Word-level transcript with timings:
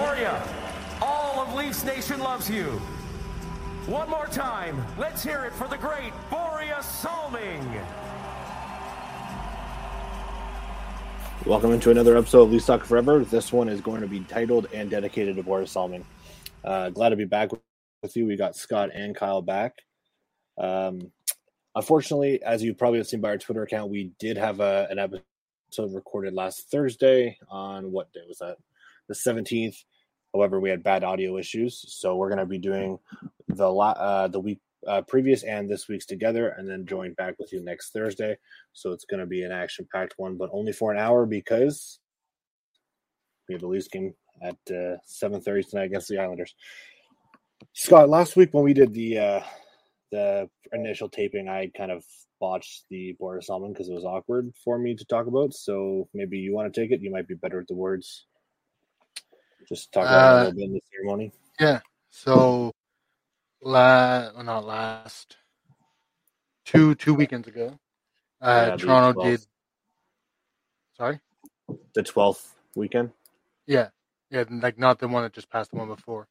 Borje, 0.00 1.02
all 1.02 1.40
of 1.40 1.52
Leafs 1.54 1.84
Nation 1.84 2.20
loves 2.20 2.48
you. 2.48 2.64
One 3.84 4.08
more 4.08 4.28
time, 4.28 4.82
let's 4.96 5.22
hear 5.22 5.44
it 5.44 5.52
for 5.52 5.68
the 5.68 5.76
great 5.76 6.14
Borje 6.30 6.82
Salming. 6.82 7.62
Welcome 11.44 11.72
into 11.72 11.90
another 11.90 12.16
episode 12.16 12.44
of 12.44 12.50
Leafs 12.50 12.64
Talk 12.64 12.82
Forever. 12.82 13.26
This 13.26 13.52
one 13.52 13.68
is 13.68 13.82
going 13.82 14.00
to 14.00 14.06
be 14.06 14.20
titled 14.20 14.68
and 14.72 14.88
dedicated 14.88 15.36
to 15.36 15.42
Borje 15.42 15.68
Salming. 15.68 16.06
Uh, 16.64 16.88
glad 16.88 17.10
to 17.10 17.16
be 17.16 17.26
back 17.26 17.50
with 18.02 18.16
you. 18.16 18.24
We 18.24 18.36
got 18.36 18.56
Scott 18.56 18.88
and 18.94 19.14
Kyle 19.14 19.42
back. 19.42 19.74
Um, 20.56 21.12
unfortunately, 21.74 22.42
as 22.42 22.62
you 22.62 22.72
probably 22.72 23.00
have 23.00 23.06
seen 23.06 23.20
by 23.20 23.28
our 23.28 23.38
Twitter 23.38 23.64
account, 23.64 23.90
we 23.90 24.12
did 24.18 24.38
have 24.38 24.60
a, 24.60 24.86
an 24.90 24.98
episode 24.98 25.94
recorded 25.94 26.32
last 26.32 26.70
Thursday 26.70 27.36
on 27.50 27.92
what 27.92 28.10
day 28.14 28.20
was 28.26 28.38
that? 28.38 28.56
The 29.08 29.14
17th. 29.14 29.76
However, 30.34 30.60
we 30.60 30.70
had 30.70 30.82
bad 30.82 31.04
audio 31.04 31.38
issues, 31.38 31.84
so 31.88 32.16
we're 32.16 32.28
going 32.28 32.38
to 32.38 32.46
be 32.46 32.58
doing 32.58 32.98
the 33.48 33.68
uh, 33.68 34.28
the 34.28 34.40
week 34.40 34.60
uh, 34.86 35.02
previous 35.02 35.42
and 35.42 35.68
this 35.68 35.88
week's 35.88 36.06
together, 36.06 36.50
and 36.50 36.68
then 36.68 36.86
join 36.86 37.12
back 37.14 37.34
with 37.38 37.52
you 37.52 37.62
next 37.62 37.92
Thursday. 37.92 38.36
So 38.72 38.92
it's 38.92 39.04
going 39.04 39.20
to 39.20 39.26
be 39.26 39.42
an 39.42 39.52
action 39.52 39.86
packed 39.92 40.14
one, 40.16 40.36
but 40.36 40.50
only 40.52 40.72
for 40.72 40.92
an 40.92 40.98
hour 40.98 41.26
because 41.26 41.98
we 43.48 43.54
have 43.54 43.60
the 43.60 43.66
Leafs 43.66 43.88
game 43.88 44.14
at 44.42 44.56
uh, 44.70 44.96
7:30 45.06 45.70
tonight 45.70 45.84
against 45.84 46.08
the 46.08 46.18
Islanders. 46.18 46.54
Scott, 47.72 48.08
last 48.08 48.36
week 48.36 48.54
when 48.54 48.64
we 48.64 48.72
did 48.72 48.94
the 48.94 49.18
uh, 49.18 49.42
the 50.10 50.48
initial 50.72 51.08
taping, 51.08 51.48
I 51.48 51.70
kind 51.76 51.90
of 51.90 52.04
botched 52.40 52.84
the 52.88 53.16
Borje 53.20 53.44
Salming 53.44 53.72
because 53.72 53.88
it 53.88 53.94
was 53.94 54.04
awkward 54.04 54.52
for 54.64 54.78
me 54.78 54.94
to 54.94 55.04
talk 55.04 55.26
about. 55.26 55.52
So 55.54 56.08
maybe 56.14 56.38
you 56.38 56.54
want 56.54 56.72
to 56.72 56.80
take 56.80 56.90
it. 56.90 57.02
You 57.02 57.10
might 57.10 57.28
be 57.28 57.34
better 57.34 57.60
at 57.60 57.68
the 57.68 57.74
words. 57.74 58.26
Just 59.68 59.92
talk 59.92 60.04
about 60.04 60.32
uh, 60.32 60.34
a 60.34 60.38
little 60.38 60.52
bit 60.52 60.64
in 60.64 60.72
the 60.72 60.82
ceremony. 60.92 61.32
Yeah. 61.60 61.80
So, 62.10 62.72
last, 63.62 64.34
well, 64.34 64.44
not 64.44 64.64
last 64.64 65.36
two 66.64 66.94
two 66.96 67.14
weekends 67.14 67.48
ago, 67.48 67.78
uh, 68.40 68.66
yeah, 68.70 68.76
Toronto 68.76 69.22
did. 69.22 69.40
Sorry. 70.96 71.20
The 71.94 72.02
twelfth 72.02 72.54
weekend. 72.74 73.10
Yeah, 73.66 73.88
yeah, 74.30 74.44
like 74.50 74.78
not 74.78 74.98
the 74.98 75.08
one 75.08 75.22
that 75.22 75.32
just 75.32 75.50
passed 75.50 75.70
the 75.70 75.76
one 75.76 75.88
before. 75.88 76.26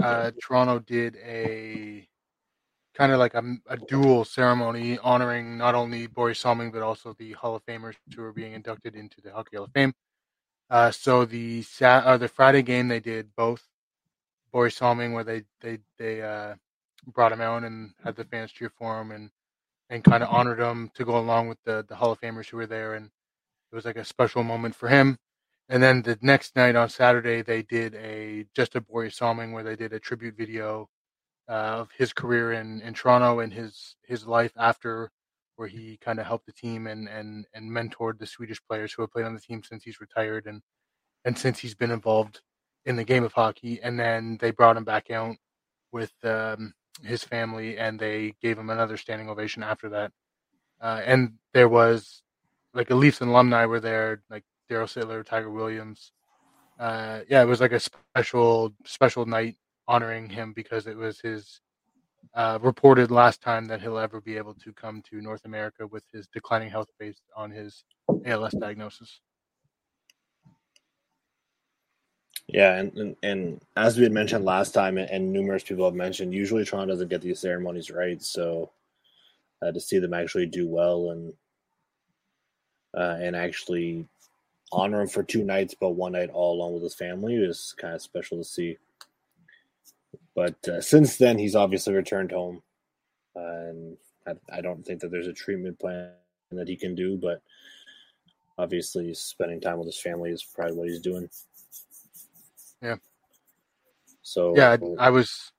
Uh, 0.00 0.30
Toronto 0.40 0.78
did 0.78 1.16
a 1.16 2.08
kind 2.94 3.12
of 3.12 3.18
like 3.18 3.34
a, 3.34 3.42
a 3.68 3.76
dual 3.76 4.24
ceremony 4.24 4.98
honoring 4.98 5.56
not 5.56 5.74
only 5.74 6.08
Borje 6.08 6.36
Salming 6.36 6.72
but 6.72 6.82
also 6.82 7.14
the 7.18 7.32
Hall 7.32 7.54
of 7.54 7.64
Famers 7.64 7.94
who 8.14 8.22
are 8.22 8.32
being 8.32 8.54
inducted 8.54 8.96
into 8.96 9.20
the 9.20 9.32
Hockey 9.32 9.56
Hall 9.56 9.66
of 9.66 9.72
Fame. 9.72 9.94
Uh, 10.70 10.90
so 10.90 11.24
the 11.24 11.62
Sat- 11.62 12.04
uh, 12.04 12.16
the 12.16 12.28
Friday 12.28 12.62
game 12.62 12.88
they 12.88 13.00
did 13.00 13.34
both 13.36 13.68
Borje 14.52 14.74
Salming 14.76 15.12
where 15.14 15.24
they 15.24 15.44
they 15.60 15.78
they 15.98 16.22
uh, 16.22 16.54
brought 17.06 17.32
him 17.32 17.40
out 17.40 17.64
and 17.64 17.92
had 18.04 18.16
the 18.16 18.24
fans 18.24 18.52
cheer 18.52 18.70
for 18.70 19.00
him 19.00 19.10
and 19.12 19.30
and 19.90 20.04
kind 20.04 20.22
of 20.22 20.30
honored 20.30 20.60
him 20.60 20.90
to 20.94 21.04
go 21.04 21.18
along 21.18 21.48
with 21.48 21.58
the 21.64 21.84
the 21.88 21.96
Hall 21.96 22.12
of 22.12 22.20
Famers 22.20 22.48
who 22.48 22.58
were 22.58 22.66
there 22.66 22.94
and 22.94 23.06
it 23.06 23.74
was 23.76 23.84
like 23.84 23.96
a 23.96 24.04
special 24.04 24.42
moment 24.42 24.74
for 24.74 24.88
him. 24.88 25.18
And 25.68 25.82
then 25.82 26.02
the 26.02 26.18
next 26.22 26.56
night 26.56 26.76
on 26.76 26.88
Saturday 26.90 27.42
they 27.42 27.62
did 27.62 27.94
a 27.94 28.46
just 28.54 28.76
a 28.76 28.80
Borje 28.80 29.14
Salming 29.14 29.52
where 29.52 29.64
they 29.64 29.76
did 29.76 29.92
a 29.92 30.00
tribute 30.00 30.36
video 30.36 30.88
uh, 31.48 31.52
of 31.82 31.90
his 31.96 32.12
career 32.12 32.52
in, 32.52 32.80
in 32.82 32.94
Toronto 32.94 33.40
and 33.40 33.52
his 33.52 33.96
his 34.06 34.26
life 34.26 34.52
after, 34.56 35.10
where 35.58 35.68
he 35.68 35.98
kind 36.00 36.20
of 36.20 36.26
helped 36.26 36.46
the 36.46 36.52
team 36.52 36.86
and 36.86 37.08
and 37.08 37.44
and 37.52 37.70
mentored 37.70 38.18
the 38.18 38.26
Swedish 38.26 38.62
players 38.68 38.92
who 38.92 39.02
have 39.02 39.10
played 39.10 39.26
on 39.26 39.34
the 39.34 39.40
team 39.40 39.62
since 39.62 39.82
he's 39.82 40.00
retired 40.00 40.46
and 40.46 40.62
and 41.24 41.36
since 41.36 41.58
he's 41.58 41.74
been 41.74 41.90
involved 41.90 42.40
in 42.86 42.96
the 42.96 43.04
game 43.04 43.24
of 43.24 43.32
hockey. 43.32 43.80
And 43.82 43.98
then 43.98 44.38
they 44.40 44.52
brought 44.52 44.76
him 44.76 44.84
back 44.84 45.10
out 45.10 45.36
with 45.92 46.12
um, 46.24 46.74
his 47.02 47.24
family, 47.24 47.76
and 47.76 47.98
they 47.98 48.34
gave 48.40 48.56
him 48.56 48.70
another 48.70 48.96
standing 48.96 49.28
ovation 49.28 49.62
after 49.62 49.88
that. 49.90 50.12
Uh, 50.80 51.00
and 51.04 51.32
there 51.52 51.68
was 51.68 52.22
like 52.72 52.90
a 52.90 52.94
Leafs 52.94 53.20
alumni 53.20 53.66
were 53.66 53.80
there, 53.80 54.22
like 54.30 54.44
Daryl 54.70 54.84
Sittler, 54.84 55.24
Tiger 55.24 55.50
Williams. 55.50 56.12
Uh, 56.78 57.20
yeah, 57.28 57.42
it 57.42 57.46
was 57.46 57.60
like 57.60 57.72
a 57.72 57.80
special 57.80 58.72
special 58.84 59.26
night 59.26 59.56
honoring 59.88 60.28
him 60.28 60.52
because 60.52 60.86
it 60.86 60.96
was 60.96 61.18
his 61.18 61.60
uh, 62.34 62.58
reported 62.62 63.10
last 63.10 63.42
time 63.42 63.66
that 63.66 63.80
he'll 63.80 63.98
ever 63.98 64.20
be 64.20 64.36
able 64.36 64.54
to 64.54 64.72
come 64.72 65.02
to 65.10 65.20
North 65.20 65.44
America 65.44 65.86
with 65.86 66.04
his 66.12 66.28
declining 66.28 66.70
health 66.70 66.88
based 66.98 67.22
on 67.36 67.50
his 67.50 67.84
ALS 68.26 68.52
diagnosis. 68.52 69.20
Yeah, 72.46 72.76
and, 72.76 72.96
and, 72.96 73.16
and 73.22 73.60
as 73.76 73.98
we 73.98 74.04
had 74.04 74.12
mentioned 74.12 74.44
last 74.44 74.72
time, 74.72 74.96
and 74.96 75.32
numerous 75.32 75.62
people 75.62 75.84
have 75.84 75.94
mentioned, 75.94 76.32
usually 76.32 76.64
Toronto 76.64 76.94
doesn't 76.94 77.08
get 77.08 77.20
these 77.20 77.40
ceremonies 77.40 77.90
right. 77.90 78.22
So 78.22 78.70
uh, 79.60 79.72
to 79.72 79.80
see 79.80 79.98
them 79.98 80.14
actually 80.14 80.46
do 80.46 80.66
well 80.66 81.10
and 81.10 81.32
uh, 82.96 83.18
and 83.20 83.36
actually 83.36 84.06
honor 84.72 85.02
him 85.02 85.08
for 85.08 85.22
two 85.22 85.44
nights, 85.44 85.74
but 85.78 85.90
one 85.90 86.12
night 86.12 86.30
all 86.32 86.54
alone 86.54 86.74
with 86.74 86.82
his 86.82 86.94
family 86.94 87.36
is 87.36 87.74
kind 87.76 87.94
of 87.94 88.02
special 88.02 88.38
to 88.38 88.44
see. 88.44 88.78
But 90.34 90.68
uh, 90.68 90.80
since 90.80 91.16
then, 91.16 91.38
he's 91.38 91.56
obviously 91.56 91.94
returned 91.94 92.32
home, 92.32 92.62
uh, 93.36 93.40
and 93.40 93.96
I, 94.26 94.58
I, 94.58 94.60
don't 94.60 94.84
think 94.84 95.00
that 95.00 95.10
there's 95.10 95.26
a 95.26 95.32
treatment 95.32 95.78
plan 95.78 96.12
that 96.52 96.68
he 96.68 96.76
can 96.76 96.94
do. 96.94 97.18
But 97.18 97.42
obviously, 98.56 99.12
spending 99.14 99.60
time 99.60 99.78
with 99.78 99.86
his 99.86 100.00
family 100.00 100.30
is 100.30 100.44
probably 100.44 100.76
what 100.76 100.88
he's 100.88 101.00
doing. 101.00 101.28
Yeah. 102.80 102.96
So 104.22 104.54
yeah, 104.56 104.76
I, 104.98 105.06
I 105.06 105.10
was, 105.10 105.52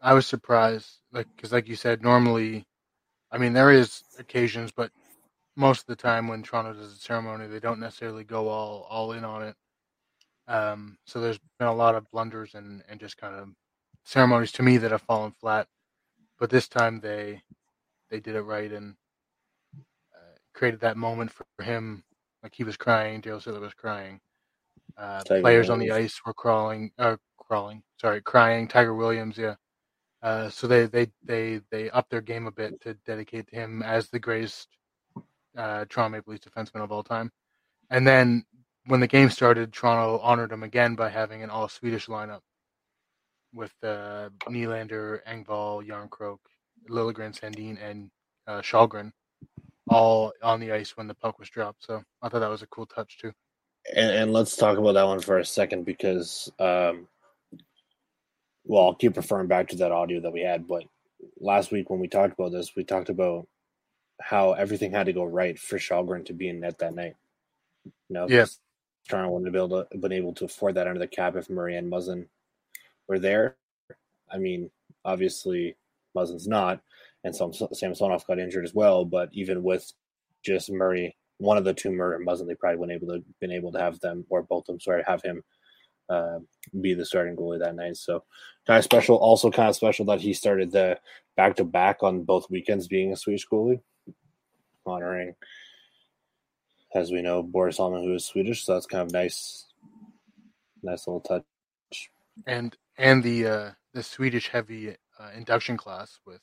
I 0.00 0.14
was 0.14 0.26
surprised, 0.26 0.90
like 1.12 1.26
because, 1.36 1.52
like 1.52 1.68
you 1.68 1.76
said, 1.76 2.02
normally, 2.02 2.66
I 3.30 3.38
mean, 3.38 3.52
there 3.52 3.70
is 3.70 4.02
occasions, 4.18 4.72
but 4.72 4.90
most 5.56 5.80
of 5.80 5.86
the 5.86 5.96
time 5.96 6.28
when 6.28 6.42
Toronto 6.42 6.74
does 6.74 6.92
a 6.92 6.96
ceremony, 6.96 7.46
they 7.46 7.60
don't 7.60 7.80
necessarily 7.80 8.24
go 8.24 8.48
all 8.48 8.86
all 8.90 9.12
in 9.12 9.24
on 9.24 9.42
it. 9.42 9.56
Um, 10.48 10.98
so 11.06 11.20
there's 11.20 11.40
been 11.58 11.68
a 11.68 11.74
lot 11.74 11.94
of 11.94 12.10
blunders 12.10 12.54
and 12.54 12.82
and 12.88 13.00
just 13.00 13.16
kind 13.16 13.34
of 13.34 13.48
ceremonies 14.04 14.52
to 14.52 14.62
me 14.62 14.76
that 14.78 14.92
have 14.92 15.02
fallen 15.02 15.32
flat, 15.32 15.66
but 16.38 16.50
this 16.50 16.68
time 16.68 17.00
they 17.00 17.42
they 18.10 18.20
did 18.20 18.36
it 18.36 18.42
right 18.42 18.72
and 18.72 18.94
uh, 20.14 20.36
created 20.54 20.80
that 20.80 20.96
moment 20.96 21.30
for 21.32 21.46
him. 21.62 22.04
Like 22.42 22.54
he 22.54 22.64
was 22.64 22.76
crying, 22.76 23.20
Daryl 23.20 23.42
Sittler 23.42 23.60
was 23.60 23.74
crying. 23.74 24.20
Uh, 24.96 25.22
players 25.24 25.68
on 25.68 25.78
the 25.78 25.90
ice 25.90 26.20
were 26.24 26.32
crawling, 26.32 26.90
uh, 26.98 27.16
crawling. 27.36 27.82
Sorry, 28.00 28.20
crying. 28.20 28.68
Tiger 28.68 28.94
Williams, 28.94 29.36
yeah. 29.36 29.56
Uh, 30.22 30.48
so 30.48 30.66
they 30.66 30.86
they 30.86 31.08
they 31.24 31.60
they 31.70 31.90
upped 31.90 32.10
their 32.10 32.20
game 32.20 32.46
a 32.46 32.52
bit 32.52 32.80
to 32.80 32.94
dedicate 33.06 33.48
to 33.48 33.56
him 33.56 33.82
as 33.82 34.08
the 34.08 34.18
greatest 34.18 34.68
uh, 35.56 35.84
Toronto 35.88 36.10
Maple 36.10 36.32
Leafs 36.32 36.46
defenseman 36.46 36.82
of 36.82 36.92
all 36.92 37.02
time. 37.02 37.30
And 37.90 38.06
then 38.06 38.44
when 38.86 39.00
the 39.00 39.06
game 39.06 39.30
started, 39.30 39.72
Toronto 39.72 40.18
honored 40.18 40.52
him 40.52 40.62
again 40.62 40.94
by 40.94 41.08
having 41.08 41.42
an 41.42 41.50
all 41.50 41.68
Swedish 41.68 42.06
lineup 42.06 42.40
with 43.52 43.72
uh, 43.82 44.28
Nylander, 44.46 45.20
Engvall, 45.26 45.86
Jarnkrok, 45.86 46.38
Liljegren, 46.88 47.38
Sandin, 47.38 47.78
and 47.82 48.10
uh, 48.46 48.60
Källgren 48.60 49.12
all 49.88 50.32
on 50.42 50.60
the 50.60 50.72
ice 50.72 50.96
when 50.96 51.06
the 51.06 51.14
puck 51.14 51.38
was 51.38 51.48
dropped. 51.48 51.84
So 51.84 52.02
I 52.22 52.28
thought 52.28 52.40
that 52.40 52.50
was 52.50 52.62
a 52.62 52.66
cool 52.68 52.86
touch 52.86 53.18
too. 53.18 53.32
And, 53.94 54.10
and 54.10 54.32
let's 54.32 54.56
talk 54.56 54.78
about 54.78 54.92
that 54.92 55.06
one 55.06 55.20
for 55.20 55.38
a 55.38 55.44
second 55.44 55.84
because, 55.84 56.50
um, 56.58 57.06
well, 58.64 58.84
I'll 58.84 58.94
keep 58.94 59.16
referring 59.16 59.46
back 59.46 59.68
to 59.68 59.76
that 59.76 59.92
audio 59.92 60.20
that 60.20 60.32
we 60.32 60.40
had. 60.40 60.66
But 60.66 60.84
last 61.38 61.70
week 61.70 61.88
when 61.88 62.00
we 62.00 62.08
talked 62.08 62.34
about 62.38 62.50
this, 62.50 62.74
we 62.74 62.82
talked 62.82 63.10
about 63.10 63.46
how 64.20 64.52
everything 64.52 64.90
had 64.90 65.06
to 65.06 65.12
go 65.12 65.24
right 65.24 65.58
for 65.58 65.78
Källgren 65.78 66.26
to 66.26 66.32
be 66.32 66.48
in 66.48 66.60
net 66.60 66.78
that 66.78 66.94
night. 66.94 67.14
You 67.84 67.92
know, 68.14 68.26
yeah. 68.28 68.46
Toronto 69.08 69.30
wouldn't 69.30 69.46
have 69.46 69.52
been 69.52 69.62
able 69.62 69.84
to, 69.84 69.98
been 69.98 70.12
able 70.12 70.34
to 70.34 70.44
afford 70.44 70.74
that 70.74 70.86
under 70.86 70.98
the 70.98 71.06
cap 71.06 71.36
if 71.36 71.50
Murray 71.50 71.76
and 71.76 71.90
Muzzin 71.90 72.26
were 73.08 73.18
there. 73.18 73.56
I 74.30 74.38
mean, 74.38 74.70
obviously 75.04 75.76
Muzzin's 76.16 76.48
not, 76.48 76.80
and 77.24 77.34
Sam 77.34 77.52
Samsonov 77.52 78.26
got 78.26 78.38
injured 78.38 78.64
as 78.64 78.74
well. 78.74 79.04
But 79.04 79.28
even 79.32 79.62
with 79.62 79.92
just 80.42 80.70
Murray, 80.70 81.16
one 81.38 81.56
of 81.56 81.64
the 81.64 81.74
two 81.74 81.90
Murray 81.90 82.16
and 82.16 82.26
Muzzin, 82.26 82.46
they 82.46 82.54
probably 82.54 82.78
wouldn't 82.78 83.02
able 83.02 83.14
to 83.14 83.24
been 83.40 83.52
able 83.52 83.72
to 83.72 83.80
have 83.80 84.00
them 84.00 84.24
or 84.28 84.42
both 84.42 84.62
of 84.62 84.66
them. 84.66 84.80
Sorry, 84.80 85.02
have 85.06 85.22
him 85.22 85.42
uh, 86.08 86.38
be 86.80 86.94
the 86.94 87.04
starting 87.04 87.36
goalie 87.36 87.58
that 87.58 87.74
night. 87.74 87.96
So 87.96 88.24
kind 88.66 88.78
of 88.78 88.84
special. 88.84 89.16
Also 89.16 89.50
kind 89.50 89.68
of 89.68 89.76
special 89.76 90.04
that 90.06 90.20
he 90.20 90.32
started 90.32 90.70
the 90.72 90.98
back 91.36 91.56
to 91.56 91.64
back 91.64 92.02
on 92.02 92.22
both 92.22 92.50
weekends 92.50 92.88
being 92.88 93.12
a 93.12 93.16
Swedish 93.16 93.46
goalie, 93.46 93.80
honoring, 94.86 95.34
as 96.96 97.12
we 97.12 97.20
know, 97.20 97.42
Borje 97.42 97.74
Salming, 97.74 98.04
who 98.04 98.14
is 98.14 98.24
Swedish. 98.24 98.64
So 98.64 98.74
that's 98.74 98.86
kind 98.86 99.02
of 99.02 99.12
nice, 99.12 99.66
nice 100.82 101.06
little 101.06 101.20
touch. 101.20 101.44
And 102.46 102.76
and 102.96 103.22
the 103.22 103.46
uh, 103.46 103.70
the 103.92 104.02
Swedish 104.02 104.48
heavy 104.48 104.96
uh, 105.18 105.30
induction 105.36 105.76
class 105.76 106.18
with 106.26 106.40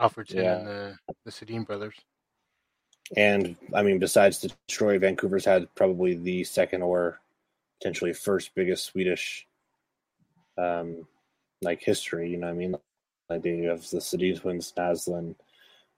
Alfredsson 0.00 0.34
yeah. 0.34 0.58
and 0.58 0.66
the 0.66 0.96
the 1.24 1.30
Sedin 1.30 1.66
brothers. 1.66 1.96
And 3.16 3.56
I 3.74 3.82
mean, 3.82 3.98
besides 3.98 4.38
Detroit, 4.38 5.00
Vancouver's 5.00 5.44
had 5.44 5.72
probably 5.74 6.14
the 6.14 6.44
second 6.44 6.82
or 6.82 7.20
potentially 7.78 8.12
first 8.12 8.54
biggest 8.54 8.86
Swedish 8.86 9.46
um, 10.56 11.06
like 11.62 11.82
history. 11.82 12.30
You 12.30 12.38
know 12.38 12.46
what 12.46 12.54
I 12.54 12.56
mean? 12.56 12.76
Like 13.28 13.42
they 13.42 13.56
have 13.64 13.88
the 13.90 13.98
Sedin 13.98 14.40
twins, 14.40 14.72
Naslund, 14.76 15.34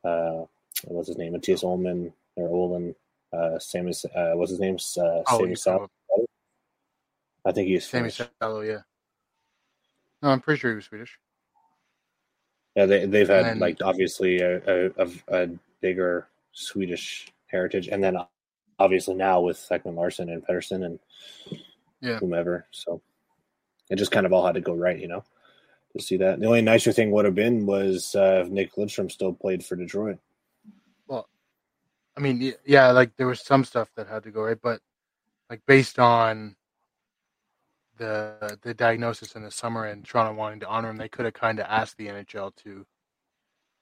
uh, 0.05 0.45
what's 0.85 1.09
his 1.09 1.19
name, 1.19 1.33
Matthias 1.33 1.63
Ullman 1.63 2.13
or 2.37 2.49
Olin, 2.49 2.95
uh, 3.33 3.59
Sammy, 3.59 3.93
uh, 4.15 4.33
what's 4.33 4.51
his 4.51 4.61
name, 4.61 4.77
uh, 4.99 5.23
Oh, 5.29 5.39
Sammy 5.39 5.51
you 5.51 5.57
Sal- 5.57 5.91
I 7.45 7.53
think 7.53 7.69
he's 7.69 7.87
Sammy 7.87 8.11
Salo, 8.11 8.61
yeah. 8.63 8.81
No, 10.23 10.31
I'm 10.31 10.41
pretty 10.41 10.59
sure 10.61 10.71
he 10.73 10.77
was 10.77 10.87
Swedish. 10.87 11.19
Yeah, 12.75 12.87
they 12.87 13.07
they've 13.07 13.29
had 13.29 13.47
And- 13.47 13.61
like 13.61 13.79
obviously 13.83 14.41
a, 14.41 14.57
a, 14.67 14.91
a, 14.99 15.11
a 15.45 15.49
bigger 15.81 16.27
Swedish 16.53 17.29
heritage, 17.47 17.89
and 17.89 18.03
then 18.03 18.17
obviously 18.79 19.15
now 19.15 19.41
with 19.41 19.59
Ekman 19.71 19.95
Larsson 19.95 20.29
and 20.31 20.45
Pettersson 20.47 20.85
and 20.85 20.99
Yeah. 22.01 22.19
whomever. 22.19 22.67
So 22.73 23.01
it 23.91 23.97
just 23.97 24.11
kind 24.11 24.27
of 24.27 24.33
all 24.33 24.45
had 24.45 24.57
to 24.57 24.61
go 24.61 24.75
right, 24.75 24.99
you 24.99 25.09
know, 25.09 25.23
to 25.97 26.03
see 26.03 26.17
that. 26.19 26.41
The 26.41 26.47
only 26.47 26.63
nicer 26.63 26.93
thing 26.93 27.11
would 27.13 27.25
have 27.25 27.35
been 27.35 27.65
was 27.67 28.15
uh, 28.15 28.43
if 28.45 28.49
Nick 28.51 28.75
Lidstrom 28.75 29.11
still 29.11 29.33
played 29.33 29.65
for 29.65 29.77
Detroit. 29.77 30.19
I 32.17 32.21
mean, 32.21 32.55
yeah, 32.65 32.91
like 32.93 33.17
there 33.17 33.27
was 33.27 33.41
some 33.41 33.65
stuff 33.65 33.91
that 33.97 34.09
had 34.09 34.23
to 34.25 34.31
go 34.31 34.43
right, 34.43 34.59
but 34.61 34.81
like 35.51 35.61
based 35.67 35.99
on 35.99 36.57
the 37.99 38.59
the 38.63 38.75
diagnosis 38.75 39.37
in 39.37 39.43
the 39.43 39.51
summer 39.51 39.85
and 39.85 40.05
Toronto 40.05 40.35
wanting 40.35 40.61
to 40.61 40.69
honor 40.69 40.91
him, 40.91 40.97
they 40.97 41.09
could 41.09 41.25
have 41.25 41.35
kind 41.35 41.59
of 41.59 41.67
asked 41.69 41.97
the 41.99 42.07
NHL 42.09 42.55
to 42.57 42.87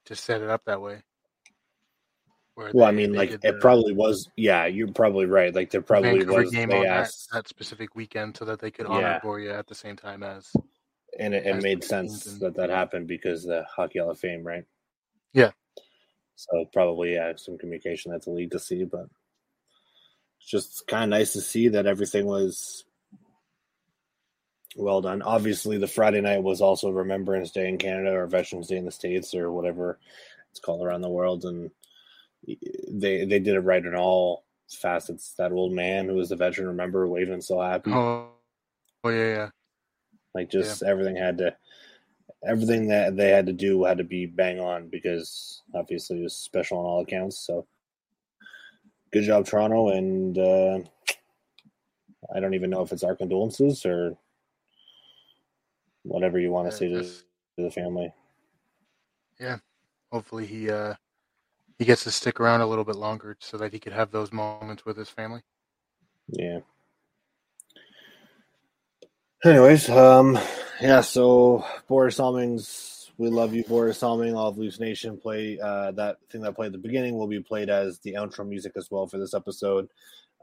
to 0.06 0.14
set 0.16 0.42
it 0.42 0.50
up 0.50 0.64
that 0.66 0.80
way. 0.80 1.02
Well, 2.56 2.86
I 2.86 2.92
mean, 2.92 3.12
like 3.14 3.30
it 3.32 3.40
the 3.40 3.54
probably 3.54 3.92
was. 3.92 4.28
Yeah, 4.36 4.66
you're 4.66 4.92
probably 4.92 5.26
right. 5.26 5.52
Like 5.52 5.70
there 5.70 5.82
probably 5.82 6.20
Vancouver 6.20 6.42
was. 6.42 6.50
game 6.52 6.68
They 6.68 6.76
on 6.78 6.82
that, 6.84 6.90
asked, 6.92 7.30
that 7.32 7.48
specific 7.48 7.96
weekend 7.96 8.36
so 8.36 8.44
that 8.44 8.60
they 8.60 8.70
could 8.70 8.86
honor 8.86 9.00
Yeah. 9.00 9.20
Borje 9.20 9.52
at 9.52 9.66
the 9.66 9.74
same 9.74 9.96
time 9.96 10.22
as 10.22 10.52
and 11.18 11.34
it, 11.34 11.46
it 11.46 11.56
as 11.56 11.62
made 11.64 11.82
sense 11.82 12.26
and- 12.26 12.40
that 12.40 12.54
that 12.54 12.70
happened 12.70 13.08
because 13.08 13.42
the 13.44 13.64
Hockey 13.68 13.98
Hall 13.98 14.10
of 14.10 14.18
Fame, 14.20 14.44
right? 14.44 14.64
Yeah. 15.32 15.50
So 16.36 16.64
probably 16.72 17.14
yeah, 17.14 17.32
some 17.36 17.58
communication 17.58 18.12
at 18.12 18.22
the 18.22 18.30
league 18.30 18.50
to 18.52 18.58
see, 18.58 18.84
but 18.84 19.06
it's 20.40 20.50
just 20.50 20.86
kind 20.86 21.04
of 21.04 21.10
nice 21.10 21.32
to 21.34 21.40
see 21.40 21.68
that 21.68 21.86
everything 21.86 22.26
was 22.26 22.84
well 24.76 25.00
done. 25.00 25.22
Obviously, 25.22 25.78
the 25.78 25.86
Friday 25.86 26.20
night 26.20 26.42
was 26.42 26.60
also 26.60 26.90
Remembrance 26.90 27.52
Day 27.52 27.68
in 27.68 27.78
Canada 27.78 28.12
or 28.12 28.26
Veterans 28.26 28.68
Day 28.68 28.76
in 28.76 28.84
the 28.84 28.90
States 28.90 29.34
or 29.34 29.50
whatever 29.50 29.98
it's 30.54 30.60
called 30.60 30.86
around 30.86 31.02
the 31.02 31.08
world, 31.08 31.44
and 31.44 31.70
they 32.46 33.24
they 33.24 33.40
did 33.40 33.56
it 33.56 33.60
right 33.60 33.84
in 33.84 33.94
all 33.94 34.44
facets. 34.70 35.34
That 35.36 35.50
old 35.50 35.72
man 35.72 36.06
who 36.06 36.14
was 36.14 36.30
a 36.30 36.36
veteran, 36.36 36.68
remember, 36.68 37.08
waving 37.08 37.40
so 37.40 37.60
happy. 37.60 37.90
oh, 37.92 38.28
oh 39.02 39.08
yeah, 39.08 39.26
yeah. 39.26 39.48
Like 40.32 40.50
just 40.50 40.84
everything 40.84 41.16
had 41.16 41.38
to, 41.38 41.56
everything 42.46 42.88
that 42.88 43.16
they 43.16 43.30
had 43.30 43.46
to 43.46 43.52
do 43.52 43.84
had 43.84 43.98
to 43.98 44.04
be 44.04 44.26
bang 44.26 44.60
on 44.60 44.88
because 44.88 45.62
obviously 45.74 46.20
it 46.20 46.22
was 46.22 46.36
special 46.36 46.78
on 46.78 46.84
all 46.84 47.00
accounts. 47.00 47.38
So 47.38 47.66
good 49.12 49.24
job, 49.24 49.46
Toronto, 49.46 49.88
and 49.88 50.38
uh, 50.38 50.78
I 52.34 52.40
don't 52.40 52.54
even 52.54 52.70
know 52.70 52.82
if 52.82 52.92
it's 52.92 53.04
our 53.04 53.16
condolences 53.16 53.84
or 53.86 54.16
whatever 56.02 56.38
you 56.38 56.50
want 56.50 56.70
to 56.70 56.76
say 56.76 56.88
to, 56.88 57.02
to 57.02 57.62
the 57.62 57.70
family. 57.70 58.12
Yeah, 59.40 59.58
hopefully 60.12 60.46
he 60.46 60.70
uh 60.70 60.94
he 61.78 61.84
gets 61.84 62.04
to 62.04 62.10
stick 62.10 62.40
around 62.40 62.60
a 62.60 62.66
little 62.66 62.84
bit 62.84 62.96
longer 62.96 63.36
so 63.40 63.56
that 63.56 63.72
he 63.72 63.80
could 63.80 63.92
have 63.92 64.10
those 64.10 64.32
moments 64.32 64.84
with 64.84 64.96
his 64.96 65.08
family. 65.08 65.42
Yeah. 66.28 66.60
Anyways, 69.44 69.90
um, 69.90 70.38
yeah. 70.80 71.00
So 71.00 71.64
Borje 71.88 72.14
Salming's 72.14 73.10
"We 73.16 73.28
Love 73.28 73.54
You, 73.54 73.64
Borje 73.64 73.94
Salming," 73.94 74.34
all 74.34 74.48
of 74.48 74.58
Leafs 74.58 74.80
Nation 74.80 75.16
play. 75.16 75.58
Uh, 75.58 75.92
that 75.92 76.18
thing 76.30 76.42
that 76.42 76.54
played 76.54 76.66
at 76.66 76.72
the 76.72 76.78
beginning 76.78 77.16
will 77.16 77.26
be 77.26 77.40
played 77.40 77.70
as 77.70 77.98
the 78.00 78.14
outro 78.14 78.46
music 78.46 78.72
as 78.76 78.90
well 78.90 79.06
for 79.06 79.18
this 79.18 79.34
episode. 79.34 79.88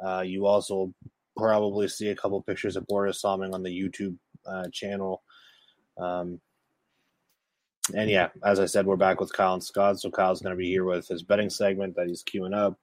Uh, 0.03 0.21
you 0.21 0.45
also 0.45 0.93
probably 1.37 1.87
see 1.87 2.09
a 2.09 2.15
couple 2.15 2.41
pictures 2.41 2.75
of 2.75 2.87
Borje 2.87 3.15
Salming 3.15 3.53
on 3.53 3.63
the 3.63 3.69
YouTube 3.69 4.17
uh, 4.45 4.67
channel. 4.71 5.21
Um, 5.97 6.39
and 7.95 8.09
yeah, 8.09 8.29
as 8.43 8.59
I 8.59 8.65
said, 8.65 8.85
we're 8.85 8.95
back 8.95 9.19
with 9.19 9.33
Kyle 9.33 9.53
and 9.53 9.63
Scott. 9.63 9.99
So 9.99 10.09
Kyle's 10.11 10.41
going 10.41 10.55
to 10.55 10.57
be 10.57 10.69
here 10.69 10.85
with 10.85 11.07
his 11.07 11.23
betting 11.23 11.49
segment 11.49 11.95
that 11.95 12.07
he's 12.07 12.23
queuing 12.23 12.55
up, 12.55 12.79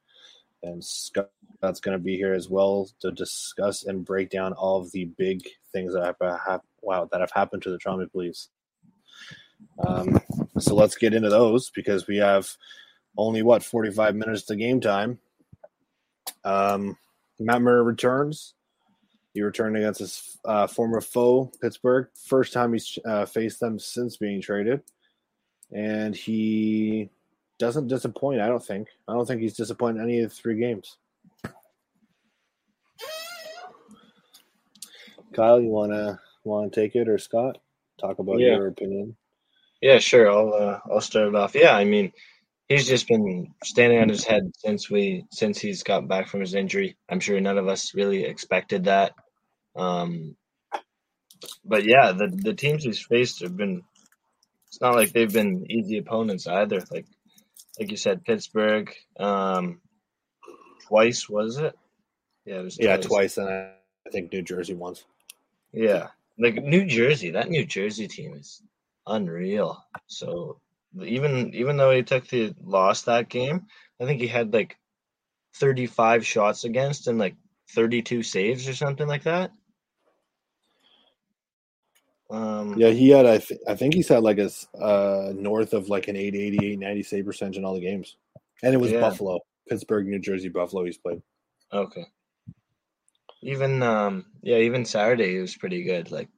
and 0.62 0.84
Scott 0.84 1.30
that's 1.60 1.80
going 1.80 1.96
to 1.96 2.02
be 2.02 2.16
here 2.16 2.34
as 2.34 2.48
well 2.48 2.88
to 3.00 3.10
discuss 3.10 3.84
and 3.84 4.04
break 4.04 4.30
down 4.30 4.52
all 4.52 4.80
of 4.80 4.92
the 4.92 5.06
big 5.16 5.42
things 5.72 5.94
that 5.94 6.04
have, 6.04 6.40
have 6.46 6.60
wow 6.82 7.08
that 7.10 7.20
have 7.20 7.32
happened 7.32 7.62
to 7.62 7.70
the 7.70 7.78
Toronto 7.78 8.08
Leafs. 8.14 8.50
Um, 9.86 10.20
so 10.58 10.74
let's 10.74 10.96
get 10.96 11.14
into 11.14 11.28
those 11.30 11.70
because 11.70 12.06
we 12.06 12.18
have 12.18 12.48
only 13.16 13.42
what 13.42 13.64
45 13.64 14.14
minutes 14.14 14.42
to 14.44 14.56
game 14.56 14.80
time. 14.80 15.18
Um, 16.44 16.96
Matt 17.38 17.62
Murray 17.62 17.82
returns. 17.82 18.54
He 19.34 19.42
returned 19.42 19.76
against 19.76 20.00
his 20.00 20.38
uh, 20.44 20.66
former 20.66 21.00
foe, 21.00 21.52
Pittsburgh. 21.60 22.08
First 22.26 22.52
time 22.52 22.72
he's 22.72 22.98
uh, 23.06 23.26
faced 23.26 23.60
them 23.60 23.78
since 23.78 24.16
being 24.16 24.40
traded. 24.40 24.82
And 25.72 26.16
he 26.16 27.10
doesn't 27.58 27.88
disappoint, 27.88 28.40
I 28.40 28.46
don't 28.46 28.64
think. 28.64 28.88
I 29.06 29.12
don't 29.12 29.26
think 29.26 29.42
he's 29.42 29.56
disappointed 29.56 30.02
any 30.02 30.20
of 30.20 30.30
the 30.30 30.34
three 30.34 30.58
games. 30.58 30.96
Kyle, 35.34 35.60
you 35.60 35.68
wanna 35.68 36.20
wanna 36.44 36.70
take 36.70 36.94
it 36.96 37.08
or 37.08 37.18
Scott? 37.18 37.58
Talk 38.00 38.18
about 38.18 38.38
Yeah. 38.40 38.56
your 38.56 38.68
opinion. 38.68 39.16
Yeah, 39.80 39.98
sure. 39.98 40.30
I'll 40.30 40.52
uh, 40.54 40.80
I'll 40.90 41.00
start 41.00 41.28
it 41.28 41.34
off. 41.34 41.54
Yeah, 41.54 41.74
I 41.74 41.84
mean, 41.84 42.12
he's 42.68 42.86
just 42.88 43.06
been 43.08 43.54
standing 43.62 43.98
on 44.00 44.08
his 44.08 44.24
head 44.24 44.50
since 44.56 44.90
we 44.90 45.24
since 45.30 45.58
he's 45.60 45.82
got 45.82 46.08
back 46.08 46.28
from 46.28 46.40
his 46.40 46.54
injury. 46.54 46.96
I'm 47.08 47.20
sure 47.20 47.40
none 47.40 47.58
of 47.58 47.68
us 47.68 47.94
really 47.94 48.24
expected 48.24 48.84
that. 48.84 49.12
Um, 49.76 50.36
but 51.64 51.84
yeah, 51.84 52.12
the 52.12 52.28
the 52.28 52.54
teams 52.54 52.84
he's 52.84 53.00
faced 53.00 53.40
have 53.42 53.56
been. 53.56 53.82
It's 54.66 54.80
not 54.80 54.94
like 54.96 55.12
they've 55.12 55.32
been 55.32 55.70
easy 55.70 55.98
opponents 55.98 56.46
either. 56.46 56.80
Like 56.90 57.06
like 57.78 57.90
you 57.90 57.96
said, 57.96 58.24
Pittsburgh. 58.24 58.92
Um, 59.18 59.80
twice 60.86 61.28
was 61.28 61.58
it? 61.58 61.76
Yeah, 62.44 62.60
it 62.60 62.64
was 62.64 62.78
Yeah, 62.78 62.96
twice, 62.96 63.38
and 63.38 63.48
I 63.48 64.10
think 64.10 64.32
New 64.32 64.42
Jersey 64.42 64.74
once. 64.74 65.04
Yeah, 65.72 66.08
like 66.38 66.62
New 66.62 66.86
Jersey, 66.86 67.30
that 67.30 67.50
New 67.50 67.64
Jersey 67.64 68.08
team 68.08 68.34
is 68.34 68.62
unreal. 69.06 69.82
So 70.06 70.60
even 71.02 71.52
even 71.54 71.76
though 71.76 71.90
he 71.90 72.02
took 72.02 72.26
the 72.28 72.54
lost 72.62 73.06
that 73.06 73.28
game, 73.28 73.66
I 74.00 74.04
think 74.04 74.20
he 74.20 74.26
had 74.26 74.52
like 74.52 74.76
35 75.56 76.26
shots 76.26 76.64
against 76.64 77.06
and 77.06 77.18
like 77.18 77.36
32 77.74 78.22
saves 78.22 78.68
or 78.68 78.74
something 78.74 79.06
like 79.06 79.24
that. 79.24 79.52
Um, 82.30 82.74
Yeah, 82.78 82.90
he 82.90 83.08
had. 83.08 83.26
I, 83.26 83.38
th- 83.38 83.60
I 83.66 83.74
think 83.74 83.94
he's 83.94 84.08
had 84.08 84.22
like 84.22 84.38
a 84.38 84.50
uh, 84.78 85.32
north 85.34 85.72
of 85.72 85.88
like 85.88 86.08
an 86.08 86.16
80, 86.16 86.46
88, 86.46 86.78
90 86.78 87.02
save 87.02 87.24
percentage 87.24 87.56
in 87.56 87.64
all 87.64 87.74
the 87.74 87.80
games, 87.80 88.16
and 88.62 88.74
it 88.74 88.78
was 88.78 88.92
Yeah. 88.92 89.00
Buffalo, 89.00 89.40
Pittsburgh, 89.68 90.06
New 90.06 90.18
Jersey, 90.18 90.48
Buffalo. 90.48 90.84
He's 90.84 90.98
played. 90.98 91.22
Okay. 91.72 92.04
Even 93.42 93.82
um 93.82 94.26
yeah, 94.42 94.58
even 94.58 94.84
Saturday 94.84 95.32
he 95.32 95.38
was 95.38 95.56
pretty 95.56 95.82
good. 95.84 96.10
Like 96.10 96.28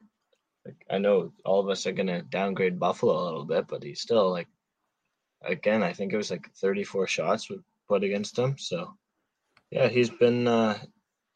like 0.65 0.85
I 0.89 0.97
know 0.99 1.31
all 1.45 1.59
of 1.59 1.69
us 1.69 1.87
are 1.87 1.91
gonna 1.91 2.21
downgrade 2.21 2.79
Buffalo 2.79 3.19
a 3.19 3.25
little 3.25 3.45
bit, 3.45 3.67
but 3.67 3.83
he's 3.83 4.01
still 4.01 4.29
like 4.29 4.47
again, 5.43 5.83
I 5.83 5.93
think 5.93 6.13
it 6.13 6.17
was 6.17 6.31
like 6.31 6.49
thirty 6.55 6.83
four 6.83 7.07
shots 7.07 7.49
we 7.49 7.59
put 7.87 8.03
against 8.03 8.37
him. 8.37 8.57
So 8.57 8.93
yeah, 9.71 9.87
he's 9.87 10.09
been 10.09 10.47
uh 10.47 10.77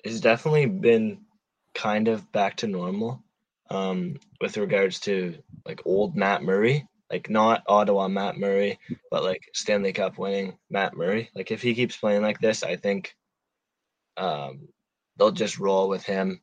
he's 0.03 0.21
definitely 0.21 0.67
been 0.67 1.25
kind 1.73 2.07
of 2.07 2.31
back 2.31 2.57
to 2.57 2.67
normal. 2.67 3.23
Um 3.69 4.17
with 4.41 4.57
regards 4.57 4.99
to 5.01 5.35
like 5.65 5.81
old 5.85 6.15
Matt 6.15 6.43
Murray. 6.43 6.87
Like 7.11 7.29
not 7.29 7.63
Ottawa 7.67 8.07
Matt 8.07 8.37
Murray, 8.37 8.79
but 9.11 9.23
like 9.23 9.43
Stanley 9.53 9.93
Cup 9.93 10.17
winning 10.17 10.57
Matt 10.71 10.95
Murray. 10.97 11.29
Like 11.35 11.51
if 11.51 11.61
he 11.61 11.75
keeps 11.75 11.95
playing 11.95 12.23
like 12.23 12.39
this, 12.39 12.63
I 12.63 12.77
think 12.77 13.15
um, 14.17 14.69
they'll 15.17 15.31
just 15.31 15.59
roll 15.59 15.89
with 15.89 16.03
him, 16.03 16.41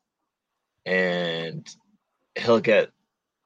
and 0.87 1.69
he'll 2.37 2.61
get 2.61 2.91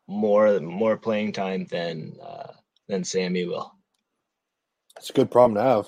more 0.06 0.60
more 0.60 0.96
playing 0.96 1.32
time 1.32 1.66
than 1.66 2.16
uh, 2.22 2.52
than 2.88 3.04
Sammy 3.04 3.44
will. 3.44 3.72
It's 4.96 5.10
a 5.10 5.12
good 5.12 5.30
problem 5.30 5.54
to 5.56 5.62
have. 5.62 5.86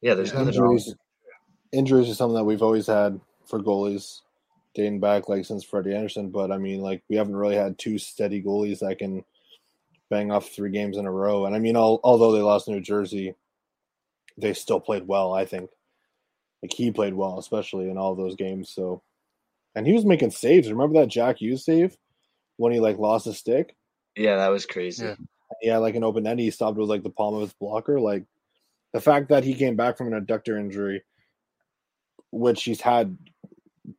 Yeah, 0.00 0.14
there's 0.14 0.32
wrong. 0.32 0.46
Injuries, 0.46 0.94
injuries 1.72 2.08
is 2.08 2.16
something 2.16 2.36
that 2.36 2.44
we've 2.44 2.62
always 2.62 2.86
had 2.86 3.20
for 3.46 3.60
goalies, 3.60 4.20
dating 4.74 5.00
back 5.00 5.28
like 5.28 5.44
since 5.44 5.64
Freddie 5.64 5.94
Andersen. 5.94 6.30
But 6.30 6.50
I 6.50 6.58
mean, 6.58 6.80
like 6.80 7.02
we 7.08 7.16
haven't 7.16 7.36
really 7.36 7.56
had 7.56 7.78
two 7.78 7.98
steady 7.98 8.42
goalies 8.42 8.78
that 8.80 8.98
can 8.98 9.24
bang 10.08 10.30
off 10.30 10.48
three 10.48 10.70
games 10.70 10.96
in 10.96 11.06
a 11.06 11.12
row. 11.12 11.46
And 11.46 11.54
I 11.54 11.58
mean, 11.58 11.76
all, 11.76 12.00
although 12.02 12.32
they 12.32 12.40
lost 12.40 12.68
New 12.68 12.80
Jersey, 12.80 13.34
they 14.38 14.54
still 14.54 14.80
played 14.80 15.06
well. 15.06 15.34
I 15.34 15.44
think. 15.44 15.70
Like 16.62 16.72
he 16.72 16.90
played 16.90 17.14
well, 17.14 17.38
especially 17.38 17.88
in 17.90 17.96
all 17.98 18.14
those 18.14 18.36
games. 18.36 18.70
So 18.70 19.02
and 19.74 19.86
he 19.86 19.92
was 19.92 20.04
making 20.04 20.30
saves. 20.30 20.70
Remember 20.70 21.00
that 21.00 21.08
Jack 21.08 21.40
Hughes 21.40 21.64
save 21.64 21.96
when 22.56 22.72
he 22.72 22.80
like 22.80 22.98
lost 22.98 23.26
his 23.26 23.38
stick? 23.38 23.76
Yeah, 24.16 24.36
that 24.36 24.48
was 24.48 24.66
crazy. 24.66 25.06
Yeah. 25.06 25.14
Yeah, 25.62 25.78
like 25.78 25.94
an 25.94 26.04
open 26.04 26.26
end, 26.26 26.40
he 26.40 26.50
stopped 26.50 26.78
with 26.78 26.88
like 26.88 27.02
the 27.02 27.10
palm 27.10 27.34
of 27.34 27.42
his 27.42 27.52
blocker. 27.54 28.00
Like 28.00 28.24
the 28.92 29.00
fact 29.00 29.28
that 29.28 29.44
he 29.44 29.54
came 29.54 29.76
back 29.76 29.98
from 29.98 30.12
an 30.12 30.24
adductor 30.24 30.58
injury, 30.58 31.02
which 32.30 32.62
he's 32.64 32.80
had 32.80 33.16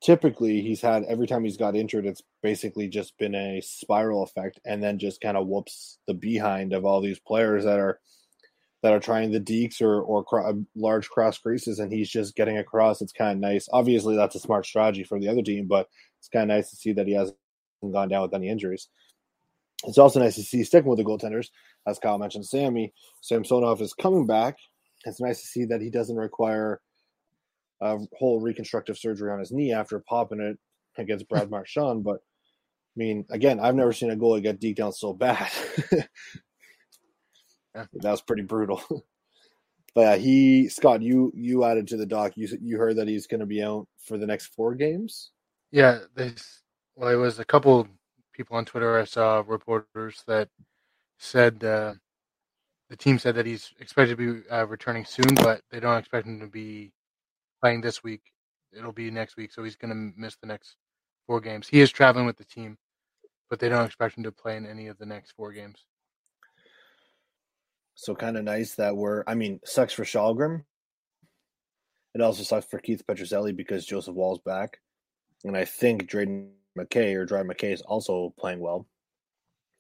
typically 0.02 0.62
he's 0.62 0.82
had 0.82 1.04
every 1.06 1.28
time 1.28 1.44
he's 1.44 1.58
got 1.58 1.76
injured, 1.76 2.06
it's 2.06 2.24
basically 2.42 2.88
just 2.88 3.18
been 3.18 3.36
a 3.36 3.62
spiral 3.62 4.24
effect, 4.24 4.60
and 4.66 4.82
then 4.82 5.00
just 5.00 5.22
kind 5.22 5.38
of 5.38 5.48
whoops 5.48 6.00
the 6.08 6.14
behind 6.14 6.74
of 6.74 6.86
all 6.86 7.02
these 7.02 7.20
players 7.20 7.66
that 7.66 7.80
are 7.80 8.00
that 8.84 8.94
are 8.94 9.00
trying 9.00 9.32
the 9.32 9.40
deeks 9.40 9.82
or 9.82 10.02
or 10.02 10.24
cro- 10.24 10.50
uh, 10.50 10.54
large 10.76 11.10
cross 11.10 11.38
creases, 11.38 11.80
and 11.80 11.92
he's 11.92 12.10
just 12.10 12.36
getting 12.36 12.58
across. 12.58 13.02
It's 13.02 13.14
kind 13.14 13.32
of 13.32 13.38
nice. 13.38 13.68
Obviously, 13.72 14.16
that's 14.16 14.36
a 14.36 14.40
smart 14.40 14.66
strategy 14.66 15.04
for 15.04 15.20
the 15.20 15.28
other 15.28 15.42
team, 15.42 15.68
but 15.68 15.88
it's 16.20 16.30
kind 16.30 16.50
of 16.50 16.56
nice 16.56 16.70
to 16.72 16.76
see 16.76 16.92
that 16.94 17.08
he 17.08 17.14
hasn't 17.14 17.38
gone 17.92 18.10
down 18.10 18.24
with 18.24 18.34
any 18.34 18.50
injuries. 18.50 18.88
It's 19.86 19.98
also 19.98 20.20
nice 20.20 20.36
to 20.36 20.44
see 20.44 20.64
sticking 20.64 20.90
with 20.90 20.98
the 20.98 21.06
goaltenders, 21.06 21.48
as 21.88 22.00
Kyle 22.00 22.18
mentioned. 22.18 22.46
Sammy 22.46 22.94
Samsonov 23.22 23.82
is 23.82 23.94
coming 23.94 24.28
back. 24.28 24.58
It's 25.06 25.22
nice 25.22 25.42
to 25.42 25.48
see 25.48 25.66
that 25.66 25.82
he 25.82 25.90
doesn't 25.90 26.16
require 26.16 26.82
a 27.82 27.98
whole 28.18 28.40
reconstructive 28.40 28.98
surgery 28.98 29.32
on 29.32 29.40
his 29.40 29.52
knee 29.52 29.74
after 29.74 30.00
popping 30.08 30.40
it 30.40 30.58
against 30.98 31.28
Brad 31.28 31.50
Marchand. 31.50 32.04
But 32.04 32.18
I 32.18 32.98
mean, 32.98 33.26
again, 33.32 33.60
I've 33.60 33.76
never 33.76 33.94
seen 33.94 34.12
a 34.12 34.16
goalie 34.16 34.44
get 34.44 34.60
deked 34.60 34.76
down 34.76 34.94
so 34.94 35.14
bad. 35.14 35.50
Yeah. 37.76 37.86
That 37.94 38.12
was 38.12 38.22
pretty 38.22 38.44
brutal. 38.44 38.82
but 39.96 40.02
yeah, 40.02 40.16
he 40.18 40.70
Scott, 40.70 41.02
you 41.02 41.32
you 41.36 41.64
added 41.64 41.88
to 41.90 41.98
the 41.98 42.06
doc. 42.06 42.34
You 42.36 42.48
you 42.62 42.78
heard 42.78 42.98
that 42.98 43.08
he's 43.08 43.28
going 43.28 43.40
to 43.40 43.46
be 43.46 43.64
out 43.64 43.88
for 44.04 44.18
the 44.18 44.28
next 44.28 44.48
four 44.48 44.76
games. 44.76 45.32
Yeah, 45.72 46.00
there's 46.16 46.64
well, 46.96 47.10
it 47.10 47.16
was 47.16 47.40
a 47.40 47.46
couple 47.46 47.88
people 48.34 48.58
on 48.58 48.66
Twitter 48.66 49.00
I 49.00 49.06
saw 49.06 49.44
reporters 49.46 50.24
that 50.28 50.50
said 51.18 51.64
uh, 51.64 51.94
the 52.90 52.98
team 52.98 53.20
said 53.20 53.36
that 53.36 53.46
he's 53.46 53.72
expected 53.80 54.18
to 54.18 54.42
be 54.42 54.50
uh, 54.50 54.66
returning 54.68 55.06
soon, 55.06 55.34
but 55.36 55.62
they 55.72 55.80
don't 55.80 55.98
expect 55.98 56.28
him 56.28 56.40
to 56.42 56.48
be 56.48 56.92
playing 57.62 57.82
this 57.82 58.04
week. 58.04 58.22
It'll 58.74 58.92
be 58.92 59.12
next 59.12 59.38
week, 59.38 59.52
so 59.54 59.64
he's 59.64 59.76
going 59.76 59.92
to 59.92 60.14
miss 60.20 60.36
the 60.38 60.48
next 60.48 60.76
four 61.28 61.40
games. 61.42 61.68
He 61.68 61.82
is 61.82 61.92
traveling 61.92 62.26
with 62.26 62.38
the 62.38 62.46
team, 62.46 62.78
but 63.50 63.60
they 63.60 63.70
don't 63.70 63.86
expect 63.86 64.18
him 64.18 64.24
to 64.24 64.32
play 64.32 64.58
in 64.58 64.66
any 64.66 64.88
of 64.88 64.98
the 64.98 65.06
next 65.06 65.32
four 65.32 65.52
games. 65.52 65.86
So 67.96 68.16
kind 68.16 68.38
of 68.38 68.44
nice 68.44 68.76
that 68.76 68.96
we're. 68.96 69.24
I 69.28 69.36
mean, 69.36 69.60
sucks 69.66 69.94
for 69.94 70.04
Källgren. 70.04 70.64
It 72.14 72.22
also 72.22 72.44
sucks 72.44 72.66
for 72.66 72.80
Keith 72.80 73.04
Petruzzelli 73.08 73.56
because 73.56 73.86
Joseph 73.86 74.16
Woll's 74.16 74.40
back, 74.40 74.80
and 75.44 75.56
I 75.56 75.66
think 75.66 76.08
Dryden 76.08 76.52
McKay 76.78 77.16
or 77.16 77.26
Dry 77.26 77.42
McKay 77.42 77.74
is 77.74 77.82
also 77.82 78.34
playing 78.38 78.60
well. 78.60 78.88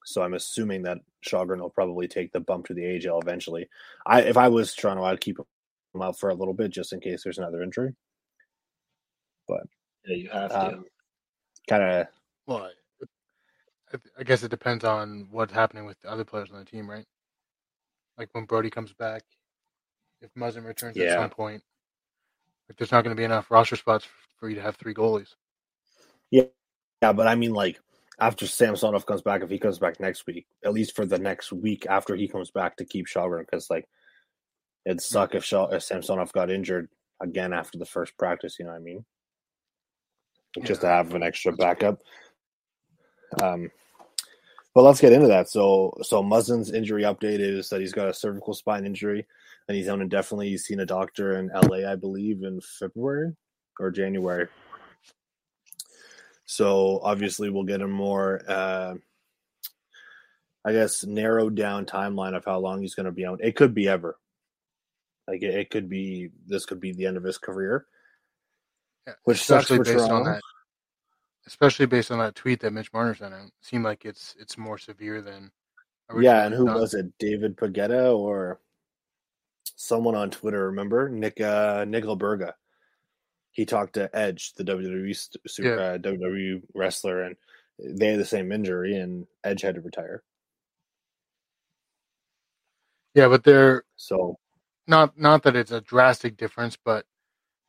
So 0.06 0.22
I'm 0.22 0.34
assuming 0.34 0.84
that 0.84 1.00
Källgren 1.26 1.60
will 1.60 1.70
probably 1.70 2.08
take 2.08 2.32
the 2.32 2.40
bump 2.40 2.66
to 2.68 2.74
the 2.74 2.86
AHL 3.08 3.20
eventually. 3.22 3.68
I 4.06 4.22
if 4.22 4.38
I 4.38 4.48
was 4.48 4.74
Toronto, 4.74 5.04
I'd 5.04 5.22
keep 5.22 5.38
him 5.40 6.02
out 6.02 6.20
for 6.20 6.30
a 6.30 6.36
little 6.36 6.54
bit 6.54 6.72
just 6.72 6.94
in 6.94 7.00
case 7.00 7.24
there's 7.24 7.38
another 7.38 7.62
injury. 7.62 7.94
But 9.48 9.64
Yeah, 10.06 10.16
you 10.16 10.30
have 10.30 10.52
to. 10.52 10.74
um, 10.74 10.86
kind 11.68 11.84
of 11.84 12.08
Well, 12.48 12.70
I, 13.94 13.98
I 14.20 14.24
guess 14.24 14.44
it 14.44 14.50
depends 14.50 14.84
on 14.84 15.28
what's 15.32 15.54
happening 15.54 15.86
with 15.86 16.00
the 16.02 16.10
other 16.10 16.24
players 16.24 16.50
on 16.52 16.60
the 16.60 16.66
team, 16.66 16.90
right? 16.90 17.06
Like 18.22 18.30
when 18.34 18.46
Brodie 18.46 18.70
comes 18.70 18.94
back, 18.94 19.24
if 20.22 20.32
Muzzin 20.36 20.64
returns 20.64 20.96
at 20.96 21.20
some 21.20 21.32
point, 21.32 21.64
like 22.70 22.78
there's 22.78 22.92
not 22.92 23.04
going 23.04 23.16
to 23.16 23.20
be 23.20 23.24
enough 23.24 23.50
roster 23.50 23.76
spots 23.76 24.08
for 24.40 24.48
you 24.48 24.54
to 24.54 24.62
have 24.62 24.76
three 24.76 24.94
goalies. 24.94 25.30
yeah, 26.30 26.44
yeah, 27.02 27.14
but 27.14 27.28
I 27.28 27.34
mean 27.34 27.52
like 27.52 27.80
after 28.20 28.46
Samsonov 28.46 29.08
comes 29.08 29.24
back, 29.24 29.42
if 29.42 29.50
he 29.50 29.58
comes 29.58 29.80
back 29.80 30.00
next 30.00 30.28
week, 30.28 30.46
at 30.64 30.72
least 30.72 30.96
for 30.96 31.08
the 31.08 31.18
next 31.18 31.52
week 31.52 31.88
after 31.90 32.16
he 32.16 32.28
comes 32.28 32.52
back 32.52 32.78
to 32.78 32.86
keep 32.86 33.08
Källgren, 33.08 33.40
because 33.40 33.72
like 33.72 33.90
it'd 34.86 35.02
suck 35.02 35.34
if, 35.34 35.52
if 35.52 35.82
Samsonov 35.82 36.32
got 36.32 36.52
injured 36.52 36.90
again 37.24 37.54
after 37.54 37.80
the 37.80 37.88
first 37.88 38.16
practice. 38.20 38.58
You 38.60 38.66
know 38.66 38.72
what 38.72 38.82
I 38.82 38.84
mean? 38.84 39.04
Just 40.62 40.82
to 40.82 40.88
have 40.88 41.16
an 41.16 41.24
extra 41.24 41.54
backup. 41.54 41.98
Um, 43.42 43.72
but 44.74 44.84
let's 44.84 45.02
get 45.02 45.14
into 45.14 45.28
that. 45.28 45.50
So, 45.50 45.94
so 46.02 46.24
Muzzin's 46.24 46.72
injury 46.72 47.04
update 47.04 47.40
is 47.40 47.70
that 47.70 47.82
he's 47.82 47.94
got 47.94 48.08
a 48.08 48.14
cervical 48.14 48.54
spine 48.54 48.86
injury, 48.86 49.26
and 49.68 49.78
he's 49.78 49.90
out 49.90 50.02
indefinitely. 50.02 50.50
He's 50.50 50.64
seen 50.66 50.80
a 50.80 50.86
doctor 50.86 51.38
in 51.38 51.50
LA, 51.54 51.90
I 51.90 51.96
believe, 51.96 52.44
in 52.44 52.62
February 52.80 53.36
or 53.80 53.92
January. 53.92 54.48
So 56.46 57.00
obviously, 57.04 57.50
we'll 57.50 57.64
get 57.64 57.82
a 57.82 57.88
more, 57.88 58.42
uh, 58.48 58.96
I 60.66 60.72
guess, 60.74 61.06
narrowed 61.06 61.56
down 61.56 61.86
timeline 61.86 62.36
of 62.36 62.46
how 62.46 62.60
long 62.60 62.82
he's 62.82 62.96
going 62.96 63.06
to 63.06 63.12
be 63.12 63.26
out. 63.26 63.40
It 63.44 63.56
could 63.56 63.74
be 63.74 63.88
ever. 63.88 64.18
Like 65.28 65.44
it, 65.44 65.54
it 65.56 65.70
could 65.70 65.90
be. 65.90 66.30
This 66.46 66.66
could 66.66 66.80
be 66.82 66.92
the 66.92 67.06
end 67.06 67.18
of 67.18 67.24
his 67.24 67.38
career, 67.38 67.86
Yeah, 69.08 69.14
which 69.24 69.44
sucks 69.44 69.70
especially 69.70 69.78
for 69.78 69.84
based 69.86 70.10
on 70.10 70.24
Toronto. 70.24 70.26
that. 70.26 70.42
Especially 71.48 71.86
based 71.88 72.12
on 72.12 72.20
that 72.20 72.36
tweet 72.36 72.60
that 72.62 72.72
Mitch 72.72 72.94
Marner 72.94 73.16
sent 73.16 73.34
out, 73.34 73.46
it 73.48 73.54
seemed 73.62 73.84
like 73.84 74.06
it's 74.06 74.36
it's 74.40 74.58
more 74.58 74.78
severe 74.78 75.22
than. 75.22 75.52
Yeah, 76.20 76.46
and 76.46 76.54
who 76.54 76.66
thought. 76.68 76.80
was 76.80 76.94
it? 76.94 77.18
David 77.20 77.56
Pagnotta 77.56 78.16
or 78.18 78.60
someone 79.76 80.16
on 80.16 80.30
Twitter? 80.30 80.68
Remember 80.68 81.10
Nick 81.10 81.40
uh, 81.42 81.86
Nick 81.88 82.04
Alberga? 82.04 82.54
He 83.52 83.66
talked 83.66 83.94
to 83.94 84.10
Edge, 84.16 84.54
the 84.54 84.64
WWE 84.64 85.14
super, 85.48 85.70
Yeah. 85.76 85.82
uh, 85.82 85.98
WWE 85.98 86.62
wrestler, 86.74 87.24
and 87.24 87.36
they 87.80 88.08
had 88.12 88.20
the 88.20 88.26
same 88.26 88.52
injury, 88.52 88.96
and 88.96 89.26
Edge 89.44 89.62
had 89.62 89.76
to 89.76 89.82
retire. 89.82 90.24
Yeah, 93.14 93.28
but 93.28 93.44
they're 93.44 93.84
So 93.98 94.38
not 94.88 95.18
not 95.18 95.44
that 95.44 95.56
it's 95.56 95.72
a 95.72 95.82
drastic 95.82 96.38
difference, 96.38 96.78
but 96.84 97.06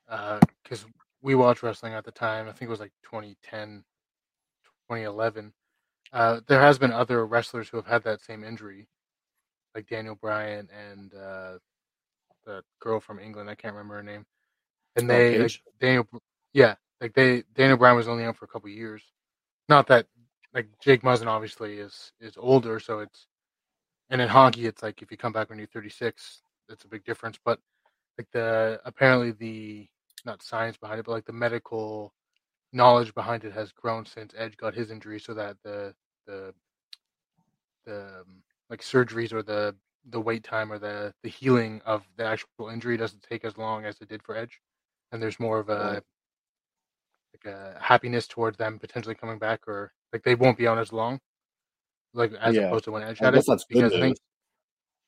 because 0.08 0.84
we 1.22 1.34
watched 1.34 1.62
wrestling 1.62 1.94
at 1.94 2.04
the 2.04 2.10
time, 2.10 2.48
I 2.48 2.52
think 2.52 2.68
it 2.68 2.70
was 2.70 2.80
like 2.80 2.92
2010, 3.04 3.84
2011. 4.90 5.52
Uh, 6.12 6.40
there 6.46 6.60
has 6.60 6.78
been 6.78 6.92
other 6.92 7.24
wrestlers 7.24 7.68
who 7.68 7.78
have 7.78 7.86
had 7.86 8.04
that 8.04 8.20
same 8.20 8.44
injury, 8.44 8.88
like 9.74 9.88
Daniel 9.88 10.16
Bryan 10.16 10.68
and 10.90 11.14
uh, 11.14 11.58
the 12.44 12.62
girl 12.80 13.00
from 13.00 13.18
England. 13.18 13.48
I 13.48 13.54
can't 13.54 13.74
remember 13.74 13.94
her 13.94 14.02
name. 14.02 14.26
And 14.96 15.08
they 15.08 15.38
like, 15.38 15.62
Daniel, 15.80 16.06
yeah, 16.52 16.74
like 17.00 17.14
they 17.14 17.44
Daniel 17.54 17.78
Bryan 17.78 17.96
was 17.96 18.08
only 18.08 18.24
out 18.24 18.36
for 18.36 18.44
a 18.44 18.48
couple 18.48 18.68
years. 18.68 19.02
Not 19.68 19.86
that 19.86 20.06
like 20.52 20.68
Jake 20.82 21.02
Muzzin 21.02 21.28
obviously 21.28 21.78
is 21.78 22.12
is 22.20 22.34
older, 22.36 22.78
so 22.78 22.98
it's 22.98 23.26
and 24.10 24.20
in 24.20 24.28
hockey 24.28 24.66
it's 24.66 24.82
like 24.82 25.00
if 25.00 25.10
you 25.10 25.16
come 25.16 25.32
back 25.32 25.48
when 25.48 25.58
you're 25.58 25.68
36, 25.68 26.42
that's 26.68 26.84
a 26.84 26.88
big 26.88 27.04
difference. 27.04 27.38
But 27.42 27.58
like 28.18 28.28
the 28.32 28.80
apparently 28.84 29.30
the 29.30 29.88
not 30.24 30.42
science 30.42 30.76
behind 30.76 31.00
it, 31.00 31.06
but 31.06 31.12
like 31.12 31.24
the 31.26 31.32
medical 31.32 32.12
knowledge 32.72 33.14
behind 33.14 33.44
it 33.44 33.52
has 33.52 33.72
grown 33.72 34.06
since 34.06 34.32
Edge 34.36 34.56
got 34.56 34.74
his 34.74 34.90
injury, 34.90 35.20
so 35.20 35.34
that 35.34 35.56
the 35.64 35.94
the 36.26 36.54
the 37.86 38.20
um, 38.20 38.42
like 38.70 38.80
surgeries 38.80 39.32
or 39.32 39.42
the 39.42 39.74
the 40.10 40.20
wait 40.20 40.44
time 40.44 40.72
or 40.72 40.78
the 40.78 41.12
the 41.22 41.28
healing 41.28 41.80
of 41.84 42.04
the 42.16 42.24
actual 42.24 42.68
injury 42.70 42.96
doesn't 42.96 43.22
take 43.22 43.44
as 43.44 43.56
long 43.58 43.84
as 43.84 44.00
it 44.00 44.08
did 44.08 44.22
for 44.22 44.36
Edge, 44.36 44.60
and 45.12 45.22
there's 45.22 45.40
more 45.40 45.58
of 45.58 45.68
a 45.68 46.02
like 47.34 47.52
a 47.52 47.78
happiness 47.80 48.26
towards 48.26 48.56
them 48.58 48.78
potentially 48.78 49.14
coming 49.14 49.38
back, 49.38 49.66
or 49.68 49.92
like 50.12 50.22
they 50.22 50.34
won't 50.34 50.58
be 50.58 50.66
on 50.66 50.78
as 50.78 50.92
long, 50.92 51.20
like 52.14 52.32
as 52.34 52.56
Yeah. 52.56 52.66
opposed 52.66 52.84
to 52.84 52.92
when 52.92 53.02
Edge 53.02 53.20
I 53.22 53.26
had 53.26 53.34
it. 53.34 53.44
Because 53.68 53.94
I 53.94 54.00
think 54.00 54.16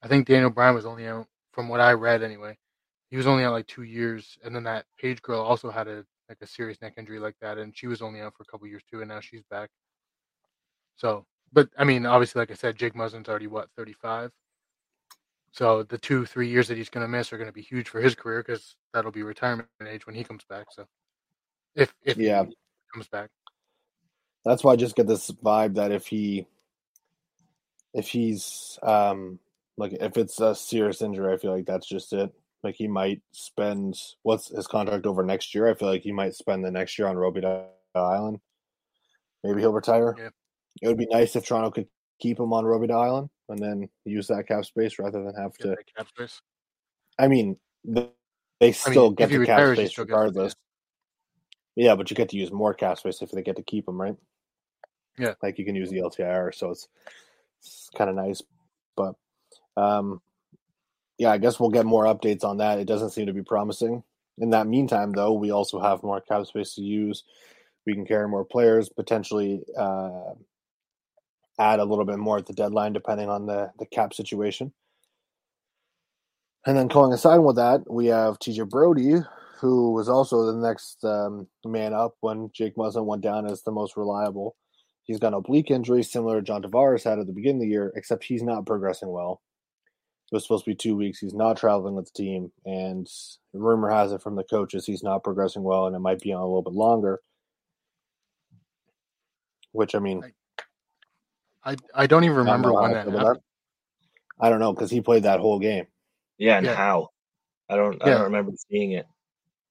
I 0.03 0.09
think 0.09 0.27
Daniel 0.27 0.51
Bryan 0.51 0.75
was 0.75 0.87
only 0.87 1.07
out 1.07 1.27
from 1.53 1.69
what 1.69 1.81
I 1.81 1.93
read 1.93 2.23
anyway. 2.23 2.57
He 3.11 3.17
was 3.17 3.27
only 3.27 3.45
out 3.45 3.53
like 3.53 3.67
two 3.67 3.83
years, 3.85 4.39
and 4.45 4.55
then 4.55 4.65
that 4.65 4.87
Paige 4.99 5.23
girl 5.23 5.41
also 5.41 5.71
had 5.71 5.89
a 5.89 6.05
like 6.29 6.39
a 6.41 6.47
serious 6.47 6.81
neck 6.81 6.95
injury 6.97 7.19
like 7.19 7.37
that, 7.41 7.59
and 7.59 7.77
she 7.77 7.87
was 7.87 8.03
only 8.03 8.21
out 8.21 8.35
for 8.37 8.43
a 8.43 8.47
couple 8.47 8.67
years 8.67 8.83
too, 8.91 9.01
and 9.01 9.09
now 9.09 9.21
she's 9.21 9.43
back. 9.51 9.71
So, 10.97 11.27
but 11.53 11.69
I 11.79 11.85
mean, 11.85 12.07
obviously, 12.07 12.41
like 12.41 12.51
I 12.51 12.55
said, 12.55 12.77
Jake 12.77 12.95
Muzzin's 12.95 13.29
already 13.29 13.47
what 13.47 13.69
thirty 13.77 13.93
five. 13.93 14.31
So 15.53 15.85
the 15.85 15.99
two 15.99 16.27
three 16.27 16.49
years 16.49 16.67
that 16.69 16.77
he's 16.77 16.89
going 16.91 17.05
to 17.05 17.09
miss 17.09 17.33
are 17.33 17.39
going 17.39 17.49
to 17.49 17.53
be 17.53 17.63
huge 17.63 17.89
for 17.89 18.01
his 18.01 18.15
career 18.17 18.43
because 18.43 18.75
that'll 18.93 19.13
be 19.13 19.23
retirement 19.23 19.69
age 19.89 20.07
when 20.07 20.17
he 20.17 20.25
comes 20.25 20.45
back. 20.49 20.67
So, 20.73 20.87
if 21.77 21.95
if 22.05 22.17
Yeah. 22.17 22.45
he 22.45 22.57
comes 22.93 23.07
back, 23.09 23.31
that's 24.45 24.65
why 24.65 24.73
I 24.73 24.77
just 24.77 24.97
get 24.97 25.07
this 25.07 25.31
vibe 25.31 25.75
that 25.75 25.93
if 25.93 26.07
he, 26.07 26.47
if 27.93 28.09
he's 28.09 28.79
um 28.83 29.39
like 29.77 29.93
if 29.93 30.17
it's 30.17 30.41
a 30.41 30.55
serious 30.55 31.03
injury, 31.03 31.33
I 31.33 31.37
feel 31.37 31.53
like 31.53 31.67
that's 31.67 31.87
just 31.87 32.13
it. 32.13 32.33
Like 32.65 32.75
he 32.75 32.89
might 32.89 33.21
spend 33.33 33.97
what's 34.23 34.49
his 34.49 34.67
contract 34.67 35.07
over 35.07 35.23
next 35.23 35.55
year. 35.55 35.69
I 35.69 35.75
feel 35.75 35.89
like 35.89 36.03
he 36.03 36.13
might 36.13 36.35
spend 36.35 36.65
the 36.65 36.71
next 36.71 36.99
year 36.99 37.07
on 37.07 37.17
Robidas 37.17 37.67
Island. 37.95 38.41
Maybe 39.45 39.61
he'll 39.61 39.73
retire. 39.73 40.15
Yeah. 40.19 40.31
It 40.83 40.89
would 40.89 40.99
be 40.99 41.07
nice 41.07 41.37
if 41.37 41.47
Toronto 41.47 41.71
could 41.71 41.87
keep 42.19 42.41
him 42.41 42.53
on 42.55 42.65
Robidas 42.65 42.95
Island 42.95 43.29
and 43.51 43.59
then 43.59 43.89
use 44.07 44.27
that 44.29 44.49
cap 44.49 44.65
space 44.65 44.99
rather 44.99 45.23
than 45.23 45.35
have 45.35 45.57
get 45.59 45.77
to. 45.77 45.77
cap 45.97 46.09
space. 46.09 46.41
I 47.19 47.29
mean, 47.29 47.57
th- 47.95 48.11
they 48.61 48.73
still 48.73 49.11
if 49.11 49.17
get 49.17 49.29
the 49.29 49.35
cap 49.35 49.41
retires, 49.41 49.79
space 49.79 49.93
still 49.93 50.05
gets 50.07 50.11
it, 50.11 50.15
regardless. 50.15 50.57
Yeah, 51.77 51.95
but 51.97 52.11
you 52.11 52.17
get 52.17 52.31
to 52.31 52.37
use 52.37 52.51
more 52.51 52.73
cap 52.73 52.99
space 52.99 53.21
if 53.21 53.31
they 53.31 53.43
get 53.43 53.57
to 53.57 53.63
keep 53.63 53.85
them, 53.87 54.01
right? 54.01 54.17
Yeah. 55.19 55.35
like 55.43 55.59
you 55.59 55.65
can 55.65 55.77
use 55.77 55.91
the 55.91 55.99
LTIR, 55.99 56.53
so 56.55 56.71
it's, 56.71 56.89
it's 57.61 57.89
kind 57.97 58.11
of 58.11 58.17
nice. 58.17 58.43
But 58.97 59.15
um, 59.77 60.21
yeah, 61.19 61.31
I 61.31 61.39
guess 61.39 61.61
we'll 61.61 61.71
get 61.71 61.87
more 61.87 62.05
updates 62.05 62.45
on 62.45 62.59
that. 62.59 62.79
It 62.79 62.87
doesn't 62.87 63.11
seem 63.11 63.27
to 63.27 63.33
be 63.33 63.43
promising. 63.43 64.03
In 64.39 64.51
that 64.51 64.67
meantime, 64.67 65.13
though, 65.13 65.33
we 65.33 65.51
also 65.51 65.81
have 65.81 66.03
more 66.03 66.21
cap 66.21 66.47
space 66.47 66.75
to 66.75 66.83
use. 66.83 67.23
We 67.87 67.95
can 67.95 68.07
carry 68.07 68.29
more 68.29 68.45
players, 68.45 68.89
potentially 68.89 69.63
uh, 69.79 70.33
add 71.59 71.79
a 71.79 71.85
little 71.85 72.05
bit 72.05 72.19
more 72.19 72.39
at 72.39 72.47
the 72.47 72.53
deadline, 72.53 72.93
depending 72.93 73.29
on 73.29 73.47
the 73.47 73.71
the 73.79 73.87
cap 73.87 74.15
situation. 74.15 74.73
And 76.67 76.77
then 76.77 76.89
coinciding 76.89 77.45
with 77.45 77.57
that, 77.57 77.83
we 77.91 78.07
have 78.07 78.39
TJ 78.39 78.71
Brodie, 78.71 79.21
who 79.61 79.93
was 79.93 80.09
also 80.09 80.47
the 80.47 80.67
next 80.67 81.05
um, 81.05 81.47
man 81.65 81.93
up 81.93 82.17
when 82.21 82.51
Jake 82.55 82.77
Muzzin 82.77 83.05
went 83.05 83.23
down 83.23 83.47
as 83.47 83.63
the 83.63 83.71
most 83.71 83.97
reliable. 83.97 84.57
He's 85.05 85.19
got 85.19 85.29
an 85.29 85.35
oblique 85.35 85.71
injury 85.71 86.03
similar 86.03 86.41
to 86.41 86.43
John 86.43 86.63
Tavares 86.63 87.05
had 87.05 87.19
at 87.19 87.27
the 87.27 87.35
beginning 87.35 87.57
of 87.57 87.63
the 87.63 87.69
year, 87.69 87.93
except 87.95 88.25
he's 88.25 88.43
not 88.43 88.65
progressing 88.65 89.11
well. 89.11 89.43
It 90.33 90.35
was 90.35 90.43
supposed 90.45 90.65
to 90.65 90.71
be 90.71 90.75
two 90.75 90.97
weeks. 90.97 91.19
He's 91.19 91.35
not 91.35 91.57
traveling 91.59 91.95
with 91.95 92.07
the 92.07 92.23
team, 92.23 92.51
and 92.65 93.07
rumor 93.53 93.91
has 93.91 94.13
it 94.13 94.23
from 94.23 94.35
the 94.37 94.43
coaches 94.45 94.85
he's 94.87 95.03
not 95.03 95.23
progressing 95.23 95.63
well, 95.63 95.87
and 95.87 95.95
it 95.95 96.01
might 96.01 96.21
be 96.21 96.33
on 96.33 96.41
a 96.41 96.47
little 96.47 96.63
bit 96.63 96.73
longer. 96.73 97.21
Which 99.73 99.95
I 99.95 99.99
mean, 99.99 100.23
I 101.65 101.77
I 101.95 102.07
don't 102.07 102.25
even 102.25 102.37
I 102.37 102.39
don't 102.39 102.47
remember 102.47 102.73
when 102.73 102.91
I 102.91 102.95
that 102.95 103.05
feel 103.05 103.15
about 103.15 103.27
happened. 103.27 103.43
I 104.41 104.49
don't 104.51 104.61
know 104.61 104.73
because 104.73 104.91
he 104.91 105.01
played 105.01 105.25
that 105.25 105.41
whole 105.41 105.59
game. 105.59 105.87
Yeah, 106.39 106.57
and 106.59 106.67
Yeah. 106.67 106.75
how? 106.75 107.11
I 107.69 107.77
don't. 107.77 108.03
I 108.03 108.11
don't 108.11 108.23
remember 108.25 108.53
seeing 108.71 108.93
it. 108.93 109.07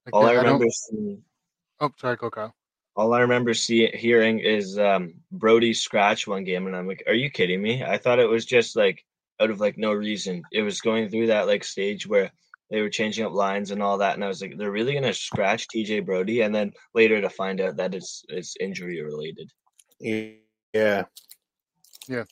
Like, 0.06 0.16
All 0.16 0.26
I 0.26 0.32
I 0.32 0.34
don't- 0.34 0.44
remember 0.46 0.66
seeing, 0.70 1.24
Oh, 1.80 1.92
sorry, 1.98 2.16
go 2.18 2.30
Kyle. 2.30 2.54
all 2.96 3.14
I 3.14 3.22
remember 3.22 3.54
see 3.54 3.88
hearing 3.88 4.40
is 4.40 4.78
um, 4.78 5.16
Brodie 5.32 5.74
scratch 5.74 6.28
one 6.28 6.44
game, 6.44 6.68
and 6.68 6.76
I'm 6.76 6.88
like, 6.88 7.04
"Are 7.08 7.14
you 7.14 7.30
kidding 7.30 7.62
me?" 7.62 7.84
I 7.84 7.98
thought 7.98 8.20
it 8.20 8.30
was 8.30 8.46
just 8.46 8.76
like 8.76 9.04
out 9.42 9.50
of 9.50 9.60
like 9.60 9.78
no 9.78 9.94
reason. 9.94 10.44
It 10.52 10.62
was 10.62 10.82
going 10.82 11.10
through 11.10 11.28
that 11.28 11.48
like 11.48 11.64
stage 11.64 12.08
where 12.08 12.32
they 12.70 12.82
were 12.82 12.90
changing 12.90 13.26
up 13.26 13.34
lines 13.34 13.72
and 13.72 13.84
all 13.84 13.98
that, 14.00 14.16
and 14.16 14.24
I 14.24 14.28
was 14.28 14.42
like, 14.42 14.58
"They're 14.58 14.72
really 14.72 14.94
gonna 14.94 15.14
scratch 15.14 15.68
TJ 15.68 16.06
Brodie?" 16.06 16.42
And 16.42 16.54
then 16.54 16.74
later 16.94 17.22
to 17.22 17.30
find 17.30 17.62
out 17.62 17.78
that 17.78 17.94
it's 17.94 18.24
it's 18.30 18.56
injury 18.60 19.02
related. 19.02 19.52
Yeah, 20.00 21.04
yeah. 22.08 22.24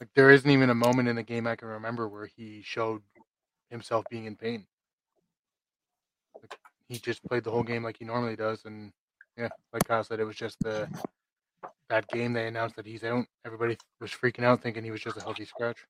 Like 0.00 0.10
there 0.14 0.30
isn't 0.30 0.50
even 0.50 0.70
a 0.70 0.74
moment 0.74 1.08
in 1.08 1.16
the 1.16 1.22
game 1.22 1.46
I 1.46 1.56
can 1.56 1.68
remember 1.68 2.08
where 2.08 2.26
he 2.26 2.62
showed 2.64 3.02
himself 3.70 4.04
being 4.10 4.24
in 4.24 4.34
pain. 4.34 4.66
Like, 6.40 6.58
he 6.88 6.98
just 6.98 7.22
played 7.24 7.44
the 7.44 7.50
whole 7.50 7.62
game 7.62 7.84
like 7.84 7.98
he 7.98 8.04
normally 8.04 8.36
does, 8.36 8.64
and 8.64 8.92
yeah, 9.36 9.50
like 9.72 9.84
Kyle 9.84 10.02
said, 10.02 10.20
it 10.20 10.24
was 10.24 10.36
just 10.36 10.58
the 10.60 10.88
that 11.90 12.08
game 12.08 12.32
they 12.32 12.46
announced 12.46 12.76
that 12.76 12.86
he's 12.86 13.04
out. 13.04 13.26
Everybody 13.44 13.76
was 14.00 14.10
freaking 14.10 14.44
out, 14.44 14.62
thinking 14.62 14.84
he 14.84 14.90
was 14.90 15.00
just 15.00 15.16
a 15.16 15.20
healthy 15.20 15.44
scratch. 15.44 15.86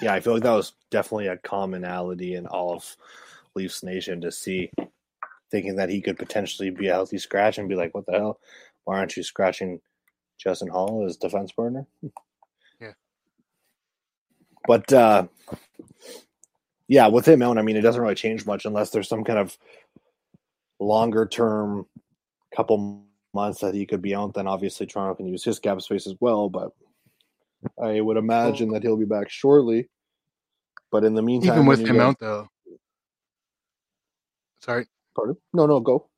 Yeah. 0.00 0.14
I 0.14 0.20
feel 0.20 0.34
like 0.34 0.42
that 0.42 0.52
was 0.52 0.72
definitely 0.90 1.28
a 1.28 1.36
commonality 1.36 2.34
in 2.34 2.46
all 2.46 2.74
of 2.74 2.96
Leafs 3.54 3.82
Nation 3.82 4.20
to 4.22 4.32
see, 4.32 4.70
thinking 5.50 5.76
that 5.76 5.90
he 5.90 6.00
could 6.00 6.18
potentially 6.18 6.70
be 6.70 6.88
a 6.88 6.92
healthy 6.92 7.18
scratch 7.18 7.58
and 7.58 7.68
be 7.68 7.74
like, 7.74 7.94
"What 7.94 8.06
the 8.06 8.12
hell? 8.12 8.40
Why 8.84 8.98
aren't 8.98 9.16
you 9.16 9.22
scratching 9.22 9.80
Justin 10.38 10.68
Holl 10.68 11.04
as 11.06 11.16
defense 11.16 11.52
partner?" 11.52 11.86
Yeah. 12.80 12.92
But 14.66 14.92
uh, 14.92 15.26
yeah, 16.88 17.06
with 17.08 17.26
him 17.26 17.42
out, 17.42 17.58
I 17.58 17.62
mean, 17.62 17.76
it 17.76 17.82
doesn't 17.82 18.02
really 18.02 18.14
change 18.14 18.44
much 18.44 18.64
unless 18.64 18.90
there's 18.90 19.08
some 19.08 19.24
kind 19.24 19.38
of 19.38 19.56
longer 20.80 21.26
term 21.26 21.86
couple 22.54 23.04
months 23.32 23.60
that 23.60 23.74
he 23.74 23.86
could 23.86 24.02
be 24.02 24.14
out. 24.14 24.34
Then 24.34 24.46
obviously 24.46 24.86
Toronto 24.86 25.14
can 25.14 25.26
use 25.26 25.44
his 25.44 25.58
cap 25.58 25.80
space 25.80 26.06
as 26.06 26.14
well. 26.20 26.48
But 26.48 26.72
I 27.82 28.00
would 28.00 28.16
imagine 28.16 28.70
that 28.72 28.82
he'll 28.82 28.96
be 28.96 29.04
back 29.04 29.30
shortly. 29.30 29.88
But 30.90 31.04
in 31.04 31.14
the 31.14 31.22
meantime, 31.22 31.54
Even 31.54 31.66
with 31.66 31.80
him 31.80 31.96
guys- 31.96 32.00
out, 32.08 32.18
though. 32.18 32.48
Sorry, 34.60 34.86
pardon? 35.16 35.36
No, 35.52 35.66
no, 35.66 35.80
go. 35.80 36.08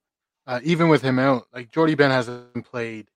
uh, 0.46 0.60
even 0.64 0.88
with 0.88 1.00
him 1.02 1.18
out, 1.18 1.46
like 1.52 1.70
Jordie 1.70 1.94
Benn 1.94 2.10
hasn't 2.10 2.64
played 2.66 3.08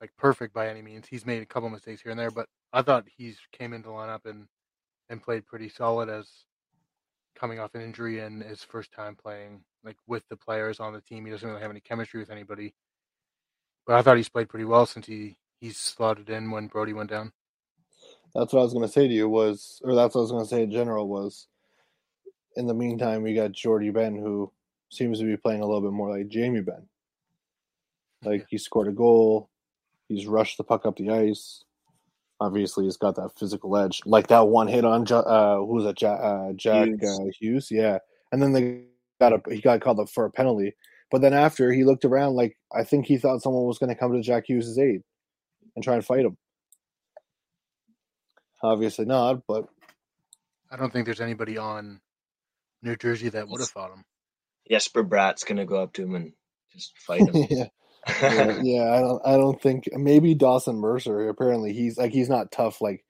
like 0.00 0.12
perfect 0.16 0.54
by 0.54 0.68
any 0.68 0.82
means. 0.82 1.08
He's 1.08 1.26
made 1.26 1.42
a 1.42 1.46
couple 1.46 1.68
mistakes 1.70 2.02
here 2.02 2.12
and 2.12 2.20
there, 2.20 2.30
but 2.30 2.48
I 2.72 2.82
thought 2.82 3.06
he's 3.08 3.38
came 3.52 3.72
into 3.72 3.88
lineup 3.88 4.26
and 4.26 4.46
and 5.08 5.22
played 5.22 5.46
pretty 5.46 5.68
solid 5.68 6.08
as 6.08 6.28
coming 7.34 7.58
off 7.58 7.74
an 7.74 7.80
injury 7.80 8.20
and 8.20 8.42
his 8.42 8.62
first 8.62 8.92
time 8.92 9.16
playing 9.16 9.64
like 9.82 9.96
with 10.06 10.22
the 10.28 10.36
players 10.36 10.78
on 10.78 10.92
the 10.92 11.00
team. 11.00 11.24
He 11.24 11.32
doesn't 11.32 11.48
really 11.48 11.62
have 11.62 11.70
any 11.70 11.80
chemistry 11.80 12.20
with 12.20 12.30
anybody, 12.30 12.74
but 13.86 13.96
I 13.96 14.02
thought 14.02 14.16
he's 14.16 14.28
played 14.28 14.48
pretty 14.48 14.64
well 14.66 14.86
since 14.86 15.06
he 15.06 15.38
he's 15.60 15.76
slotted 15.78 16.30
in 16.30 16.50
when 16.52 16.68
Brodie 16.68 16.92
went 16.92 17.10
down. 17.10 17.32
That's 18.34 18.52
what 18.52 18.60
I 18.60 18.62
was 18.64 18.72
going 18.72 18.86
to 18.86 18.92
say 18.92 19.08
to 19.08 19.14
you 19.14 19.28
was, 19.28 19.80
or 19.84 19.94
that's 19.94 20.14
what 20.14 20.20
I 20.20 20.22
was 20.22 20.30
going 20.30 20.44
to 20.44 20.50
say 20.50 20.62
in 20.62 20.70
general 20.70 21.08
was. 21.08 21.48
In 22.56 22.66
the 22.66 22.74
meantime, 22.74 23.22
we 23.22 23.34
got 23.34 23.52
Jordie 23.52 23.90
Benn, 23.90 24.16
who 24.16 24.52
seems 24.90 25.18
to 25.20 25.24
be 25.24 25.36
playing 25.36 25.60
a 25.60 25.66
little 25.66 25.80
bit 25.80 25.92
more 25.92 26.16
like 26.16 26.28
Jamie 26.28 26.60
Benn. 26.60 26.88
Like 28.24 28.46
he 28.48 28.58
scored 28.58 28.88
a 28.88 28.92
goal, 28.92 29.48
he's 30.08 30.26
rushed 30.26 30.58
the 30.58 30.64
puck 30.64 30.86
up 30.86 30.96
the 30.96 31.10
ice. 31.10 31.64
Obviously, 32.40 32.84
he's 32.84 32.96
got 32.96 33.16
that 33.16 33.30
physical 33.38 33.76
edge, 33.76 34.00
like 34.06 34.28
that 34.28 34.48
one 34.48 34.68
hit 34.68 34.84
on 34.84 35.04
uh, 35.10 35.56
who 35.56 35.74
was 35.74 35.84
that? 35.84 35.96
Jack, 35.96 36.20
uh, 36.22 36.52
Jack 36.54 36.86
Hughes. 36.86 37.20
Uh, 37.20 37.24
Hughes, 37.38 37.68
yeah. 37.70 37.98
And 38.30 38.42
then 38.42 38.52
they 38.52 38.84
got 39.20 39.32
a 39.32 39.40
he 39.52 39.60
got 39.60 39.80
called 39.80 40.00
up 40.00 40.08
for 40.08 40.24
a 40.24 40.30
penalty, 40.30 40.74
but 41.10 41.20
then 41.20 41.32
after 41.34 41.72
he 41.72 41.84
looked 41.84 42.04
around, 42.04 42.34
like 42.34 42.56
I 42.72 42.84
think 42.84 43.06
he 43.06 43.18
thought 43.18 43.42
someone 43.42 43.64
was 43.64 43.78
going 43.78 43.88
to 43.88 43.98
come 43.98 44.12
to 44.12 44.20
Jack 44.20 44.44
Hughes' 44.46 44.78
aid 44.78 45.02
and 45.74 45.84
try 45.84 45.94
and 45.94 46.04
fight 46.04 46.24
him. 46.24 46.36
Obviously 48.62 49.04
not, 49.04 49.42
but 49.46 49.66
I 50.70 50.76
don't 50.76 50.92
think 50.92 51.06
there's 51.06 51.20
anybody 51.20 51.58
on 51.58 52.00
New 52.82 52.96
Jersey 52.96 53.28
that 53.30 53.48
would 53.48 53.60
have 53.60 53.70
fought 53.70 53.92
him. 53.92 54.04
Jesper 54.70 55.02
Bratt's 55.02 55.44
gonna 55.44 55.64
go 55.64 55.82
up 55.82 55.92
to 55.94 56.02
him 56.02 56.14
and 56.14 56.32
just 56.72 56.96
fight 56.98 57.20
him. 57.32 57.46
yeah, 57.50 57.66
yeah, 58.22 58.58
yeah. 58.62 58.92
I 58.92 59.00
don't, 59.00 59.22
I 59.24 59.36
don't 59.36 59.60
think 59.60 59.88
maybe 59.92 60.34
Dawson 60.34 60.76
Mercer. 60.76 61.28
Apparently, 61.28 61.72
he's 61.72 61.98
like 61.98 62.12
he's 62.12 62.28
not 62.28 62.52
tough 62.52 62.80
like 62.80 63.04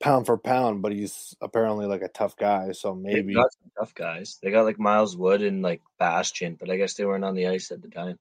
pound 0.00 0.26
for 0.26 0.38
pound, 0.38 0.82
but 0.82 0.92
he's 0.92 1.34
apparently 1.40 1.86
like 1.86 2.02
a 2.02 2.08
tough 2.08 2.36
guy. 2.36 2.72
So 2.72 2.94
maybe 2.94 3.34
got 3.34 3.52
some 3.52 3.70
tough 3.78 3.94
guys. 3.94 4.38
They 4.42 4.50
got 4.50 4.64
like 4.64 4.78
Miles 4.78 5.16
Wood 5.16 5.42
and 5.42 5.62
like 5.62 5.82
Bastian, 5.98 6.56
but 6.58 6.70
I 6.70 6.76
guess 6.76 6.94
they 6.94 7.04
weren't 7.04 7.24
on 7.24 7.34
the 7.34 7.48
ice 7.48 7.70
at 7.70 7.82
the 7.82 7.88
time. 7.88 8.18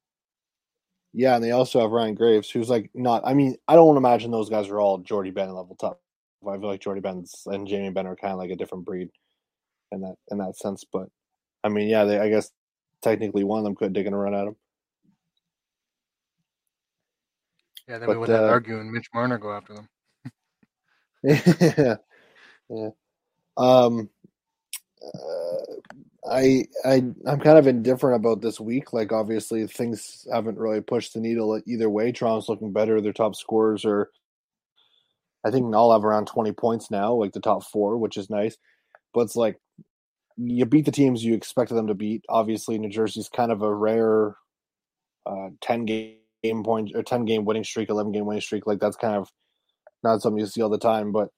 Yeah. 1.16 1.36
And 1.36 1.44
they 1.44 1.52
also 1.52 1.80
have 1.80 1.92
Ryan 1.92 2.14
Graves, 2.14 2.50
who's 2.50 2.70
like 2.70 2.90
not. 2.94 3.24
I 3.26 3.34
mean, 3.34 3.56
I 3.68 3.76
don't 3.76 3.98
imagine 3.98 4.32
those 4.32 4.50
guys 4.50 4.68
are 4.68 4.80
all 4.80 5.00
Jordie 5.00 5.32
Benn 5.32 5.54
level 5.54 5.76
top. 5.76 6.00
I 6.48 6.58
feel 6.58 6.68
like 6.68 6.82
Jordie 6.82 7.02
Benn's 7.02 7.44
and 7.48 7.68
Jamie 7.68 7.90
Benn 7.90 8.06
are 8.06 8.16
kind 8.16 8.34
of 8.34 8.38
like 8.38 8.52
a 8.52 8.56
different 8.56 8.86
breed 8.86 9.10
in 9.92 10.02
that 10.02 10.16
in 10.30 10.38
that 10.38 10.58
sense. 10.58 10.84
But 10.84 11.08
I 11.64 11.70
mean, 11.70 11.88
yeah, 11.88 12.04
they 12.04 12.20
I 12.20 12.30
guess 12.30 12.52
technically 13.02 13.44
one 13.44 13.60
of 13.60 13.64
them 13.64 13.76
could 13.76 13.94
dig 13.94 14.08
a 14.08 14.16
run 14.16 14.36
at 14.36 14.48
him. 14.48 14.56
Yeah, 17.88 18.00
then 18.00 18.08
But, 18.08 18.16
we 18.16 18.20
would 18.20 18.30
have 18.30 18.46
uh, 18.46 18.48
argue 18.48 18.80
and 18.80 18.92
Mitch 18.92 19.10
Marner 19.14 19.38
go 19.38 19.52
after 19.54 19.74
them. 19.74 19.90
yeah, 21.24 21.96
yeah. 22.70 22.90
Um, 23.58 24.10
uh, 25.02 25.76
I 26.30 26.66
I 26.84 27.04
I'm 27.28 27.40
kind 27.40 27.58
of 27.58 27.68
indifferent 27.68 28.16
about 28.16 28.42
this 28.42 28.60
week. 28.60 28.94
Like, 28.94 29.12
obviously, 29.12 29.66
things 29.68 30.28
haven't 30.32 30.58
really 30.58 30.82
pushed 30.82 31.14
the 31.14 31.20
needle 31.20 31.62
either 31.66 31.90
way. 31.90 32.12
Toronto's 32.12 32.50
looking 32.50 32.74
better. 32.74 33.00
Their 33.02 33.14
top 33.14 33.36
scorers 33.36 33.86
are, 33.86 34.10
I 35.46 35.52
think, 35.52 35.74
all 35.76 35.94
have 35.94 36.04
around 36.06 36.28
twenty 36.28 36.52
points 36.52 36.90
now, 36.90 37.14
like 37.14 37.34
the 37.34 37.40
top 37.40 37.64
four, 37.64 37.98
which 37.98 38.18
is 38.18 38.30
nice. 38.30 38.58
But 39.14 39.22
it's 39.22 39.36
like 39.36 39.58
you 40.38 40.66
beat 40.66 40.86
the 40.86 40.92
teams 40.92 41.24
you 41.24 41.34
expected 41.34 41.76
them 41.76 41.88
to 41.88 41.94
beat. 41.94 42.24
Obviously, 42.30 42.78
New 42.78 42.90
Jersey's 42.90 43.30
kind 43.30 43.52
of 43.52 43.62
a 43.62 43.74
rare 43.74 44.36
uh, 45.26 45.50
ten 45.62 45.86
game 45.86 46.18
point 46.64 46.92
or 46.96 47.04
ten 47.04 47.26
game 47.26 47.46
winning 47.46 47.64
streak, 47.64 47.90
eleven 47.90 48.12
game 48.12 48.26
winning 48.26 48.42
streak. 48.42 48.68
Like 48.68 48.80
that's 48.80 48.98
kind 48.98 49.16
of 49.16 49.30
not 50.04 50.22
something 50.22 50.40
you 50.40 50.46
see 50.48 50.62
all 50.62 50.70
the 50.70 50.78
time, 50.78 51.12
but 51.12 51.30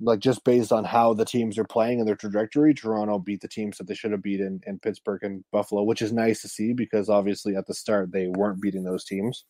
like 0.00 0.20
just 0.20 0.44
based 0.44 0.72
on 0.72 0.84
how 0.84 1.12
the 1.14 1.24
teams 1.24 1.58
are 1.58 1.64
playing 1.64 1.98
and 1.98 2.08
their 2.08 2.16
trajectory, 2.16 2.72
Toronto 2.72 3.18
beat 3.18 3.40
the 3.40 3.48
teams 3.48 3.78
that 3.78 3.86
they 3.88 3.94
should 3.94 4.12
have 4.12 4.22
beaten 4.22 4.60
in 4.66 4.78
Pittsburgh 4.78 5.24
and 5.24 5.44
Buffalo, 5.50 5.82
which 5.82 6.02
is 6.02 6.12
nice 6.12 6.42
to 6.42 6.48
see 6.48 6.72
because 6.72 7.08
obviously 7.08 7.56
at 7.56 7.66
the 7.66 7.74
start 7.74 8.12
they 8.12 8.28
weren't 8.28 8.60
beating 8.62 8.84
those 8.84 9.04
teams 9.04 9.44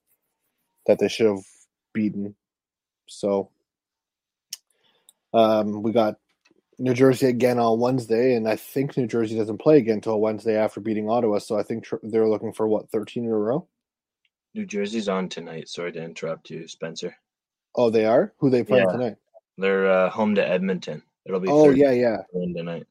that 0.86 0.98
they 0.98 1.08
should 1.08 1.26
have 1.26 1.44
beaten. 1.92 2.34
So 3.08 3.50
um, 5.34 5.82
we 5.82 5.92
got 5.92 6.16
New 6.78 6.94
Jersey 6.94 7.26
again 7.26 7.58
on 7.58 7.80
Wednesday, 7.80 8.34
and 8.34 8.48
I 8.48 8.56
think 8.56 8.96
New 8.96 9.06
Jersey 9.06 9.36
doesn't 9.36 9.58
play 9.58 9.78
again 9.78 9.96
until 9.96 10.20
Wednesday 10.20 10.56
after 10.56 10.80
beating 10.80 11.10
Ottawa. 11.10 11.38
So 11.40 11.58
I 11.58 11.62
think 11.62 11.84
tr- 11.84 11.96
they're 12.02 12.28
looking 12.28 12.52
for 12.52 12.66
what 12.68 12.88
thirteen 12.90 13.24
in 13.24 13.30
a 13.30 13.36
row. 13.36 13.68
New 14.54 14.64
Jersey's 14.64 15.08
on 15.08 15.28
tonight. 15.28 15.68
Sorry 15.68 15.92
to 15.92 16.02
interrupt 16.02 16.48
you, 16.50 16.66
Spencer. 16.68 17.14
Oh, 17.74 17.90
they 17.90 18.06
are. 18.06 18.32
Who 18.38 18.48
they 18.48 18.64
play 18.64 18.78
Yeah. 18.78 18.86
tonight? 18.92 19.16
They're 19.58 19.90
uh, 19.90 20.08
home 20.10 20.34
to 20.36 20.46
Edmonton. 20.48 21.02
It'll 21.26 21.40
be 21.40 21.48
Oh 21.50 21.70
yeah, 21.70 21.90
yeah. 21.90 22.18
tonight. 22.32 22.86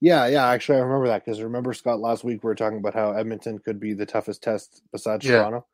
Yeah, 0.00 0.26
yeah. 0.26 0.48
Actually, 0.48 0.78
I 0.78 0.82
remember 0.82 1.08
that 1.08 1.24
because 1.24 1.42
remember 1.42 1.72
Scott 1.74 2.00
last 2.00 2.24
week 2.24 2.42
we 2.42 2.48
were 2.48 2.54
talking 2.54 2.78
about 2.78 2.94
how 2.94 3.12
Edmonton 3.12 3.58
could 3.58 3.78
be 3.78 3.92
the 3.92 4.06
toughest 4.06 4.42
test 4.42 4.82
besides 4.92 5.24
Yeah. 5.26 5.38
Toronto. 5.40 5.66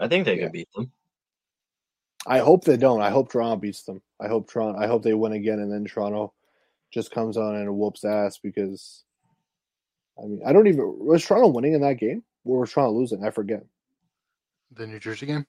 I 0.00 0.08
think 0.08 0.24
they 0.24 0.36
Yeah. 0.38 0.44
could 0.44 0.52
beat 0.52 0.68
them. 0.74 0.90
I 2.26 2.38
hope 2.38 2.64
they 2.64 2.76
don't. 2.76 3.00
I 3.00 3.10
hope 3.10 3.30
Toronto 3.30 3.56
beats 3.56 3.82
them. 3.82 4.02
I 4.20 4.28
hope 4.28 4.50
Toronto. 4.50 4.78
I 4.80 4.86
hope 4.86 5.02
they 5.02 5.14
win 5.14 5.32
again, 5.32 5.60
and 5.60 5.70
then 5.70 5.84
Toronto 5.84 6.32
just 6.90 7.10
comes 7.10 7.36
on 7.36 7.56
and 7.56 7.76
whoops 7.76 8.04
ass 8.04 8.38
because. 8.38 9.04
I 10.20 10.26
mean, 10.26 10.40
I 10.44 10.52
don't 10.52 10.66
even 10.66 10.98
was 10.98 11.24
Toronto 11.24 11.48
winning 11.48 11.74
in 11.74 11.80
that 11.82 11.98
game, 11.98 12.24
or 12.44 12.60
was 12.60 12.72
Toronto 12.72 12.92
losing? 12.98 13.22
I 13.24 13.30
forget. 13.30 13.64
The 14.72 14.86
New 14.86 14.98
Jersey 14.98 15.26
game. 15.26 15.46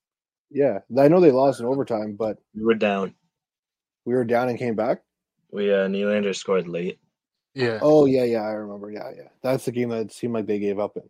Yeah, 0.52 0.80
I 0.98 1.08
know 1.08 1.20
they 1.20 1.32
lost 1.32 1.60
in 1.60 1.66
overtime, 1.66 2.16
but 2.18 2.38
We 2.56 2.64
were 2.64 2.74
down. 2.76 3.14
we 4.06 4.14
were 4.16 4.26
down 4.26 4.50
and 4.50 4.58
came 4.58 4.76
back. 4.76 5.02
We 5.52 5.72
uh, 5.74 5.88
Nylander 5.88 6.36
scored 6.36 6.68
late. 6.68 7.00
Yeah. 7.54 7.80
Oh 7.82 8.06
yeah, 8.06 8.24
yeah, 8.24 8.42
I 8.44 8.52
remember. 8.52 8.92
Yeah, 8.92 9.10
yeah, 9.16 9.28
that's 9.42 9.66
the 9.66 9.72
game 9.72 9.90
that 9.90 10.02
it 10.02 10.12
seemed 10.12 10.34
like 10.34 10.46
they 10.46 10.60
gave 10.60 10.80
up 10.80 10.96
in. 10.98 11.04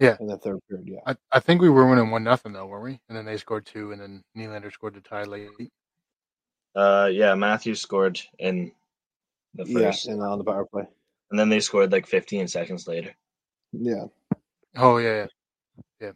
Yeah. 0.00 0.16
in 0.20 0.26
the 0.26 0.36
third 0.38 0.58
period. 0.68 0.88
Yeah, 0.88 1.00
I, 1.06 1.16
I 1.30 1.38
think 1.40 1.60
we 1.62 1.70
were 1.70 1.88
winning 1.88 2.10
one 2.10 2.24
nothing 2.24 2.52
though, 2.52 2.66
weren't 2.66 2.84
we? 2.84 3.00
And 3.08 3.16
then 3.16 3.24
they 3.24 3.36
scored 3.36 3.66
two, 3.66 3.92
and 3.92 4.00
then 4.00 4.24
Nylander 4.36 4.72
scored 4.72 4.94
to 4.94 5.00
tie 5.00 5.22
late. 5.24 5.48
Uh, 6.74 7.08
yeah, 7.12 7.34
Matthew 7.34 7.74
scored 7.74 8.18
in 8.38 8.72
the 9.54 9.64
yeah, 9.66 9.90
first, 9.90 10.06
and 10.08 10.22
on 10.22 10.38
the 10.38 10.44
power 10.44 10.64
play. 10.64 10.84
and 11.30 11.38
then 11.38 11.48
they 11.50 11.60
scored 11.60 11.92
like 11.92 12.06
15 12.06 12.48
seconds 12.48 12.88
later. 12.88 13.14
Yeah, 13.72 14.04
Oh 14.76 14.96
yeah, 14.96 15.26
yeah. 16.00 16.12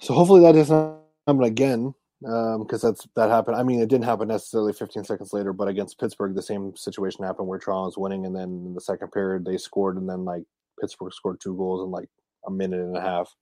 so 0.00 0.12
hopefully 0.14 0.40
that 0.42 0.52
doesn't 0.52 0.98
happen 1.26 1.44
again 1.44 1.94
because 2.20 2.80
that's 2.82 3.06
that 3.16 3.30
happened. 3.30 3.56
I 3.56 3.62
mean, 3.62 3.80
it 3.80 3.88
didn't 3.88 4.04
happen 4.04 4.28
necessarily 4.28 4.72
15 4.72 5.04
seconds 5.04 5.32
later, 5.32 5.52
but 5.52 5.68
against 5.68 5.98
Pittsburgh, 5.98 6.34
the 6.34 6.42
same 6.42 6.74
situation 6.76 7.24
happened 7.24 7.48
where 7.48 7.58
Toronto 7.58 7.86
was 7.86 7.98
winning, 7.98 8.24
and 8.26 8.34
then 8.34 8.64
in 8.66 8.74
the 8.74 8.80
second 8.80 9.12
period 9.12 9.44
they 9.44 9.58
scored, 9.58 9.96
and 9.96 10.08
then 10.08 10.24
like 10.24 10.44
Pittsburgh 10.80 11.12
scored 11.12 11.40
two 11.40 11.56
goals 11.56 11.84
in 11.84 11.90
like 11.90 12.08
a 12.46 12.50
minute 12.50 12.80
and 12.80 12.96
a 12.96 13.00
half. 13.00 13.34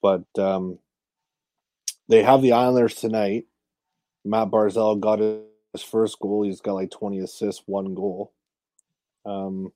But 0.00 0.24
um, 0.38 0.78
they 2.08 2.22
have 2.22 2.42
the 2.42 2.52
Islanders 2.52 2.94
tonight. 2.94 3.46
Matt 4.24 4.50
Barzal 4.50 4.98
got 5.00 5.18
his 5.18 5.82
first 5.82 6.18
goal. 6.20 6.44
He's 6.44 6.60
got 6.60 6.74
like 6.74 6.90
20 6.90 7.20
assists, 7.20 7.62
one 7.66 7.94
goal. 7.94 8.32
Um, 9.24 9.72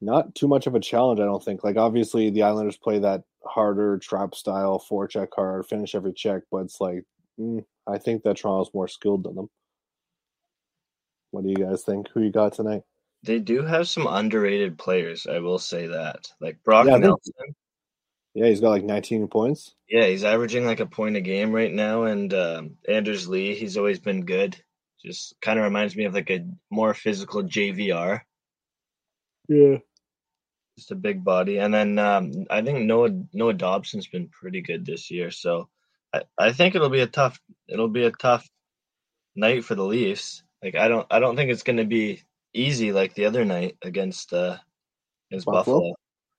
not 0.00 0.34
too 0.34 0.48
much 0.48 0.66
of 0.66 0.74
a 0.74 0.80
challenge, 0.80 1.20
I 1.20 1.24
don't 1.24 1.42
think. 1.42 1.64
Like 1.64 1.76
obviously 1.76 2.30
the 2.30 2.42
Islanders 2.42 2.76
play 2.76 2.98
that 3.00 3.22
harder 3.44 3.98
trap 3.98 4.34
style, 4.34 4.84
forecheck 4.90 5.28
hard, 5.34 5.66
finish 5.66 5.94
every 5.94 6.12
check, 6.12 6.42
but 6.50 6.58
it's 6.58 6.80
like 6.80 7.04
mm, 7.38 7.64
I 7.86 7.98
think 7.98 8.22
that 8.22 8.36
Toronto's 8.36 8.72
more 8.74 8.88
skilled 8.88 9.24
than 9.24 9.34
them. 9.34 9.50
What 11.30 11.44
do 11.44 11.50
you 11.50 11.56
guys 11.56 11.82
think? 11.82 12.08
Who 12.14 12.22
you 12.22 12.30
got 12.30 12.54
tonight? 12.54 12.82
They 13.24 13.38
do 13.38 13.62
have 13.62 13.88
some 13.88 14.06
underrated 14.06 14.78
players. 14.78 15.26
I 15.26 15.38
will 15.38 15.58
say 15.58 15.88
that, 15.88 16.28
like 16.40 16.62
Brock 16.62 16.86
Yeah, 16.86 16.98
Nelson. 16.98 17.32
Yeah, 18.34 18.46
he's 18.46 18.60
got 18.60 18.70
like 18.70 18.84
19 18.84 19.28
points. 19.28 19.74
Yeah, 19.88 20.06
he's 20.06 20.24
averaging 20.24 20.66
like 20.66 20.80
a 20.80 20.86
point 20.86 21.16
a 21.16 21.20
game 21.20 21.52
right 21.52 21.72
now, 21.72 22.04
and 22.04 22.34
um, 22.34 22.76
Anders 22.88 23.28
Lee. 23.28 23.54
He's 23.54 23.76
always 23.76 24.00
been 24.00 24.24
good. 24.24 24.60
Just 25.04 25.34
kind 25.40 25.58
of 25.58 25.64
reminds 25.64 25.94
me 25.94 26.04
of 26.04 26.14
like 26.14 26.30
a 26.30 26.46
more 26.70 26.94
physical 26.94 27.44
JVR. 27.44 28.20
Yeah. 29.48 29.78
Just 30.76 30.90
a 30.90 30.96
big 30.96 31.22
body, 31.22 31.58
and 31.58 31.72
then 31.72 31.98
um, 32.00 32.46
I 32.50 32.60
think 32.60 32.80
Noah 32.80 33.10
Noah 33.32 33.54
Dobson's 33.54 34.08
been 34.08 34.28
pretty 34.28 34.60
good 34.60 34.84
this 34.84 35.08
year. 35.08 35.30
So 35.30 35.68
I, 36.12 36.22
I 36.36 36.52
think 36.52 36.74
it'll 36.74 36.88
be 36.88 37.00
a 37.00 37.06
tough 37.06 37.40
it'll 37.68 37.88
be 37.88 38.04
a 38.04 38.10
tough 38.10 38.48
night 39.36 39.64
for 39.64 39.76
the 39.76 39.84
Leafs. 39.84 40.42
Like 40.64 40.74
I 40.74 40.88
don't 40.88 41.06
I 41.10 41.20
don't 41.20 41.36
think 41.36 41.52
it's 41.52 41.62
going 41.62 41.76
to 41.76 41.84
be 41.84 42.22
easy 42.54 42.90
like 42.90 43.14
the 43.14 43.26
other 43.26 43.44
night 43.44 43.76
against 43.82 44.32
uh 44.32 44.56
against 45.30 45.46
Buffalo? 45.46 45.76
Buffalo. 45.76 45.94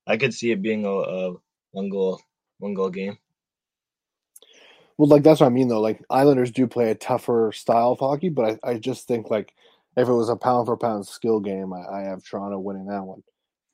I 0.07 0.17
could 0.17 0.33
see 0.33 0.51
it 0.51 0.61
being 0.61 0.85
a, 0.85 0.89
a 0.89 1.33
one 1.71 1.89
goal 1.89 2.19
one 2.59 2.73
goal 2.73 2.89
game. 2.89 3.17
Well, 4.97 5.09
like 5.09 5.23
that's 5.23 5.39
what 5.39 5.47
I 5.47 5.49
mean 5.49 5.69
though. 5.69 5.81
Like 5.81 6.03
Islanders 6.09 6.51
do 6.51 6.67
play 6.67 6.91
a 6.91 6.95
tougher 6.95 7.51
style 7.53 7.93
of 7.93 7.99
hockey, 7.99 8.29
but 8.29 8.59
I, 8.63 8.71
I 8.71 8.77
just 8.79 9.07
think 9.07 9.29
like 9.29 9.53
if 9.97 10.07
it 10.07 10.13
was 10.13 10.29
a 10.29 10.35
pound 10.35 10.65
for 10.67 10.77
pound 10.77 11.07
skill 11.07 11.39
game, 11.39 11.73
I, 11.73 11.99
I 11.99 12.01
have 12.03 12.23
Toronto 12.23 12.59
winning 12.59 12.87
that 12.87 13.03
one. 13.03 13.23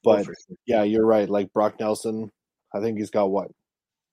Oh, 0.06 0.16
But 0.16 0.26
sure. 0.26 0.36
yeah, 0.66 0.84
you're 0.84 1.06
right. 1.06 1.30
Like 1.30 1.54
Brock 1.54 1.80
Nelson, 1.80 2.32
I 2.74 2.80
think 2.80 2.98
he's 2.98 3.10
got 3.10 3.32
what 3.32 3.52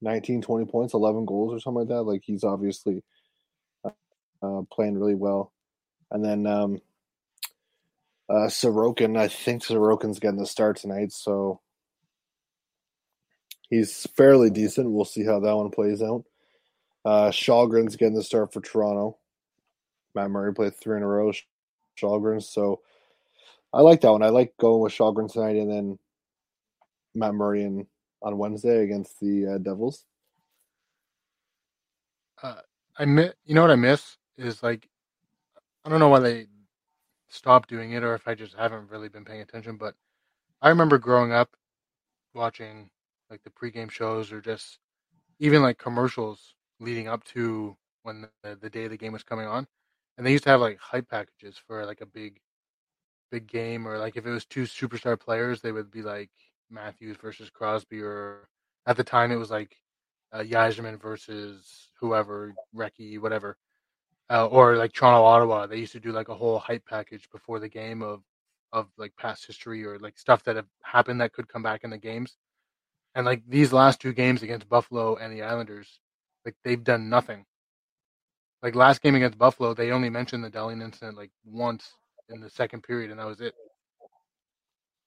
19, 0.00 0.42
20 0.42 0.66
points, 0.66 0.94
11 0.94 1.24
goals 1.26 1.52
or 1.52 1.60
something 1.60 1.80
like 1.80 1.88
that. 1.88 2.02
Like 2.02 2.22
he's 2.24 2.44
obviously 2.44 3.02
uh, 3.84 3.90
uh, 4.42 4.62
playing 4.72 4.98
really 4.98 5.14
well. 5.14 5.52
And 6.10 6.24
then 6.24 6.46
um, 6.46 6.80
uh, 8.28 8.46
Sorokin, 8.48 9.18
I 9.18 9.28
think 9.28 9.62
Sorokin's 9.62 10.18
getting 10.20 10.38
the 10.38 10.46
start 10.46 10.76
tonight, 10.76 11.12
so 11.12 11.60
he's 13.68 14.06
fairly 14.16 14.50
decent. 14.50 14.90
We'll 14.90 15.04
see 15.04 15.24
how 15.24 15.40
that 15.40 15.56
one 15.56 15.70
plays 15.70 16.02
out. 16.02 16.24
Uh, 17.04 17.30
Källgren's 17.30 17.96
getting 17.96 18.14
the 18.14 18.22
start 18.22 18.52
for 18.52 18.60
Toronto. 18.60 19.18
Matt 20.14 20.30
Murray 20.30 20.52
played 20.54 20.76
three 20.76 20.96
in 20.96 21.02
a 21.02 21.06
row. 21.06 21.32
Källgren, 22.00 22.42
so 22.42 22.80
I 23.72 23.82
like 23.82 24.00
that 24.02 24.12
one. 24.12 24.22
I 24.22 24.30
like 24.30 24.54
going 24.58 24.82
with 24.82 24.92
Källgren 24.94 25.32
tonight, 25.32 25.56
and 25.56 25.70
then 25.70 25.98
Matt 27.14 27.34
Murray 27.34 27.64
in, 27.64 27.86
on 28.22 28.38
Wednesday 28.38 28.82
against 28.84 29.20
the 29.20 29.54
uh, 29.54 29.58
Devils. 29.58 30.04
Uh, 32.42 32.56
I 32.98 33.04
miss. 33.04 33.32
You 33.44 33.54
know 33.54 33.62
what 33.62 33.70
I 33.70 33.76
miss 33.76 34.16
is 34.36 34.62
like, 34.62 34.88
I 35.84 35.90
don't 35.90 36.00
know 36.00 36.08
why 36.08 36.20
they 36.20 36.46
stopped 37.28 37.68
doing 37.68 37.92
it, 37.92 38.02
or 38.04 38.14
if 38.14 38.28
I 38.28 38.34
just 38.34 38.54
haven't 38.54 38.90
really 38.90 39.08
been 39.08 39.24
paying 39.24 39.40
attention. 39.42 39.76
But 39.76 39.94
I 40.62 40.68
remember 40.70 40.98
growing 40.98 41.32
up 41.32 41.50
watching 42.34 42.90
like 43.30 43.42
the 43.44 43.50
pregame 43.50 43.90
shows, 43.90 44.32
or 44.32 44.40
just 44.40 44.78
even 45.40 45.62
like 45.62 45.78
commercials 45.78 46.54
leading 46.80 47.08
up 47.08 47.24
to 47.24 47.76
when 48.02 48.28
the, 48.42 48.56
the 48.56 48.70
day 48.70 48.88
the 48.88 48.96
game 48.96 49.12
was 49.12 49.24
coming 49.24 49.46
on, 49.46 49.66
and 50.18 50.26
they 50.26 50.32
used 50.32 50.44
to 50.44 50.50
have 50.50 50.60
like 50.60 50.78
hype 50.80 51.08
packages 51.08 51.56
for 51.66 51.86
like 51.86 52.00
a 52.00 52.06
big, 52.06 52.40
big 53.30 53.46
game, 53.46 53.86
or 53.86 53.98
like 53.98 54.16
if 54.16 54.26
it 54.26 54.30
was 54.30 54.44
two 54.44 54.64
superstar 54.64 55.18
players, 55.18 55.60
they 55.62 55.72
would 55.72 55.90
be 55.92 56.02
like 56.02 56.30
Matthews 56.70 57.16
versus 57.16 57.50
Crosby, 57.50 58.02
or 58.02 58.48
at 58.86 58.96
the 58.96 59.04
time 59.04 59.30
it 59.30 59.36
was 59.36 59.50
like 59.50 59.76
uh, 60.32 60.40
Yashin 60.40 61.00
versus 61.00 61.90
whoever, 62.00 62.52
Reki, 62.74 63.20
whatever, 63.20 63.56
uh, 64.28 64.46
or 64.46 64.76
like 64.76 64.92
Toronto, 64.92 65.22
Ottawa. 65.22 65.66
They 65.66 65.78
used 65.78 65.92
to 65.92 66.00
do 66.00 66.12
like 66.12 66.28
a 66.28 66.34
whole 66.34 66.58
hype 66.58 66.84
package 66.84 67.30
before 67.30 67.60
the 67.60 67.68
game 67.68 68.02
of 68.02 68.22
of 68.72 68.88
like 68.98 69.16
past 69.16 69.46
history 69.46 69.84
or 69.84 69.98
like 69.98 70.18
stuff 70.18 70.42
that 70.44 70.56
have 70.56 70.66
happened 70.82 71.20
that 71.20 71.32
could 71.32 71.48
come 71.48 71.62
back 71.62 71.84
in 71.84 71.90
the 71.90 71.98
games. 71.98 72.36
And 73.14 73.24
like 73.24 73.42
these 73.48 73.72
last 73.72 74.00
two 74.00 74.12
games 74.12 74.42
against 74.42 74.68
Buffalo 74.68 75.16
and 75.16 75.32
the 75.32 75.42
Islanders, 75.42 76.00
like 76.44 76.56
they've 76.64 76.82
done 76.82 77.08
nothing. 77.08 77.44
Like 78.62 78.74
last 78.74 79.02
game 79.02 79.14
against 79.14 79.38
Buffalo, 79.38 79.74
they 79.74 79.92
only 79.92 80.10
mentioned 80.10 80.42
the 80.42 80.50
Dahlin 80.50 80.82
incident 80.82 81.16
like 81.16 81.30
once 81.44 81.92
in 82.28 82.40
the 82.40 82.50
second 82.50 82.82
period, 82.82 83.10
and 83.10 83.20
that 83.20 83.26
was 83.26 83.40
it. 83.40 83.54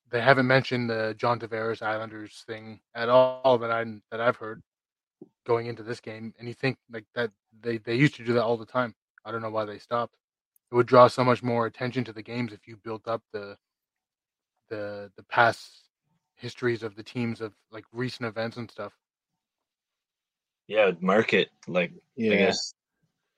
They 0.09 0.21
haven't 0.21 0.47
mentioned 0.47 0.89
the 0.89 1.15
John 1.17 1.39
Tavares 1.39 1.81
Islanders 1.81 2.43
thing 2.47 2.81
at 2.95 3.09
all 3.09 3.57
that 3.59 3.71
I 3.71 3.85
that 4.11 4.21
I've 4.21 4.37
heard 4.37 4.61
going 5.45 5.67
into 5.67 5.83
this 5.83 5.99
game. 5.99 6.33
And 6.39 6.47
you 6.47 6.53
think 6.53 6.77
like 6.91 7.05
that 7.15 7.31
they 7.61 7.77
they 7.77 7.95
used 7.95 8.15
to 8.15 8.25
do 8.25 8.33
that 8.33 8.43
all 8.43 8.57
the 8.57 8.65
time. 8.65 8.95
I 9.25 9.31
don't 9.31 9.41
know 9.41 9.49
why 9.49 9.65
they 9.65 9.79
stopped. 9.79 10.15
It 10.71 10.75
would 10.75 10.87
draw 10.87 11.07
so 11.07 11.23
much 11.23 11.43
more 11.43 11.65
attention 11.65 12.03
to 12.05 12.13
the 12.13 12.21
games 12.21 12.53
if 12.53 12.67
you 12.67 12.77
built 12.77 13.07
up 13.07 13.21
the 13.33 13.57
the 14.69 15.11
the 15.17 15.23
past 15.23 15.89
histories 16.35 16.83
of 16.83 16.95
the 16.95 17.03
teams 17.03 17.41
of 17.41 17.53
like 17.71 17.85
recent 17.93 18.27
events 18.27 18.57
and 18.57 18.69
stuff. 18.69 18.93
Yeah, 20.67 20.91
market 21.01 21.49
like 21.67 21.91
I 22.17 22.21
guess 22.23 22.71
the 22.71 22.80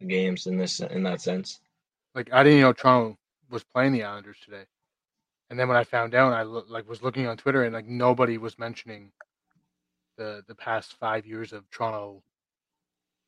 games 0.08 0.48
in 0.48 0.58
this 0.58 0.80
in 0.82 1.04
that 1.04 1.22
sense. 1.22 1.62
Like 2.16 2.32
I 2.34 2.44
didn't 2.44 2.62
know 2.62 2.74
Toronto 2.74 3.18
was 3.50 3.64
playing 3.64 3.94
the 3.94 4.04
Islanders 4.04 4.38
today, 4.44 4.66
and 5.50 5.60
then 5.60 5.68
when 5.68 5.78
I 5.78 5.84
found 5.86 6.16
out, 6.16 6.34
I 6.34 6.44
lo- 6.44 6.66
like 6.70 6.90
was 6.90 7.04
looking 7.04 7.28
on 7.28 7.38
Twitter 7.38 7.64
and 7.64 7.74
like 7.74 7.88
nobody 7.88 8.38
was 8.38 8.60
mentioning 8.60 9.12
the 10.18 10.44
the 10.48 10.56
past 10.56 10.96
five 11.00 11.26
years 11.26 11.54
of 11.54 11.70
Toronto 11.72 12.24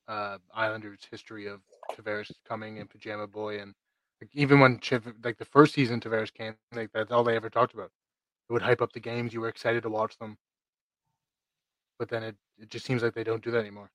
uh, 0.08 0.38
Islanders 0.54 1.02
history 1.10 1.48
of 1.48 1.62
Tavares 1.98 2.32
coming 2.48 2.80
and 2.80 2.90
Pajama 2.90 3.28
Boy, 3.28 3.60
and 3.60 3.74
like, 4.22 4.30
even 4.34 4.60
when 4.60 4.80
Chiv- 4.80 5.16
like 5.24 5.38
the 5.38 5.46
first 5.46 5.74
season 5.74 6.00
Tavares 6.00 6.34
came, 6.34 6.56
like 6.74 6.92
that's 6.94 7.12
all 7.12 7.24
they 7.24 7.36
ever 7.36 7.50
talked 7.50 7.74
about. 7.74 7.92
It 8.50 8.54
would 8.54 8.62
hype 8.64 8.82
up 8.82 8.94
the 8.94 9.00
games. 9.00 9.34
You 9.34 9.42
were 9.42 9.50
excited 9.50 9.84
to 9.84 9.90
watch 9.90 10.18
them, 10.20 10.38
but 12.00 12.10
then 12.10 12.24
it 12.24 12.36
it 12.60 12.70
just 12.70 12.86
seems 12.86 13.04
like 13.04 13.14
they 13.16 13.24
don't 13.24 13.44
do 13.44 13.52
that 13.52 13.60
anymore. 13.60 13.92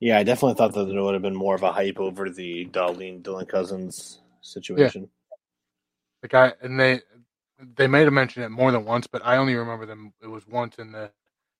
Yeah. 0.00 0.18
I 0.18 0.22
definitely 0.22 0.54
thought 0.54 0.74
that 0.74 0.84
there 0.84 1.02
would 1.02 1.14
have 1.14 1.22
been 1.22 1.36
more 1.36 1.54
of 1.54 1.62
a 1.62 1.72
hype 1.72 2.00
over 2.00 2.28
the 2.30 2.66
Dahlin 2.66 3.22
Dylan 3.22 3.48
Cozens 3.48 4.20
situation. 4.40 5.08
Like 6.22 6.34
I 6.34 6.52
and 6.62 6.78
they 6.78 7.00
they 7.76 7.86
may 7.86 8.00
have 8.00 8.12
mentioned 8.12 8.44
it 8.44 8.50
more 8.50 8.72
than 8.72 8.84
once, 8.84 9.06
but 9.06 9.24
I 9.24 9.36
only 9.36 9.54
remember 9.54 9.86
them. 9.86 10.12
It 10.22 10.26
was 10.26 10.46
once 10.46 10.76
in 10.78 10.92
the 10.92 11.10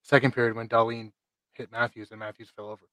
second 0.02 0.32
period 0.32 0.56
when 0.56 0.68
Dahlin 0.68 1.12
hit 1.54 1.70
Matthews 1.70 2.10
and 2.10 2.20
Matthews 2.20 2.50
fell 2.54 2.66
over, 2.66 2.86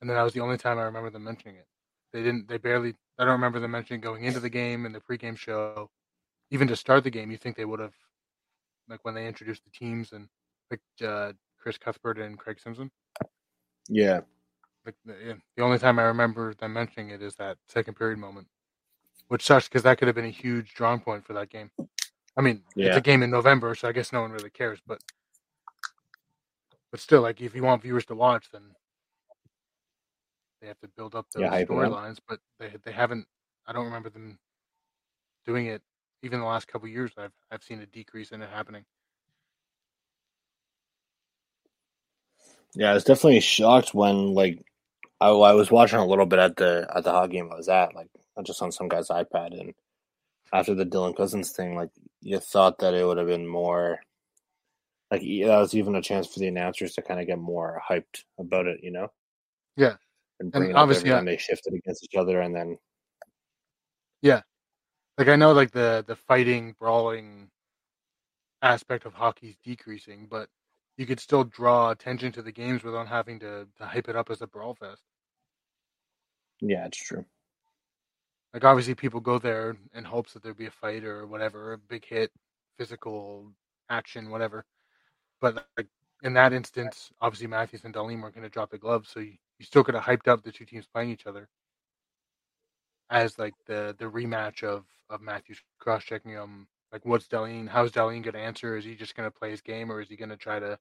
and 0.00 0.08
then 0.08 0.16
that 0.16 0.22
was 0.22 0.34
the 0.34 0.40
only 0.40 0.58
time 0.58 0.78
I 0.78 0.82
remember 0.82 1.10
them 1.10 1.24
mentioning 1.24 1.56
it. 1.56 1.66
they 2.12 2.22
didn't. 2.22 2.48
They 2.48 2.58
barely. 2.58 2.94
I 3.18 3.24
don't 3.24 3.32
remember 3.32 3.60
them 3.60 3.70
mentioning 3.70 4.00
going 4.00 4.24
into 4.24 4.40
the 4.40 4.50
game 4.50 4.86
and 4.86 4.94
the 4.94 5.00
pregame 5.00 5.36
show, 5.36 5.90
even 6.50 6.68
to 6.68 6.76
start 6.76 7.04
the 7.04 7.10
game. 7.10 7.30
You 7.30 7.36
think 7.36 7.56
they 7.56 7.64
would 7.64 7.80
have, 7.80 7.94
like 8.88 9.04
when 9.04 9.14
they 9.14 9.26
introduced 9.26 9.64
the 9.64 9.70
teams 9.70 10.12
and 10.12 10.28
like 10.70 10.80
uh, 11.06 11.32
Chris 11.58 11.78
Cuthbert 11.78 12.18
and 12.18 12.38
Craig 12.38 12.58
Simpson. 12.60 12.90
Yeah, 13.88 14.20
Like 14.84 14.96
the, 15.04 15.38
the 15.56 15.62
only 15.62 15.78
time 15.78 15.98
I 15.98 16.04
remember 16.04 16.54
them 16.54 16.72
mentioning 16.72 17.10
it 17.10 17.22
is 17.22 17.36
that 17.36 17.58
second 17.68 17.94
period 17.94 18.18
moment, 18.18 18.48
which 19.28 19.44
sucks 19.44 19.68
because 19.68 19.82
that 19.84 19.98
could 19.98 20.08
have 20.08 20.14
been 20.16 20.24
a 20.24 20.30
huge 20.30 20.74
drawing 20.74 21.00
point 21.00 21.24
for 21.24 21.34
that 21.34 21.50
game. 21.50 21.70
I 22.36 22.40
mean, 22.42 22.62
it's 22.82 22.96
a 22.96 23.00
game 23.02 23.22
in 23.22 23.30
November, 23.30 23.74
so 23.74 23.88
I 23.88 23.92
guess 23.92 24.12
no 24.12 24.22
one 24.22 24.32
really 24.32 24.50
cares. 24.50 24.80
But 24.86 25.00
but 26.90 27.00
still, 27.00 27.22
like 27.22 27.40
if 27.40 27.54
you 27.54 27.62
want 27.62 27.82
viewers 27.82 28.06
to 28.06 28.14
watch, 28.14 28.48
then 28.52 28.62
they 30.60 30.68
have 30.68 30.80
to 30.80 30.88
build 30.96 31.14
up 31.14 31.26
those 31.34 31.42
Yeah, 31.42 31.50
hype 31.50 31.70
it 31.70 31.78
up. 31.78 31.92
storylines. 31.92 32.18
But 32.28 32.40
they 32.58 32.72
they 32.84 32.92
haven't. 32.92 33.26
I 33.66 33.72
don't 33.72 33.84
remember 33.86 34.10
them 34.10 34.38
doing 35.46 35.66
it. 35.66 35.82
Even 36.22 36.40
the 36.40 36.46
last 36.46 36.68
couple 36.68 36.88
years, 36.88 37.12
I've 37.18 37.32
I've 37.52 37.62
seen 37.64 37.80
a 37.80 37.86
decrease 37.86 38.32
in 38.32 38.42
it 38.42 38.50
happening. 38.50 38.84
yeah. 42.74 42.90
I 42.90 42.94
was 42.94 43.04
definitely 43.04 43.40
shocked 43.40 43.94
when 43.94 44.34
like 44.34 44.64
I, 45.22 45.28
I 45.28 45.52
was 45.52 45.70
watching 45.70 46.00
a 46.00 46.06
little 46.06 46.26
bit 46.26 46.40
at 46.40 46.56
the 46.56 46.86
at 46.94 47.04
the 47.04 47.12
hockey 47.12 47.34
game 47.34 47.48
I 47.52 47.56
was 47.56 47.68
at, 47.68 47.94
like 47.94 48.08
just 48.44 48.60
on 48.60 48.72
some 48.72 48.88
guy's 48.88 49.08
iPad, 49.08 49.58
and 49.58 49.72
after 50.52 50.74
the 50.74 50.84
Dylan 50.84 51.16
Cozens 51.16 51.52
thing, 51.52 51.76
like 51.76 51.90
you 52.20 52.40
thought 52.40 52.78
that 52.78 52.94
it 52.94 53.06
would 53.06 53.18
have 53.18 53.28
been 53.28 53.46
more. 53.46 54.00
Like 55.10 55.20
that 55.20 55.58
was 55.58 55.74
even 55.74 55.94
a 55.94 56.02
chance 56.02 56.26
for 56.26 56.40
the 56.40 56.48
announcers 56.48 56.94
to 56.94 57.02
kind 57.02 57.20
of 57.20 57.26
get 57.26 57.38
more 57.38 57.80
hyped 57.88 58.24
about 58.38 58.66
it, 58.66 58.80
you 58.82 58.90
know. 58.90 59.08
Yeah. 59.76 59.94
and 60.40 60.54
it 60.54 60.74
obviously, 60.74 61.12
uh, 61.12 61.22
they 61.22 61.36
shifted 61.36 61.74
against 61.74 62.02
each 62.02 62.16
other, 62.16 62.40
and 62.40 62.54
then 62.54 62.78
yeah, 64.22 64.40
like 65.18 65.28
I 65.28 65.36
know 65.36 65.52
like 65.52 65.70
the 65.70 66.04
the 66.06 66.16
fighting 66.16 66.74
brawling 66.80 67.48
aspect 68.62 69.04
of 69.06 69.14
hockey 69.14 69.48
is 69.50 69.56
decreasing, 69.62 70.26
but 70.28 70.48
you 70.96 71.06
could 71.06 71.20
still 71.20 71.44
draw 71.44 71.90
attention 71.90 72.32
to 72.32 72.42
the 72.42 72.52
games 72.52 72.82
without 72.82 73.08
having 73.08 73.38
to, 73.40 73.66
to 73.78 73.86
hype 73.86 74.08
it 74.08 74.16
up 74.16 74.30
as 74.30 74.42
a 74.42 74.46
brawl 74.46 74.74
fest. 74.74 75.02
Yeah, 76.62 76.86
it's 76.86 76.98
true. 76.98 77.26
Like 78.54 78.64
obviously 78.64 78.94
people 78.96 79.20
go 79.20 79.38
there 79.38 79.76
in 79.94 80.04
hopes 80.04 80.34
that 80.34 80.42
there'd 80.42 80.58
be 80.58 80.66
a 80.66 80.70
fight 80.72 81.04
or 81.04 81.26
whatever, 81.26 81.74
a 81.74 81.78
big 81.78 82.04
hit, 82.06 82.32
physical 82.78 83.52
action, 83.90 84.30
whatever. 84.30 84.64
But 85.40 85.66
like 85.78 85.88
in 86.22 86.34
that 86.34 86.52
instance, 86.54 87.10
obviously 87.20 87.48
Matthews 87.48 87.84
and 87.84 87.94
Dahlin 87.94 88.22
weren't 88.22 88.34
going 88.34 88.44
to 88.44 88.50
drop 88.50 88.70
the 88.70 88.78
gloves, 88.78 89.10
so 89.10 89.20
you, 89.20 89.34
you 89.58 89.66
still 89.66 89.84
could 89.84 89.94
have 89.96 90.04
hyped 90.04 90.28
up 90.28 90.42
the 90.44 90.52
two 90.52 90.66
teams 90.66 90.86
playing 90.92 91.10
each 91.10 91.26
other 91.26 91.48
as 93.10 93.38
like 93.38 93.54
the 93.66 93.94
the 93.98 94.06
rematch 94.06 94.62
of 94.64 94.84
of 95.10 95.20
Matthews 95.20 95.60
cross 95.78 96.04
checking 96.04 96.32
him. 96.32 96.66
Like, 96.92 97.04
what's 97.06 97.28
Dahlin? 97.28 97.68
How's 97.68 97.92
Dahlin 97.92 98.22
going 98.22 98.34
to 98.34 98.38
answer? 98.40 98.76
Is 98.76 98.84
he 98.84 98.94
just 98.94 99.14
going 99.16 99.30
to 99.30 99.36
play 99.38 99.50
his 99.50 99.60
game, 99.62 99.90
or 99.92 100.00
is 100.00 100.08
he 100.08 100.16
going 100.16 100.30
to 100.30 100.36
try 100.36 100.58
to 100.58 100.78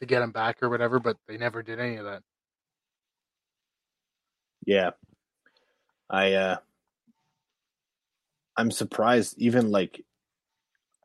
to 0.00 0.06
get 0.06 0.22
him 0.22 0.32
back 0.32 0.62
or 0.62 0.70
whatever? 0.70 1.00
But 1.00 1.16
they 1.28 1.36
never 1.38 1.62
did 1.62 1.80
any 1.80 1.96
of 1.96 2.04
that. 2.06 2.22
Yeah. 4.66 4.90
I 6.10 6.32
uh 6.34 6.56
I'm 8.56 8.70
surprised 8.70 9.34
even 9.38 9.70
like 9.70 10.04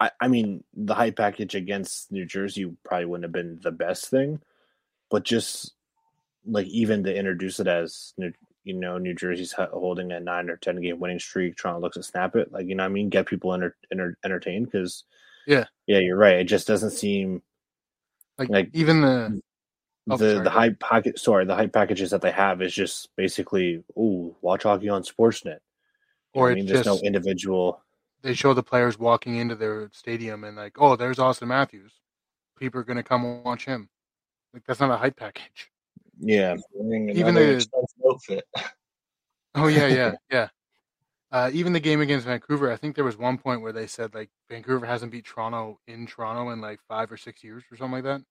I 0.01 0.11
I 0.21 0.27
mean 0.27 0.63
the 0.75 0.95
high 0.95 1.11
package 1.11 1.55
against 1.55 2.11
New 2.11 2.25
Jersey 2.25 2.71
probably 2.83 3.05
wouldn't 3.05 3.25
have 3.25 3.31
been 3.33 3.59
the 3.61 3.71
best 3.71 4.07
thing, 4.09 4.41
but 5.11 5.23
just 5.25 5.73
like 6.45 6.67
even 6.67 7.03
to 7.05 7.15
introduce 7.15 7.59
it 7.59 7.67
as 7.67 8.13
New, 8.17 8.33
you 8.65 8.73
know 8.75 8.97
New 8.97 9.15
Jersey's 9.15 9.53
holding 9.53 10.11
a 10.13 10.19
9 10.19 10.49
or 10.49 10.57
10 10.57 10.81
game 10.81 10.99
winning 10.99 11.19
streak 11.19 11.55
trying 11.57 11.75
to 11.75 11.79
look 11.79 11.93
to 11.93 12.03
snap 12.03 12.35
it 12.35 12.51
like 12.51 12.67
you 12.67 12.75
know 12.75 12.83
what 12.83 12.89
I 12.91 12.93
mean 12.93 13.09
get 13.09 13.27
people 13.27 13.53
enter, 13.53 13.75
enter, 13.91 14.17
entertained 14.25 14.71
cuz 14.71 15.05
Yeah. 15.47 15.65
Yeah, 15.87 15.99
you're 15.99 16.17
right. 16.17 16.37
It 16.39 16.45
just 16.45 16.67
doesn't 16.67 16.91
seem 16.91 17.41
Like, 18.37 18.49
Like, 18.49 18.69
even 18.73 19.01
the 19.01 19.41
Oh, 20.09 20.17
the 20.17 20.31
sorry, 20.33 20.43
the 20.43 20.49
high 20.49 20.69
packet 20.69 21.19
sorry 21.19 21.45
the 21.45 21.55
hype 21.55 21.73
packages 21.73 22.11
that 22.11 22.21
they 22.21 22.31
have 22.31 22.61
is 22.61 22.73
just 22.73 23.15
basically 23.15 23.83
ooh 23.97 24.35
watch 24.41 24.63
hockey 24.63 24.89
on 24.89 25.03
sportsnet 25.03 25.59
or 26.33 26.49
I 26.49 26.51
it's 26.51 26.55
mean 26.55 26.65
there's 26.65 26.85
just 26.85 27.01
no 27.01 27.05
individual 27.05 27.81
they 28.21 28.33
show 28.33 28.53
the 28.53 28.63
players 28.63 28.99
walking 28.99 29.35
into 29.35 29.55
their 29.55 29.89
stadium 29.93 30.43
and 30.43 30.57
like, 30.57 30.75
oh, 30.77 30.95
there's 30.95 31.19
Austin 31.19 31.47
Matthews. 31.47 31.93
People 32.57 32.81
are 32.81 32.83
going 32.83 32.97
to 32.97 33.03
come 33.03 33.43
watch 33.43 33.65
him. 33.65 33.89
Like 34.53 34.63
that's 34.65 34.79
not 34.79 34.91
a 34.91 34.97
hype 34.97 35.15
package. 35.15 35.69
yeah 36.19 36.55
Even 36.75 37.35
the- 37.35 37.65
outfit. 38.07 38.45
Oh 39.55 39.67
yeah, 39.67 39.87
yeah, 39.87 40.11
yeah. 40.31 40.47
Uh, 41.31 41.51
even 41.53 41.73
the 41.73 41.79
game 41.79 42.01
against 42.01 42.25
Vancouver, 42.25 42.71
I 42.71 42.75
think 42.75 42.95
there 42.95 43.05
was 43.05 43.15
one 43.17 43.37
point 43.37 43.61
where 43.61 43.71
they 43.71 43.85
said 43.85 44.15
like 44.15 44.29
Vancouver 44.49 44.85
hasn't 44.85 45.11
beat 45.11 45.25
Toronto 45.25 45.79
in 45.87 46.07
Toronto 46.07 46.49
in 46.51 46.59
like 46.59 46.79
five 46.87 47.11
or 47.11 47.17
six 47.17 47.43
years 47.43 47.63
or 47.71 47.77
something 47.77 48.03
like 48.03 48.03
that. 48.03 48.21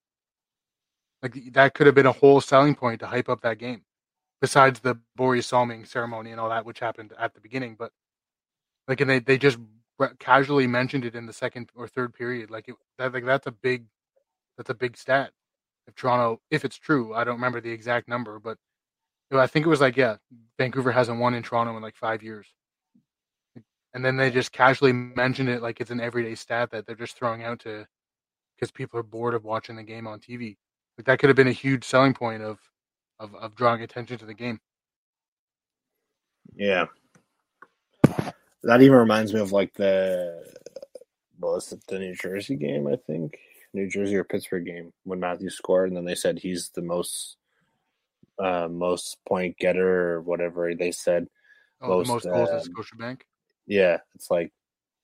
Like 1.21 1.53
that 1.53 1.73
could 1.73 1.85
have 1.85 1.95
been 1.95 2.05
a 2.05 2.11
whole 2.11 2.41
selling 2.41 2.75
point 2.75 3.01
to 3.01 3.07
hype 3.07 3.29
up 3.29 3.41
that 3.41 3.57
game, 3.57 3.83
besides 4.41 4.79
the 4.79 4.95
Borje 5.17 5.43
Salming 5.43 5.85
ceremony 5.85 6.31
and 6.31 6.39
all 6.39 6.49
that, 6.49 6.65
which 6.65 6.79
happened 6.79 7.13
at 7.19 7.33
the 7.33 7.41
beginning. 7.41 7.75
But 7.77 7.91
like, 8.87 9.01
and 9.01 9.09
they 9.09 9.19
they 9.19 9.37
just 9.37 9.59
casually 10.19 10.67
mentioned 10.67 11.03
it 11.05 11.15
in 11.15 11.25
the 11.25 11.33
second 11.33 11.71
or 11.75 11.87
third 11.87 12.13
period. 12.13 12.49
Like 12.49 12.69
it, 12.69 12.75
that, 12.97 13.13
like 13.13 13.25
that's 13.25 13.47
a 13.47 13.51
big, 13.51 13.85
that's 14.57 14.69
a 14.69 14.73
big 14.73 14.97
stat. 14.97 15.31
If 15.87 15.95
Toronto, 15.95 16.39
if 16.51 16.63
it's 16.63 16.77
true, 16.77 17.13
I 17.13 17.23
don't 17.23 17.35
remember 17.35 17.59
the 17.59 17.71
exact 17.71 18.07
number, 18.07 18.39
but 18.39 18.57
I 19.31 19.47
think 19.47 19.65
it 19.65 19.69
was 19.69 19.81
like 19.81 19.97
yeah, 19.97 20.17
Vancouver 20.57 20.91
hasn't 20.91 21.19
won 21.19 21.33
in 21.33 21.43
Toronto 21.43 21.75
in 21.75 21.83
like 21.83 21.95
five 21.97 22.23
years. 22.23 22.47
And 23.93 24.05
then 24.05 24.17
they 24.17 24.29
just 24.29 24.51
casually 24.51 24.93
mentioned 24.93 25.49
it 25.49 25.61
like 25.61 25.81
it's 25.81 25.91
an 25.91 25.99
everyday 25.99 26.35
stat 26.35 26.69
that 26.71 26.85
they're 26.85 26.95
just 26.95 27.17
throwing 27.17 27.43
out 27.43 27.59
to 27.61 27.87
because 28.55 28.71
people 28.71 28.99
are 28.99 29.03
bored 29.03 29.33
of 29.33 29.43
watching 29.43 29.75
the 29.75 29.83
game 29.83 30.05
on 30.05 30.19
TV. 30.19 30.57
Like 30.99 31.05
that 31.05 31.19
could 31.19 31.29
have 31.29 31.37
been 31.37 31.47
a 31.47 31.53
huge 31.53 31.85
selling 31.85 32.13
point 32.13 32.43
of 32.43 32.59
of, 33.21 33.33
of 33.35 33.55
drawing 33.55 33.81
attention 33.83 34.17
to 34.17 34.25
the 34.25 34.33
game. 34.33 34.59
yeah 36.55 36.87
that 38.63 38.81
even 38.81 38.97
reminds 38.97 39.33
me 39.33 39.39
of 39.39 39.53
like 39.53 39.73
the 39.75 40.43
what 41.39 41.53
was 41.53 41.71
it 41.71 41.79
the 41.87 41.99
New 41.99 42.13
Jersey 42.15 42.57
game 42.57 42.85
I 42.87 42.97
think 43.07 43.37
New 43.73 43.87
Jersey 43.89 44.17
or 44.17 44.25
Pittsburgh 44.25 44.65
game 44.65 44.91
when 45.05 45.21
Matthews 45.21 45.55
scored 45.55 45.87
and 45.87 45.95
then 45.95 46.03
they 46.03 46.15
said 46.15 46.37
he's 46.37 46.67
the 46.71 46.81
most 46.81 47.37
uh 48.37 48.67
most 48.69 49.17
point 49.25 49.57
getter 49.57 50.15
or 50.15 50.21
whatever 50.21 50.75
they 50.75 50.91
said 50.91 51.27
Oh, 51.81 51.91
the 51.91 51.95
Most, 51.99 52.07
most 52.09 52.23
goals 52.25 52.49
in 52.49 52.55
um, 52.57 52.61
Scotiabank. 52.63 53.21
yeah 53.67 53.99
it's 54.15 54.29
like 54.29 54.51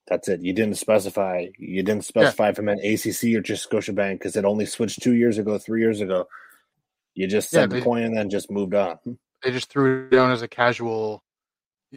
that's 0.07 0.27
it 0.27 0.41
you 0.41 0.53
didn't 0.53 0.77
specify 0.77 1.47
you 1.57 1.81
didn't 1.83 2.05
specify 2.05 2.49
if 2.49 2.59
it 2.59 2.61
meant 2.61 2.79
ACC 2.83 3.35
or 3.35 3.41
just 3.41 3.67
Scotiabank 3.69 4.13
because 4.19 4.35
it 4.35 4.45
only 4.45 4.65
switched 4.65 5.01
two 5.01 5.13
years 5.15 5.37
ago 5.37 5.57
three 5.57 5.81
years 5.81 5.99
ago 6.01 6.27
you 7.15 7.27
just 7.27 7.51
Yeah, 7.51 7.61
said 7.61 7.69
the 7.71 7.75
they- 7.77 7.81
point 7.81 8.05
and 8.05 8.15
then 8.17 8.29
just 8.29 8.51
moved 8.51 8.75
on 8.75 8.99
They 9.43 9.51
just 9.51 9.69
threw 9.69 10.05
it 10.05 10.11
down 10.11 10.31
as 10.31 10.41
a 10.41 10.47
casual. 10.47 11.23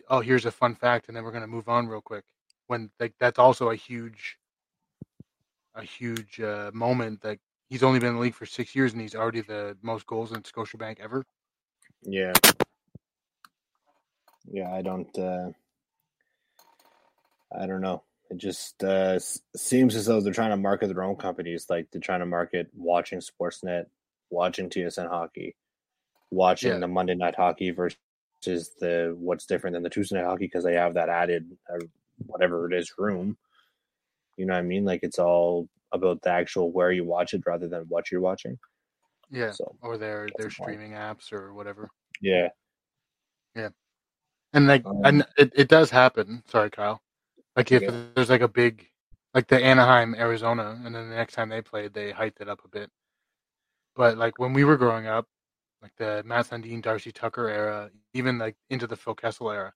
Oh, 0.08 0.20
here's 0.20 0.44
a 0.44 0.50
fun 0.50 0.74
fact, 0.74 1.08
and 1.08 1.16
then 1.16 1.24
we're 1.24 1.32
gonna 1.32 1.46
move 1.46 1.68
on 1.68 1.88
real 1.88 2.02
quick. 2.02 2.24
When 2.66 2.90
like 3.00 3.14
that's 3.18 3.38
also 3.38 3.70
a 3.70 3.74
huge, 3.74 4.38
a 5.74 5.82
huge 5.82 6.40
uh, 6.40 6.70
moment. 6.74 7.22
That 7.22 7.38
he's 7.70 7.82
only 7.82 7.98
been 7.98 8.10
in 8.10 8.14
the 8.16 8.20
league 8.20 8.34
for 8.34 8.44
six 8.46 8.76
years, 8.76 8.92
and 8.92 9.00
he's 9.00 9.14
already 9.14 9.40
the 9.40 9.76
most 9.82 10.06
goals 10.06 10.32
in 10.32 10.42
Scotiabank 10.42 11.00
ever. 11.00 11.24
Yeah. 12.02 12.32
Yeah, 14.50 14.70
I 14.72 14.82
don't 14.82 15.18
uh 15.18 15.50
I 17.56 17.66
don't 17.66 17.80
know. 17.80 18.02
It 18.30 18.36
just 18.36 18.82
uh 18.84 19.18
seems 19.56 19.94
as 19.96 20.06
though 20.06 20.20
they're 20.20 20.32
trying 20.34 20.50
to 20.50 20.56
market 20.56 20.88
their 20.88 21.02
own 21.02 21.16
companies 21.16 21.66
like 21.70 21.88
they're 21.90 22.00
trying 22.00 22.20
to 22.20 22.26
market 22.26 22.68
watching 22.76 23.20
Sportsnet, 23.20 23.86
watching 24.30 24.68
TSN 24.68 25.08
hockey, 25.08 25.56
watching 26.30 26.72
Yeah. 26.72 26.78
the 26.78 26.88
Monday 26.88 27.14
night 27.14 27.36
hockey 27.36 27.70
versus 27.70 27.96
the 28.80 29.14
what's 29.18 29.46
different 29.46 29.74
than 29.74 29.82
the 29.82 29.88
Tuesday 29.90 30.16
night 30.16 30.26
hockey 30.26 30.44
because 30.44 30.64
they 30.64 30.74
have 30.74 30.94
that 30.94 31.08
added 31.08 31.50
uh, 31.72 31.78
whatever 32.26 32.70
it 32.70 32.76
is 32.76 32.92
room. 32.98 33.38
You 34.36 34.44
know 34.46 34.52
what 34.54 34.60
I 34.60 34.62
mean? 34.62 34.84
Like 34.84 35.00
it's 35.02 35.18
all 35.18 35.68
about 35.92 36.20
the 36.20 36.30
actual 36.30 36.70
where 36.70 36.92
you 36.92 37.04
watch 37.04 37.32
it 37.32 37.42
rather 37.46 37.66
than 37.66 37.84
what 37.88 38.10
you're 38.10 38.20
watching. 38.20 38.58
Yeah, 39.30 39.52
So, 39.52 39.74
or 39.82 39.96
their 39.96 40.28
their 40.36 40.46
a 40.48 40.50
point. 40.50 40.52
streaming 40.52 40.92
apps 40.92 41.32
or 41.32 41.54
whatever. 41.54 41.88
Yeah. 42.20 42.48
Yeah. 43.54 43.70
And 44.52 44.66
like, 44.66 44.84
Um, 44.86 45.00
and 45.04 45.26
it, 45.38 45.52
it 45.56 45.68
does 45.68 45.90
happen. 45.90 46.42
Sorry, 46.46 46.70
Kyle. 46.70 47.00
Like 47.58 47.72
if 47.72 47.82
Yeah. 47.82 48.04
there's 48.14 48.30
like 48.30 48.40
a 48.40 48.48
big, 48.48 48.88
like 49.34 49.48
the 49.48 49.62
Anaheim, 49.62 50.14
Arizona, 50.14 50.80
and 50.84 50.94
then 50.94 51.10
the 51.10 51.16
next 51.16 51.34
time 51.34 51.48
they 51.48 51.60
played, 51.60 51.92
they 51.92 52.12
hyped 52.12 52.40
it 52.40 52.48
up 52.48 52.64
a 52.64 52.68
bit. 52.68 52.88
But 53.96 54.16
like 54.16 54.38
when 54.38 54.52
we 54.52 54.62
were 54.64 54.76
growing 54.76 55.08
up, 55.08 55.26
like 55.82 55.92
the 55.96 56.22
Matt 56.24 56.46
Sundin, 56.46 56.80
Darcy 56.80 57.10
Tucker 57.10 57.48
era, 57.48 57.90
even 58.14 58.38
like 58.38 58.56
into 58.70 58.86
the 58.86 58.96
Phil 58.96 59.14
Kessel 59.14 59.50
era, 59.50 59.74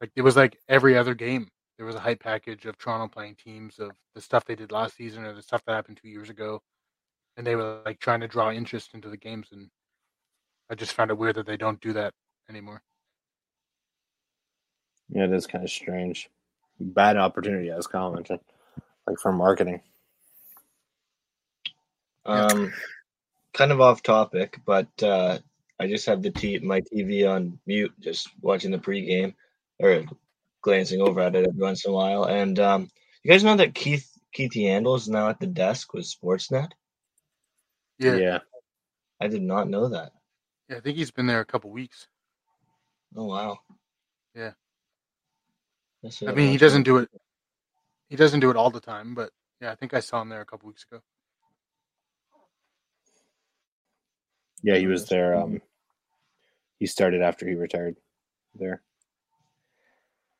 like 0.00 0.10
it 0.16 0.22
was 0.22 0.36
like 0.36 0.58
every 0.68 0.96
other 0.96 1.14
game 1.14 1.48
there 1.76 1.86
was 1.86 1.94
a 1.96 2.00
hype 2.00 2.20
package 2.20 2.64
of 2.66 2.76
Toronto 2.78 3.06
playing 3.08 3.36
teams 3.36 3.78
of 3.78 3.92
the 4.14 4.20
stuff 4.20 4.44
they 4.44 4.56
did 4.56 4.72
last 4.72 4.96
season 4.96 5.24
or 5.24 5.32
the 5.34 5.42
stuff 5.42 5.62
that 5.66 5.74
happened 5.74 5.98
two 6.02 6.08
years 6.08 6.30
ago, 6.30 6.60
and 7.36 7.46
they 7.46 7.56
were 7.56 7.82
like 7.84 8.00
trying 8.00 8.20
to 8.20 8.28
draw 8.28 8.50
interest 8.50 8.94
into 8.94 9.10
the 9.10 9.16
games. 9.18 9.48
And 9.52 9.68
I 10.70 10.74
just 10.74 10.94
found 10.94 11.10
it 11.10 11.18
weird 11.18 11.36
that 11.36 11.46
they 11.46 11.58
don't 11.58 11.80
do 11.80 11.92
that 11.92 12.14
anymore. 12.48 12.82
Yeah, 15.10 15.24
it 15.24 15.32
is 15.32 15.46
kind 15.46 15.62
of 15.64 15.70
strange. 15.70 16.30
Bad 16.80 17.16
opportunity, 17.16 17.70
as 17.70 17.86
commented, 17.86 18.40
like 19.06 19.18
for 19.18 19.32
marketing. 19.32 19.80
Um, 22.24 22.72
kind 23.52 23.72
of 23.72 23.80
off 23.80 24.02
topic, 24.02 24.60
but 24.64 24.88
uh, 25.02 25.38
I 25.80 25.86
just 25.88 26.06
have 26.06 26.22
the 26.22 26.30
t- 26.30 26.58
my 26.58 26.80
TV 26.80 27.28
on 27.28 27.58
mute, 27.66 27.92
just 28.00 28.28
watching 28.40 28.70
the 28.70 28.78
pregame 28.78 29.34
or 29.78 30.04
glancing 30.62 31.00
over 31.00 31.20
at 31.20 31.34
it 31.34 31.46
every 31.46 31.60
once 31.60 31.84
in 31.84 31.90
a 31.90 31.94
while. 31.94 32.24
And 32.24 32.58
um, 32.60 32.90
you 33.22 33.30
guys 33.30 33.44
know 33.44 33.56
that 33.56 33.74
Keith 33.74 34.08
Keith 34.32 34.52
Yandle 34.52 34.96
is 34.96 35.08
now 35.08 35.28
at 35.28 35.40
the 35.40 35.46
desk 35.46 35.94
with 35.94 36.04
Sportsnet. 36.04 36.70
Yeah, 37.98 38.12
yeah, 38.12 38.18
yeah. 38.18 38.38
I 39.20 39.28
did 39.28 39.42
not 39.42 39.68
know 39.68 39.88
that. 39.88 40.12
Yeah, 40.68 40.76
I 40.76 40.80
think 40.80 40.96
he's 40.96 41.10
been 41.10 41.26
there 41.26 41.40
a 41.40 41.46
couple 41.46 41.70
weeks. 41.70 42.08
Oh 43.16 43.24
wow. 43.24 43.58
Yeah. 44.34 44.52
That's 46.02 46.22
I 46.22 46.32
a- 46.32 46.34
mean, 46.34 46.50
he 46.50 46.58
doesn't 46.58 46.84
do 46.84 46.98
it. 46.98 47.10
He 48.08 48.16
doesn't 48.16 48.40
do 48.40 48.50
it 48.50 48.56
all 48.56 48.70
the 48.70 48.80
time, 48.80 49.14
but 49.14 49.30
yeah, 49.60 49.72
I 49.72 49.74
think 49.74 49.94
I 49.94 50.00
saw 50.00 50.22
him 50.22 50.28
there 50.30 50.40
a 50.40 50.46
couple 50.46 50.68
weeks 50.68 50.84
ago. 50.90 51.02
Yeah, 54.62 54.76
he 54.76 54.86
was 54.86 55.06
there. 55.08 55.34
Um, 55.36 55.62
he 56.78 56.86
started 56.86 57.22
after 57.22 57.46
he 57.48 57.54
retired 57.54 57.96
there. 58.54 58.82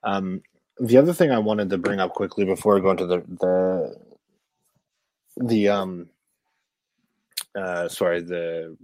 Um, 0.02 0.42
the 0.78 0.96
other 0.96 1.12
thing 1.12 1.30
I 1.30 1.38
wanted 1.38 1.70
to 1.70 1.78
bring 1.78 2.00
up 2.00 2.14
quickly 2.14 2.44
before 2.44 2.74
we 2.74 2.80
go 2.80 2.92
into 2.92 3.06
the 3.06 3.18
the 3.28 3.96
the 5.38 5.68
um 5.68 6.08
uh 7.54 7.88
sorry 7.88 8.20
the 8.22 8.76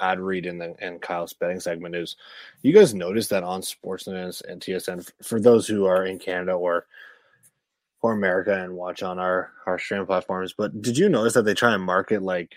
ad 0.00 0.20
read 0.20 0.46
in 0.46 0.58
the 0.58 0.74
in 0.80 0.98
Kyle's 0.98 1.32
betting 1.32 1.60
segment 1.60 1.94
is 1.94 2.16
you 2.62 2.72
guys 2.72 2.94
notice 2.94 3.28
that 3.28 3.44
on 3.44 3.60
Sportsnet 3.62 4.42
and 4.48 4.60
TSN 4.60 5.10
for 5.22 5.40
those 5.40 5.66
who 5.66 5.86
are 5.86 6.04
in 6.04 6.18
Canada 6.18 6.52
or 6.52 6.86
or 8.02 8.12
America 8.12 8.62
and 8.62 8.74
watch 8.74 9.02
on 9.02 9.18
our 9.18 9.52
our 9.66 9.78
streaming 9.78 10.06
platforms, 10.06 10.54
but 10.56 10.82
did 10.82 10.98
you 10.98 11.08
notice 11.08 11.34
that 11.34 11.44
they 11.44 11.54
try 11.54 11.74
and 11.74 11.82
market 11.82 12.22
like 12.22 12.52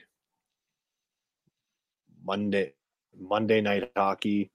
Monday 2.25 2.73
Monday 3.17 3.61
night 3.61 3.89
hockey, 3.95 4.51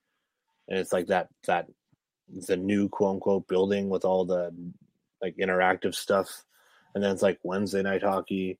and 0.68 0.78
it's 0.78 0.92
like 0.92 1.06
that 1.06 1.28
that 1.46 1.68
the 2.46 2.56
new 2.56 2.88
quote 2.88 3.14
unquote 3.14 3.48
building 3.48 3.88
with 3.88 4.04
all 4.04 4.24
the 4.24 4.54
like 5.22 5.36
interactive 5.36 5.94
stuff, 5.94 6.44
and 6.94 7.02
then 7.02 7.12
it's 7.12 7.22
like 7.22 7.38
Wednesday 7.42 7.82
night 7.82 8.02
hockey, 8.02 8.58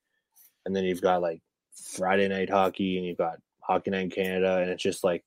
and 0.64 0.74
then 0.74 0.85
you've 0.85 1.02
got 1.02 1.22
like 1.22 1.40
Friday 1.74 2.28
night 2.28 2.48
hockey, 2.50 2.96
and 2.96 3.06
you've 3.06 3.18
got 3.18 3.38
Hockey 3.62 3.90
Night 3.90 4.03
in 4.03 4.11
Canada, 4.11 4.59
and 4.59 4.70
it's 4.70 4.83
just 4.83 5.05
like 5.05 5.25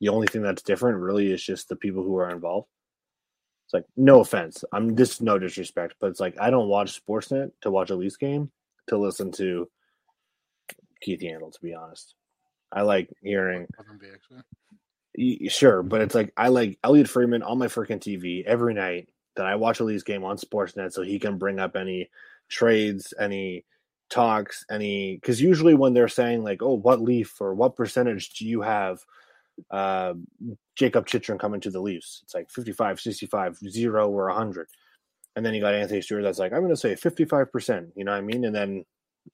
the 0.00 0.08
only 0.08 0.26
thing 0.26 0.42
that's 0.42 0.62
different 0.62 0.98
really 0.98 1.32
is 1.32 1.42
just 1.42 1.68
the 1.68 1.76
people 1.76 2.02
who 2.02 2.16
are 2.16 2.30
involved. 2.30 2.68
It's 3.66 3.74
like 3.74 3.84
no 3.96 4.20
offense, 4.20 4.64
I'm 4.72 4.96
just 4.96 5.20
no 5.22 5.38
disrespect, 5.38 5.94
but 6.00 6.08
it's 6.08 6.20
like 6.20 6.36
I 6.40 6.50
don't 6.50 6.68
watch 6.68 7.00
Sportsnet 7.04 7.50
to 7.62 7.70
watch 7.70 7.90
a 7.90 7.94
Leafs 7.94 8.16
game 8.16 8.50
to 8.88 8.96
listen 8.96 9.30
to 9.32 9.68
Keith 11.00 11.20
Yandle, 11.20 11.52
to 11.52 11.60
be 11.60 11.74
honest. 11.74 12.14
I 12.72 12.82
like 12.82 13.10
hearing 13.22 13.66
Wasn't 13.78 14.00
big, 14.00 14.10
actually. 14.14 14.42
Y- 15.42 15.48
Sure, 15.48 15.82
but 15.82 16.00
it's 16.00 16.14
like 16.14 16.32
I 16.36 16.48
like 16.48 16.78
Elliotte 16.84 17.08
Friedman 17.08 17.42
on 17.42 17.58
my 17.58 17.66
freaking 17.66 18.00
TV 18.00 18.44
every 18.44 18.74
night 18.74 19.08
that 19.36 19.46
I 19.46 19.54
watch 19.56 19.80
a 19.80 19.84
Leafs 19.84 20.02
game 20.02 20.24
on 20.24 20.36
Sportsnet, 20.36 20.92
so 20.92 21.02
he 21.02 21.18
can 21.18 21.38
bring 21.38 21.58
up 21.60 21.76
any 21.76 22.10
trades, 22.48 23.12
any 23.20 23.64
talks, 24.10 24.64
any 24.70 25.16
because 25.16 25.40
usually 25.40 25.74
when 25.74 25.94
they're 25.94 26.08
saying 26.08 26.44
like, 26.44 26.62
"Oh, 26.62 26.74
what 26.74 27.00
Leaf 27.00 27.40
or 27.40 27.54
what 27.54 27.76
percentage 27.76 28.30
do 28.30 28.46
you 28.46 28.62
have?" 28.62 29.00
Uh, 29.70 30.14
Jakob 30.76 31.06
Chychrun 31.06 31.38
coming 31.38 31.60
to 31.60 31.70
the 31.70 31.80
Leafs, 31.80 32.20
it's 32.22 32.34
like 32.34 32.48
55, 32.50 33.00
65, 33.00 33.56
zero 33.56 34.08
or 34.08 34.26
100. 34.26 34.68
And 35.34 35.44
then 35.44 35.54
you 35.54 35.60
got 35.60 35.74
Anthony 35.74 36.00
Stewart 36.00 36.22
that's 36.22 36.38
like, 36.38 36.52
I'm 36.52 36.60
going 36.60 36.70
to 36.70 36.76
say 36.76 36.94
55%, 36.94 37.90
you 37.96 38.04
know 38.04 38.12
what 38.12 38.18
I 38.18 38.22
mean? 38.22 38.44
And 38.44 38.54
then 38.54 38.84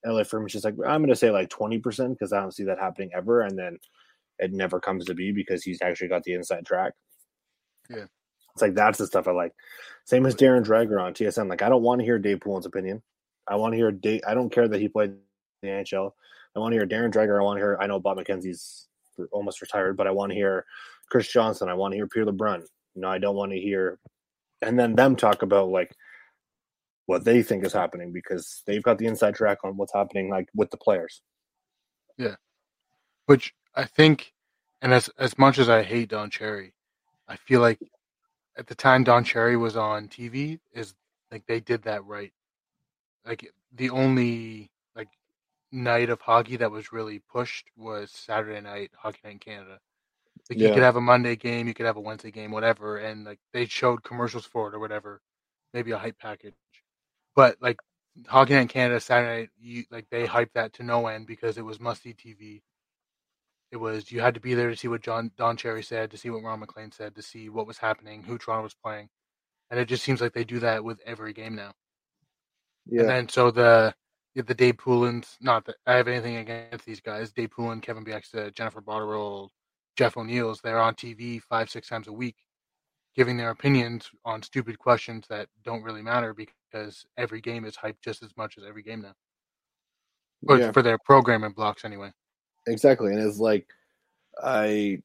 Elliotte 0.05 0.27
Friedman's 0.27 0.53
just 0.53 0.65
like, 0.65 0.75
I'm 0.85 1.01
going 1.01 1.09
to 1.09 1.15
say 1.15 1.31
like 1.31 1.49
20% 1.49 2.09
because 2.09 2.33
I 2.33 2.39
don't 2.39 2.53
see 2.53 2.63
that 2.65 2.79
happening 2.79 3.11
ever. 3.15 3.41
And 3.41 3.57
then 3.57 3.77
it 4.39 4.51
never 4.51 4.79
comes 4.79 5.05
to 5.05 5.13
be 5.13 5.31
because 5.31 5.63
he's 5.63 5.81
actually 5.81 6.09
got 6.09 6.23
the 6.23 6.33
inside 6.33 6.65
track. 6.65 6.93
Yeah. 7.89 8.05
It's 8.53 8.61
like 8.61 8.75
that's 8.75 8.97
the 8.97 9.07
stuff 9.07 9.27
I 9.27 9.31
like. 9.31 9.53
Same 10.05 10.25
as 10.25 10.35
Darren 10.35 10.63
Dreger 10.63 11.01
on 11.01 11.13
TSN. 11.13 11.49
Like 11.49 11.61
I 11.61 11.69
don't 11.69 11.83
want 11.83 11.99
to 11.99 12.05
hear 12.05 12.19
Dave 12.19 12.39
Poulin's 12.39 12.65
opinion. 12.65 13.01
I 13.47 13.55
want 13.55 13.73
to 13.73 13.77
hear 13.77 13.91
Dave. 13.91 14.21
I 14.27 14.33
don't 14.33 14.51
care 14.51 14.67
that 14.67 14.81
he 14.81 14.87
played 14.87 15.13
the 15.61 15.67
NHL. 15.67 16.11
I 16.55 16.59
want 16.59 16.71
to 16.73 16.77
hear 16.77 16.87
Darren 16.87 17.11
Dreger. 17.11 17.39
I 17.39 17.43
want 17.43 17.57
to 17.57 17.61
hear. 17.61 17.77
I 17.79 17.87
know 17.87 17.99
Bob 17.99 18.17
McKenzie's 18.17 18.87
almost 19.31 19.61
retired, 19.61 19.97
but 19.97 20.07
I 20.07 20.11
want 20.11 20.31
to 20.31 20.35
hear 20.35 20.65
Chris 21.09 21.27
Johnston. 21.27 21.69
I 21.69 21.73
want 21.73 21.91
to 21.91 21.97
hear 21.97 22.07
Pierre 22.07 22.25
LeBrun. 22.25 22.61
You 22.95 23.01
know, 23.01 23.09
I 23.09 23.17
don't 23.17 23.35
want 23.35 23.51
to 23.51 23.59
hear, 23.59 23.99
and 24.61 24.79
then 24.79 24.95
them 24.95 25.15
talk 25.15 25.41
about 25.41 25.69
like 25.69 25.93
what 27.07 27.23
they 27.23 27.43
think 27.43 27.65
is 27.65 27.73
happening 27.73 28.11
because 28.11 28.63
they've 28.65 28.83
got 28.83 28.97
the 28.97 29.05
inside 29.05 29.35
track 29.35 29.59
on 29.63 29.77
what's 29.77 29.93
happening 29.93 30.29
like 30.29 30.49
with 30.55 30.71
the 30.71 30.77
players. 30.77 31.21
Yeah, 32.17 32.35
which 33.25 33.53
I 33.75 33.83
think, 33.83 34.33
and 34.81 34.93
as 34.93 35.09
as 35.19 35.37
much 35.37 35.59
as 35.59 35.69
I 35.69 35.83
hate 35.83 36.09
Don 36.09 36.29
Cherry, 36.29 36.73
I 37.27 37.35
feel 37.35 37.61
like 37.61 37.79
at 38.57 38.67
the 38.67 38.75
time 38.75 39.03
Don 39.03 39.23
Cherry 39.23 39.57
was 39.57 39.75
on 39.75 40.07
TV, 40.07 40.59
is 40.73 40.95
like 41.31 41.45
they 41.47 41.59
did 41.59 41.83
that 41.83 42.05
right. 42.05 42.31
Like 43.25 43.51
the 43.73 43.89
only 43.89 44.71
like 44.95 45.09
night 45.71 46.09
of 46.09 46.21
hockey 46.21 46.57
that 46.57 46.71
was 46.71 46.93
really 46.93 47.19
pushed 47.19 47.67
was 47.77 48.11
Saturday 48.11 48.61
night 48.61 48.91
hockey 48.95 49.19
night 49.23 49.33
in 49.33 49.39
Canada. 49.39 49.79
Like 50.49 50.59
you 50.59 50.69
could 50.73 50.83
have 50.83 50.95
a 50.95 51.01
Monday 51.01 51.35
game, 51.35 51.67
you 51.67 51.73
could 51.73 51.87
have 51.87 51.97
a 51.97 52.01
Wednesday 52.01 52.31
game, 52.31 52.51
whatever, 52.51 52.97
and 52.97 53.25
like 53.25 53.39
they 53.53 53.65
showed 53.65 54.03
commercials 54.03 54.45
for 54.45 54.67
it 54.69 54.75
or 54.75 54.79
whatever, 54.79 55.21
maybe 55.73 55.91
a 55.91 55.97
hype 55.97 56.19
package. 56.19 56.53
But 57.35 57.57
like 57.61 57.77
hockey 58.27 58.53
night 58.53 58.61
in 58.61 58.67
Canada 58.67 58.99
Saturday 58.99 59.41
night, 59.41 59.49
you 59.59 59.85
like 59.91 60.07
they 60.11 60.27
hyped 60.27 60.53
that 60.53 60.73
to 60.73 60.83
no 60.83 61.07
end 61.07 61.25
because 61.27 61.57
it 61.57 61.65
was 61.65 61.79
must 61.79 62.03
see 62.03 62.13
TV. 62.13 62.61
It 63.71 63.77
was 63.77 64.11
you 64.11 64.21
had 64.21 64.35
to 64.35 64.39
be 64.39 64.53
there 64.53 64.69
to 64.69 64.77
see 64.77 64.87
what 64.87 65.01
John 65.01 65.31
Don 65.37 65.57
Cherry 65.57 65.83
said, 65.83 66.11
to 66.11 66.17
see 66.17 66.29
what 66.29 66.43
Ron 66.43 66.59
MacLean 66.59 66.91
said, 66.91 67.15
to 67.15 67.23
see 67.23 67.49
what 67.49 67.67
was 67.67 67.79
happening, 67.79 68.23
who 68.23 68.37
Toronto 68.37 68.63
was 68.63 68.75
playing, 68.75 69.09
and 69.71 69.79
it 69.79 69.87
just 69.87 70.03
seems 70.03 70.21
like 70.21 70.33
they 70.33 70.43
do 70.43 70.59
that 70.59 70.83
with 70.83 70.99
every 71.05 71.33
game 71.33 71.55
now. 71.55 71.73
And 73.01 73.09
then 73.09 73.29
so 73.29 73.51
the 73.51 73.93
the 74.35 74.53
Dave 74.53 74.77
Poulins, 74.77 75.37
not 75.41 75.65
that 75.65 75.75
I 75.87 75.93
have 75.95 76.07
anything 76.09 76.37
against 76.37 76.85
these 76.85 76.99
guys, 76.99 77.31
Dave 77.31 77.51
Poulin, 77.51 77.79
Kevin 77.81 78.03
Bieksa, 78.03 78.53
Jennifer 78.53 78.81
Botterill, 78.81 79.49
Jeff 79.95 80.17
O'Neill's, 80.17 80.59
they're 80.61 80.79
on 80.79 80.93
TV 80.95 81.41
five 81.41 81.69
six 81.69 81.87
times 81.87 82.07
a 82.07 82.13
week, 82.13 82.35
giving 83.15 83.37
their 83.37 83.51
opinions 83.51 84.09
on 84.25 84.43
stupid 84.43 84.77
questions 84.77 85.25
that 85.29 85.47
don't 85.63 85.83
really 85.83 86.01
matter 86.01 86.33
because 86.33 87.05
every 87.17 87.39
game 87.39 87.63
is 87.63 87.77
hyped 87.77 88.01
just 88.03 88.23
as 88.23 88.35
much 88.35 88.57
as 88.57 88.65
every 88.67 88.83
game 88.83 89.01
now, 89.01 89.13
But 90.43 90.59
Yeah. 90.59 90.71
for 90.73 90.81
their 90.81 90.97
programming 91.05 91.53
blocks 91.53 91.85
anyway. 91.85 92.11
exactly 92.67 93.13
and 93.13 93.21
it's 93.21 93.37
like 93.37 93.67
i 94.43 94.99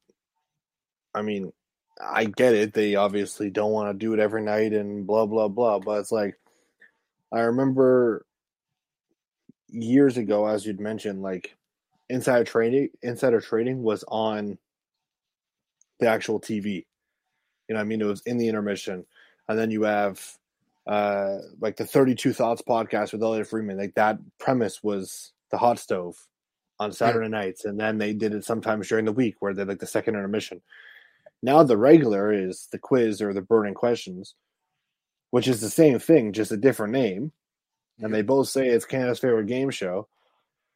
i 1.14 1.20
mean 1.20 1.52
i 2.00 2.24
get 2.24 2.54
it 2.54 2.72
they 2.72 2.94
obviously 2.94 3.50
don't 3.50 3.72
want 3.72 3.90
to 3.90 3.94
do 3.94 4.14
it 4.14 4.18
every 4.18 4.40
night 4.42 4.72
and 4.72 5.06
blah 5.06 5.26
blah 5.26 5.46
blah 5.46 5.78
but 5.78 6.00
it's 6.00 6.10
like 6.10 6.39
i 7.32 7.40
remember 7.40 8.24
years 9.68 10.16
ago 10.16 10.46
as 10.46 10.66
you'd 10.66 10.80
mentioned 10.80 11.22
like 11.22 11.56
insider 12.08 12.44
trading 12.44 12.88
insider 13.02 13.40
trading 13.40 13.82
was 13.82 14.04
on 14.08 14.58
the 16.00 16.08
actual 16.08 16.40
tv 16.40 16.84
you 17.70 17.74
know 17.74 17.78
what 17.78 17.84
i 17.84 17.88
mean? 17.88 18.00
It 18.00 18.06
was 18.06 18.22
in 18.22 18.36
the 18.36 18.48
intermission. 18.48 19.06
And 19.48 19.56
then 19.56 19.70
you 19.70 19.84
have 19.84 20.20
uh 20.88 21.38
like 21.60 21.76
the 21.76 21.86
32 21.86 22.32
thoughts 22.32 22.62
podcast 22.68 23.12
with 23.12 23.22
elliotte 23.22 23.46
friedman. 23.46 23.78
Like 23.78 23.94
that 23.94 24.18
premise 24.38 24.82
was 24.82 25.32
the 25.52 25.56
hot 25.56 25.78
stove 25.78 26.16
on 26.80 26.92
Saturday 26.92 27.28
nights, 27.28 27.64
and 27.64 27.78
then 27.78 27.96
they 27.96 28.12
did 28.12 28.34
it 28.34 28.44
sometimes 28.44 28.88
during 28.88 29.04
the 29.04 29.12
week 29.12 29.36
where 29.38 29.54
they 29.54 29.62
like 29.62 29.78
the 29.78 29.86
second 29.86 30.16
intermission. 30.16 30.60
Now 31.44 31.62
the 31.62 31.76
regular 31.76 32.32
is 32.32 32.66
the 32.72 32.78
quiz 32.78 33.22
or 33.22 33.32
the 33.32 33.40
burning 33.40 33.74
questions, 33.74 34.34
which 35.30 35.48
is 35.48 35.60
the 35.60 35.70
same 35.70 35.98
thing, 35.98 36.32
just 36.32 36.52
a 36.52 36.56
different 36.56 36.92
name, 36.92 37.32
and 38.00 38.12
they 38.12 38.22
both 38.22 38.48
say 38.48 38.68
it's 38.68 38.84
Canada's 38.84 39.18
favorite 39.18 39.46
game 39.46 39.70
show. 39.70 40.08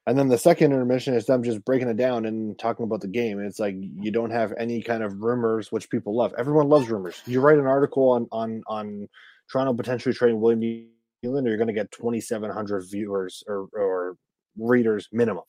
And 0.07 0.19
then 0.19 0.29
the 0.29 0.37
second 0.37 0.73
intermission 0.73 1.15
is 1.15 1.25
them 1.25 1.43
just 1.43 1.65
breaking 1.65 1.89
it 1.89 1.97
down 1.97 2.27
and 2.27 2.59
talking 2.59 2.85
about 2.85 3.01
the 3.01 3.09
game. 3.09 3.39
And 3.39 3.47
it's 3.47 3.59
like 3.59 3.75
you 3.79 4.11
don't 4.11 4.31
have 4.31 4.53
any 4.59 4.83
kind 4.83 5.03
of 5.03 5.23
rumors, 5.23 5.73
which 5.73 5.89
people 5.89 6.15
love. 6.15 6.35
Everyone 6.37 6.69
loves 6.69 6.91
rumors. 6.91 7.23
You 7.27 7.41
write 7.41 7.59
an 7.59 7.67
article 7.67 8.11
on 8.11 8.29
on 8.31 8.63
on 8.67 9.09
Toronto 9.51 9.73
potentially 9.73 10.15
trading 10.15 10.41
William 10.41 10.61
Nylander, 10.61 11.49
you're 11.49 11.57
going 11.57 11.69
to 11.69 11.73
get 11.73 11.91
2,700 11.93 12.83
viewers 12.83 13.43
or 13.47 13.69
or 13.73 14.17
readers 14.59 15.09
minimum. 15.11 15.45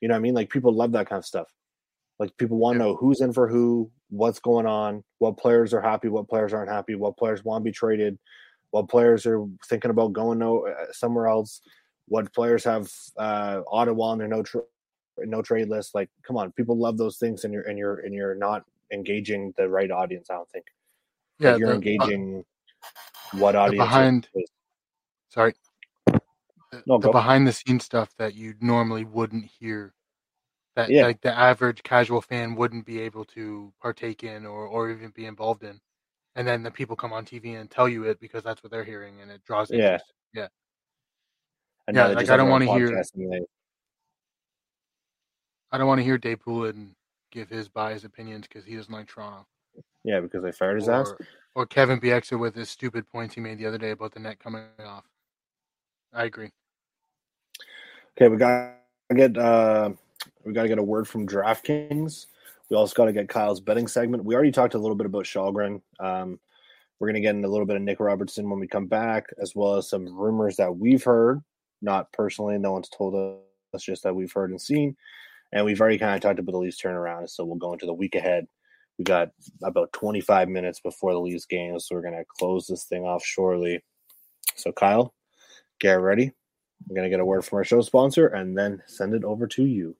You 0.00 0.08
know 0.08 0.14
what 0.14 0.18
I 0.18 0.22
mean? 0.22 0.34
Like 0.34 0.50
people 0.50 0.74
love 0.74 0.92
that 0.92 1.08
kind 1.08 1.18
of 1.18 1.26
stuff. 1.26 1.46
Like 2.18 2.36
people 2.36 2.58
want 2.58 2.76
to 2.76 2.78
know 2.78 2.96
who's 2.96 3.20
in 3.20 3.32
for 3.32 3.48
who, 3.48 3.90
what's 4.10 4.38
going 4.38 4.66
on, 4.66 5.02
what 5.18 5.36
players 5.36 5.74
are 5.74 5.80
happy, 5.80 6.08
what 6.08 6.28
players 6.28 6.52
aren't 6.52 6.70
happy, 6.70 6.94
what 6.94 7.16
players 7.16 7.44
want 7.44 7.62
to 7.62 7.68
be 7.68 7.72
traded, 7.72 8.18
what 8.70 8.88
players 8.88 9.26
are 9.26 9.44
thinking 9.68 9.90
about 9.90 10.12
going 10.12 10.38
no, 10.38 10.66
uh, 10.66 10.92
somewhere 10.92 11.26
else, 11.26 11.60
what 12.06 12.32
players 12.32 12.62
have 12.64 12.88
uh, 13.16 13.62
Ottawa 13.70 14.06
on 14.10 14.18
their 14.18 14.28
no 14.28 14.42
tra- 14.42 14.62
no 15.18 15.42
trade 15.42 15.68
list. 15.68 15.94
Like, 15.94 16.10
come 16.22 16.36
on, 16.36 16.52
people 16.52 16.76
love 16.76 16.98
those 16.98 17.16
things, 17.18 17.44
and 17.44 17.52
you're 17.52 17.62
and 17.68 17.78
you're 17.78 18.00
and 18.00 18.12
you're 18.14 18.34
not 18.34 18.64
engaging 18.92 19.52
the 19.56 19.68
right 19.68 19.90
audience. 19.90 20.28
I 20.30 20.34
don't 20.34 20.50
think. 20.50 20.66
Yeah, 21.38 21.52
Like, 21.52 21.58
you're 21.60 21.68
the- 21.70 21.74
engaging 21.74 22.44
what 23.32 23.56
audience? 23.56 23.82
behind- 23.84 24.28
is- 24.34 24.50
sorry. 25.30 25.54
The, 26.06 26.82
No, 26.86 26.98
the 26.98 27.10
behind 27.10 27.46
the 27.46 27.52
scenes 27.52 27.84
stuff 27.84 28.14
that 28.18 28.34
you 28.34 28.54
normally 28.60 29.04
wouldn't 29.04 29.44
hear 29.46 29.93
that 30.76 30.90
Yeah. 30.90 31.02
like 31.02 31.20
the 31.20 31.36
average 31.36 31.82
casual 31.82 32.20
fan 32.20 32.54
wouldn't 32.54 32.84
be 32.86 33.00
able 33.00 33.24
to 33.26 33.72
partake 33.80 34.22
in 34.24 34.44
or, 34.46 34.66
or 34.66 34.90
even 34.90 35.10
be 35.10 35.26
involved 35.26 35.62
in. 35.62 35.80
And 36.36 36.46
then 36.46 36.62
the 36.62 36.70
people 36.70 36.96
come 36.96 37.12
on 37.12 37.24
TV 37.24 37.54
and 37.54 37.70
tell 37.70 37.88
you 37.88 38.04
it 38.04 38.20
because 38.20 38.42
that's 38.42 38.62
what 38.62 38.72
they're 38.72 38.84
hearing 38.84 39.20
and 39.20 39.30
it 39.30 39.44
draws 39.44 39.70
Yeah. 39.70 39.98
interest. 39.98 40.12
And 41.86 41.96
Yeah, 41.96 42.06
like, 42.08 42.28
I 42.28 42.36
don't 42.36 42.50
wanna 42.50 42.66
hear- 42.66 43.02
they- 43.14 43.46
I 45.72 45.78
don't 45.78 45.86
want 45.88 45.98
to 45.98 46.04
hear 46.04 46.18
Dave 46.18 46.40
Poulin 46.40 46.94
give 47.30 47.48
his 47.48 47.68
biased 47.68 48.04
opinions 48.04 48.46
because 48.46 48.64
he 48.64 48.76
doesn't 48.76 48.92
like 48.92 49.08
Toronto. 49.08 49.46
Yeah, 50.04 50.20
because 50.20 50.42
they 50.42 50.52
fired 50.52 50.76
his 50.76 50.88
ass. 50.88 51.10
Or, 51.10 51.18
or 51.54 51.66
Kevin 51.66 52.00
Bieksa 52.00 52.38
with 52.38 52.54
his 52.54 52.68
stupid 52.70 53.08
points 53.10 53.34
he 53.34 53.40
made 53.40 53.58
the 53.58 53.66
other 53.66 53.78
day 53.78 53.90
about 53.90 54.12
the 54.12 54.20
net 54.20 54.38
coming 54.38 54.64
off. 54.64 55.04
I 56.12 56.24
agree. 56.24 56.50
Okay, 58.16 58.28
we 58.28 58.36
got 58.36 58.76
to 59.10 59.14
get 59.16 59.36
uh, 59.36 59.90
we 60.44 60.52
got 60.52 60.62
to 60.62 60.68
get 60.68 60.78
a 60.78 60.82
word 60.82 61.08
from 61.08 61.26
DraftKings. 61.26 62.26
We 62.70 62.76
also 62.76 62.94
got 62.94 63.06
to 63.06 63.12
get 63.12 63.28
Kyle's 63.28 63.60
betting 63.60 63.88
segment. 63.88 64.24
We 64.24 64.34
already 64.34 64.52
talked 64.52 64.74
a 64.74 64.78
little 64.78 64.96
bit 64.96 65.06
about 65.06 65.24
Källgren. 65.24 65.80
Um, 66.00 66.38
we're 66.98 67.08
going 67.08 67.14
to 67.14 67.20
get 67.20 67.34
in 67.34 67.44
a 67.44 67.48
little 67.48 67.66
bit 67.66 67.76
of 67.76 67.82
Nick 67.82 68.00
Robertson 68.00 68.48
when 68.48 68.60
we 68.60 68.68
come 68.68 68.86
back, 68.86 69.26
as 69.40 69.54
well 69.54 69.76
as 69.76 69.88
some 69.88 70.06
rumors 70.06 70.56
that 70.56 70.74
we've 70.74 71.02
heard, 71.02 71.42
not 71.82 72.12
personally. 72.12 72.56
No 72.58 72.72
one's 72.72 72.88
told 72.88 73.14
us, 73.74 73.82
just 73.82 74.04
that 74.04 74.14
we've 74.14 74.32
heard 74.32 74.50
and 74.50 74.60
seen. 74.60 74.96
And 75.52 75.64
we've 75.64 75.80
already 75.80 75.98
kind 75.98 76.14
of 76.14 76.20
talked 76.20 76.38
about 76.38 76.52
the 76.52 76.58
Leafs 76.58 76.80
turnaround, 76.80 77.28
so 77.28 77.44
we'll 77.44 77.56
go 77.56 77.72
into 77.72 77.86
the 77.86 77.92
week 77.92 78.14
ahead. 78.14 78.46
We 78.98 79.04
got 79.04 79.30
about 79.62 79.92
25 79.92 80.48
minutes 80.48 80.80
before 80.80 81.12
the 81.12 81.20
Leafs 81.20 81.46
game, 81.46 81.78
so 81.80 81.94
we're 81.94 82.02
going 82.02 82.14
to 82.14 82.24
close 82.38 82.66
this 82.66 82.84
thing 82.84 83.04
off 83.04 83.24
shortly. 83.24 83.82
So, 84.54 84.72
Kyle, 84.72 85.12
get 85.80 85.94
ready. 85.94 86.30
We're 86.88 86.94
going 86.94 87.04
to 87.04 87.10
get 87.10 87.20
a 87.20 87.24
word 87.24 87.44
from 87.44 87.56
our 87.58 87.64
show 87.64 87.80
sponsor 87.80 88.28
and 88.28 88.56
then 88.56 88.82
send 88.86 89.14
it 89.14 89.24
over 89.24 89.46
to 89.48 89.64
you. 89.64 89.96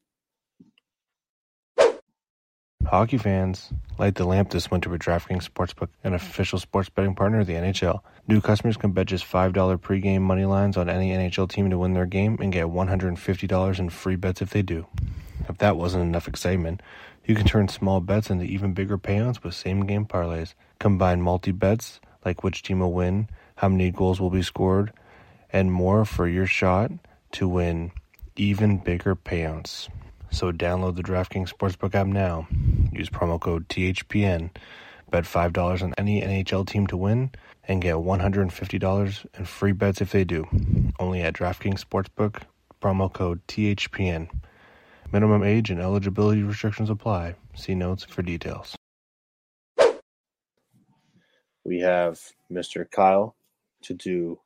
Hockey 2.87 3.19
fans, 3.19 3.73
light 3.99 4.15
the 4.15 4.25
lamp 4.25 4.51
this 4.51 4.71
winter 4.71 4.91
with 4.91 5.01
DraftKings 5.01 5.49
Sportsbook, 5.49 5.89
an 6.05 6.13
official 6.13 6.59
sports 6.59 6.89
betting 6.91 7.15
partner 7.15 7.41
of 7.41 7.47
the 7.47 7.55
NHL. 7.55 8.01
New 8.29 8.41
customers 8.41 8.77
can 8.77 8.93
bet 8.93 9.07
just 9.07 9.25
$5 9.25 9.53
pregame 9.79 10.21
money 10.21 10.45
lines 10.45 10.77
on 10.77 10.89
any 10.89 11.11
NHL 11.11 11.49
team 11.49 11.71
to 11.71 11.79
win 11.79 11.95
their 11.95 12.07
game 12.07 12.37
and 12.41 12.53
get 12.53 12.67
$150 12.67 13.79
in 13.79 13.91
free 13.91 14.17
bets 14.17 14.43
if 14.43 14.51
they 14.51 14.63
do. 14.63 14.87
If 15.49 15.59
that 15.59 15.77
wasn't 15.77 16.05
enough 16.05 16.29
excitement, 16.29 16.83
you 17.25 17.35
can 17.35 17.47
turn 17.47 17.69
small 17.69 18.01
bets 18.01 18.29
into 18.29 18.45
even 18.45 18.75
bigger 18.75 18.99
payouts 18.99 19.43
with 19.43 19.55
same 19.55 19.87
game 19.87 20.05
parlays. 20.05 20.55
Combine 20.79 21.23
multi 21.23 21.53
bets 21.53 22.01
like 22.25 22.45
which 22.45 22.63
team 22.63 22.81
will 22.81 22.93
win, 22.93 23.29
how 23.57 23.69
many 23.69 23.91
goals 23.91 24.21
will 24.21 24.31
be 24.31 24.43
scored, 24.43 24.93
and 25.53 25.73
more 25.73 26.05
for 26.05 26.29
your 26.29 26.47
shot 26.47 26.91
to 27.33 27.49
win 27.49 27.93
even 28.37 28.79
bigger 28.79 29.17
payouts. 29.17 29.89
So 30.35 30.51
download 30.51 30.97
the 30.97 31.03
DraftKings 31.05 31.55
Sportsbook 31.55 31.95
app 31.95 32.09
now. 32.09 32.49
Use 32.93 33.09
promo 33.09 33.41
code 33.41 33.69
THPN. 33.69 34.51
Bet 35.09 35.23
$5 35.23 35.83
on 35.83 35.95
any 35.97 36.23
NHL 36.23 36.67
team 36.67 36.89
to 36.89 36.97
win 36.97 37.31
and 37.69 37.81
get 37.81 37.95
$150 37.95 39.27
in 39.39 39.45
free 39.45 39.71
bets 39.71 40.01
if 40.01 40.11
they 40.11 40.25
do. 40.25 40.45
Only 40.99 41.23
at 41.23 41.35
DraftKings 41.35 41.85
Sportsbook, 41.85 42.43
promo 42.83 43.13
code 43.13 43.47
THPN. 43.47 44.29
Minimum 45.13 45.45
age 45.45 45.71
and 45.71 45.81
eligibility 45.81 46.43
restrictions 46.43 46.91
apply. 46.91 47.37
See 47.55 47.77
notes 47.77 48.03
for 48.03 48.23
details. 48.23 48.75
We 51.65 51.79
have 51.79 52.21
Mr. 52.51 52.91
Kyle 52.91 53.37
to 53.83 53.95
do 53.95 54.41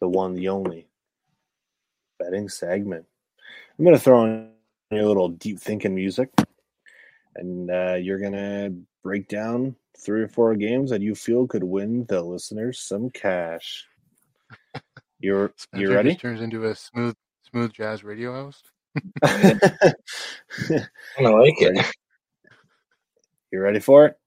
the 0.00 0.08
one, 0.08 0.32
the 0.32 0.48
only 0.48 0.88
betting 2.18 2.48
segment. 2.48 3.04
I'm 3.78 3.84
going 3.84 3.94
to 3.94 4.02
throw 4.02 4.24
in 4.24 4.50
a 4.98 5.06
little 5.06 5.28
deep 5.28 5.60
thinking 5.60 5.94
music, 5.94 6.30
and 7.36 7.70
uh, 7.70 7.94
you're 7.94 8.18
going 8.18 8.32
to 8.32 8.74
break 9.02 9.28
down 9.28 9.76
three 9.96 10.22
or 10.22 10.28
four 10.28 10.54
games 10.56 10.90
that 10.90 11.02
you 11.02 11.14
feel 11.14 11.46
could 11.46 11.64
win 11.64 12.04
the 12.06 12.22
listeners 12.22 12.80
some 12.80 13.10
cash. 13.10 13.86
You're 15.22 15.52
you 15.74 15.92
ready? 15.92 16.10
just 16.10 16.22
turns 16.22 16.40
into 16.40 16.64
a 16.64 16.74
smooth 16.74 17.14
smooth 17.50 17.74
jazz 17.74 18.02
radio 18.02 18.32
host. 18.32 18.70
I 19.22 19.92
like 21.18 21.60
it. 21.60 21.86
you 23.52 23.60
ready 23.60 23.80
for 23.80 24.06
it? 24.06 24.18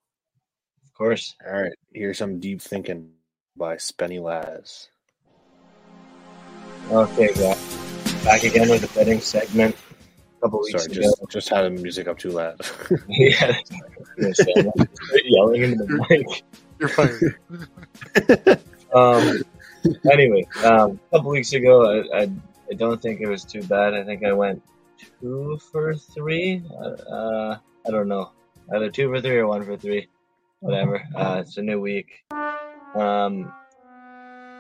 Of 0.86 0.93
course. 0.93 1.36
All 1.45 1.64
right. 1.64 1.74
Here's 1.91 2.20
some 2.20 2.39
deep 2.39 2.61
thinking 2.61 3.09
by 3.57 3.78
Spenny 3.78 4.22
Laz. 4.22 4.89
Okay, 6.91 7.28
back, 7.34 7.57
back 8.24 8.43
again 8.43 8.70
with 8.70 8.82
the 8.82 8.91
betting 8.93 9.20
segment. 9.20 9.76
A 10.43 10.47
couple 10.47 10.59
weeks 10.59 10.83
Sorry, 10.83 10.97
ago. 10.97 11.01
just 11.03 11.29
just 11.29 11.49
had 11.49 11.61
the 11.63 11.69
music 11.69 12.07
up 12.09 12.17
too 12.19 12.31
loud. 12.31 12.59
yeah. 13.07 13.57
yelling 15.23 15.63
into 15.63 15.85
the 15.85 16.05
mic. 16.09 16.43
You're 16.79 16.89
fired. 16.89 17.39
Um, 18.93 19.41
anyway, 20.11 20.45
um, 20.65 20.99
a 21.11 21.17
couple 21.17 21.31
weeks 21.31 21.53
ago, 21.53 22.03
I, 22.11 22.23
I, 22.23 22.31
I 22.69 22.73
don't 22.75 23.01
think 23.01 23.21
it 23.21 23.27
was 23.27 23.45
too 23.45 23.63
bad. 23.63 23.93
I 23.93 24.03
think 24.03 24.25
I 24.25 24.33
went 24.33 24.61
two 25.21 25.57
for 25.71 25.95
three. 25.95 26.61
Uh, 26.69 26.89
uh, 27.09 27.57
I 27.87 27.91
don't 27.91 28.09
know. 28.09 28.31
Either 28.75 28.89
two 28.91 29.07
for 29.09 29.21
three 29.21 29.37
or 29.37 29.47
one 29.47 29.63
for 29.63 29.77
three. 29.77 30.09
Whatever. 30.59 31.01
Uh, 31.15 31.37
it's 31.39 31.55
a 31.57 31.61
new 31.61 31.79
week. 31.79 32.23
Um, 32.95 33.51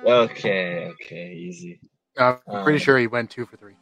okay, 0.05 0.87
okay, 0.93 1.33
easy. 1.33 1.79
I'm 2.17 2.37
pretty 2.63 2.77
Um, 2.77 2.83
sure 2.83 2.97
he 2.97 3.07
went 3.07 3.29
two 3.29 3.45
for 3.45 3.57
three. 3.57 3.75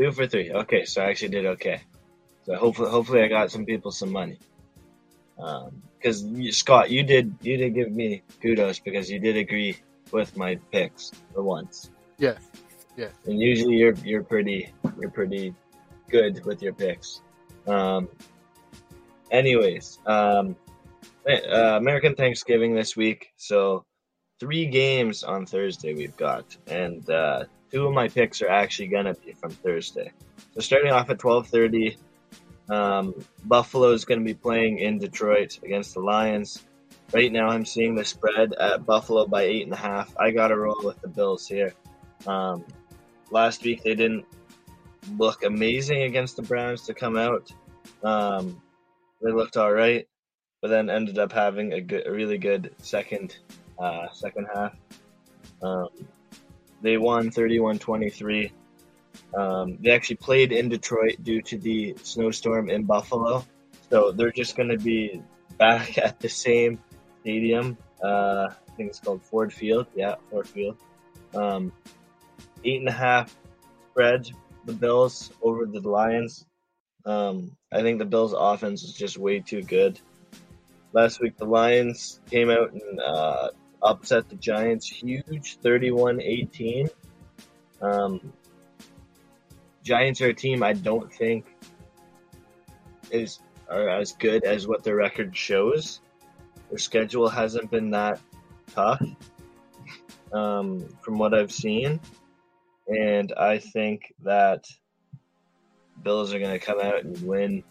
Two 0.00 0.12
for 0.12 0.26
three. 0.26 0.50
Okay, 0.50 0.86
so 0.86 1.02
I 1.02 1.10
actually 1.10 1.28
did 1.28 1.44
okay. 1.44 1.82
So 2.46 2.54
hopefully, 2.54 2.90
hopefully, 2.90 3.22
I 3.22 3.28
got 3.28 3.50
some 3.50 3.66
people 3.66 3.90
some 3.90 4.10
money. 4.10 4.38
Um 5.38 5.82
because 5.96 6.24
Scott, 6.56 6.90
you 6.90 7.02
did 7.02 7.34
you 7.42 7.58
did 7.58 7.74
give 7.74 7.92
me 7.92 8.22
kudos 8.40 8.78
because 8.78 9.10
you 9.10 9.18
did 9.18 9.36
agree 9.36 9.76
with 10.10 10.34
my 10.38 10.56
picks 10.72 11.12
for 11.34 11.42
once. 11.42 11.90
Yes. 12.16 12.40
Yeah. 12.96 13.10
And 13.26 13.38
usually 13.38 13.76
you're 13.76 13.94
you're 14.02 14.22
pretty 14.22 14.72
you're 14.98 15.10
pretty 15.10 15.54
good 16.08 16.46
with 16.46 16.62
your 16.62 16.72
picks. 16.72 17.20
Um, 17.66 18.08
anyways, 19.30 19.98
um, 20.06 20.56
uh, 21.28 21.76
American 21.76 22.14
Thanksgiving 22.14 22.74
this 22.74 22.96
week, 22.96 23.32
so 23.36 23.84
three 24.40 24.64
games 24.64 25.24
on 25.24 25.44
Thursday 25.44 25.92
we've 25.92 26.16
got, 26.16 26.56
and 26.66 27.08
uh, 27.10 27.44
two 27.70 27.86
of 27.86 27.92
my 27.92 28.08
picks 28.08 28.42
are 28.42 28.48
actually 28.48 28.88
gonna 28.88 29.14
be 29.14 29.32
from 29.32 29.50
Thursday. 29.50 30.12
So 30.54 30.60
starting 30.60 30.92
off 30.92 31.10
at 31.10 31.18
twelve 31.18 31.48
thirty, 31.48 31.96
um, 32.68 33.14
Buffalo 33.44 33.92
is 33.92 34.04
gonna 34.04 34.22
be 34.22 34.34
playing 34.34 34.78
in 34.78 34.98
Detroit 34.98 35.58
against 35.62 35.94
the 35.94 36.00
Lions. 36.00 36.64
Right 37.12 37.32
now, 37.32 37.48
I'm 37.48 37.64
seeing 37.64 37.94
the 37.94 38.04
spread 38.04 38.52
at 38.54 38.86
Buffalo 38.86 39.26
by 39.26 39.42
eight 39.42 39.64
and 39.64 39.72
a 39.72 39.76
half. 39.76 40.14
I 40.16 40.30
gotta 40.30 40.56
roll 40.56 40.80
with 40.82 41.00
the 41.00 41.08
Bills 41.08 41.46
here. 41.46 41.74
Um, 42.26 42.64
last 43.30 43.64
week 43.64 43.82
they 43.82 43.94
didn't 43.94 44.26
look 45.16 45.44
amazing 45.44 46.02
against 46.02 46.36
the 46.36 46.42
Browns 46.42 46.82
to 46.86 46.94
come 46.94 47.16
out. 47.16 47.50
Um, 48.02 48.62
they 49.22 49.32
looked 49.32 49.56
all 49.56 49.72
right, 49.72 50.06
but 50.62 50.68
then 50.68 50.88
ended 50.88 51.18
up 51.18 51.32
having 51.32 51.72
a 51.72 51.80
good, 51.80 52.06
a 52.06 52.12
really 52.12 52.38
good 52.38 52.74
second, 52.78 53.36
uh, 53.78 54.06
second 54.12 54.46
half. 54.54 54.76
Um, 55.62 55.88
they 56.82 56.96
won 56.96 57.30
31-23. 57.30 58.52
Um, 59.34 59.78
they 59.80 59.90
actually 59.90 60.16
played 60.16 60.52
in 60.52 60.68
Detroit 60.68 61.16
due 61.22 61.42
to 61.42 61.58
the 61.58 61.96
snowstorm 62.02 62.70
in 62.70 62.84
Buffalo, 62.84 63.44
so 63.90 64.12
they're 64.12 64.32
just 64.32 64.56
going 64.56 64.68
to 64.68 64.78
be 64.78 65.22
back 65.58 65.98
at 65.98 66.20
the 66.20 66.28
same 66.28 66.80
stadium. 67.20 67.76
Uh, 68.02 68.48
I 68.50 68.72
think 68.76 68.90
it's 68.90 69.00
called 69.00 69.22
Ford 69.22 69.52
Field. 69.52 69.86
Yeah, 69.94 70.16
Ford 70.30 70.48
Field. 70.48 70.76
Um, 71.34 71.72
eight 72.64 72.80
and 72.80 72.88
a 72.88 72.92
half 72.92 73.36
spread 73.90 74.30
the 74.64 74.72
Bills 74.72 75.30
over 75.42 75.66
the 75.66 75.80
Lions. 75.80 76.46
Um, 77.04 77.56
I 77.72 77.82
think 77.82 77.98
the 77.98 78.04
Bills' 78.04 78.34
offense 78.36 78.82
is 78.82 78.94
just 78.94 79.16
way 79.16 79.40
too 79.40 79.62
good. 79.62 80.00
Last 80.92 81.20
week, 81.20 81.36
the 81.36 81.44
Lions 81.44 82.20
came 82.30 82.50
out 82.50 82.72
and 82.72 83.00
uh, 83.00 83.50
upset 83.82 84.28
the 84.28 84.36
Giants 84.36 84.86
huge 84.88 85.56
31 85.58 86.20
18. 86.20 86.88
Um, 87.80 88.32
Giants 89.82 90.20
are 90.20 90.28
a 90.28 90.34
team 90.34 90.62
I 90.62 90.72
don't 90.74 91.12
think 91.12 91.46
is 93.10 93.40
are 93.68 93.88
as 93.88 94.12
good 94.12 94.44
as 94.44 94.66
what 94.66 94.84
their 94.84 94.96
record 94.96 95.36
shows. 95.36 96.00
Their 96.68 96.78
schedule 96.78 97.28
hasn't 97.28 97.70
been 97.70 97.90
that 97.90 98.20
tough 98.74 99.02
um, 100.32 100.86
from 101.02 101.18
what 101.18 101.34
I've 101.34 101.52
seen 101.52 102.00
and 102.90 103.32
I 103.32 103.58
think 103.58 104.12
that 104.24 104.66
Bills 106.02 106.34
are 106.34 106.38
going 106.38 106.58
to 106.58 106.64
come 106.64 106.80
out 106.80 107.04
and 107.04 107.20
win 107.26 107.62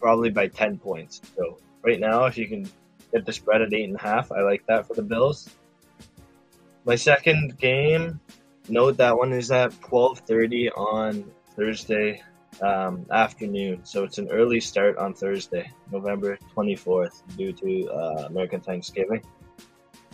probably 0.00 0.30
by 0.30 0.48
10 0.48 0.78
points. 0.78 1.20
So 1.36 1.58
right 1.82 2.00
now, 2.00 2.24
if 2.24 2.38
you 2.38 2.48
can 2.48 2.68
Get 3.16 3.24
the 3.24 3.32
spread 3.32 3.62
at 3.62 3.72
eight 3.72 3.88
and 3.88 3.96
a 3.96 4.02
half. 4.02 4.30
I 4.30 4.42
like 4.42 4.66
that 4.66 4.86
for 4.86 4.92
the 4.92 5.02
Bills. 5.02 5.48
My 6.84 6.96
second 6.96 7.56
game, 7.58 8.20
note 8.68 8.98
that 8.98 9.16
one 9.16 9.32
is 9.32 9.50
at 9.50 9.72
twelve 9.80 10.18
thirty 10.18 10.68
on 10.70 11.24
Thursday 11.56 12.22
um, 12.60 13.06
afternoon. 13.10 13.86
So 13.86 14.04
it's 14.04 14.18
an 14.18 14.28
early 14.30 14.60
start 14.60 14.98
on 14.98 15.14
Thursday, 15.14 15.72
November 15.90 16.36
twenty 16.52 16.76
fourth, 16.76 17.22
due 17.38 17.54
to 17.54 17.88
uh, 17.88 18.26
American 18.26 18.60
Thanksgiving. 18.60 19.22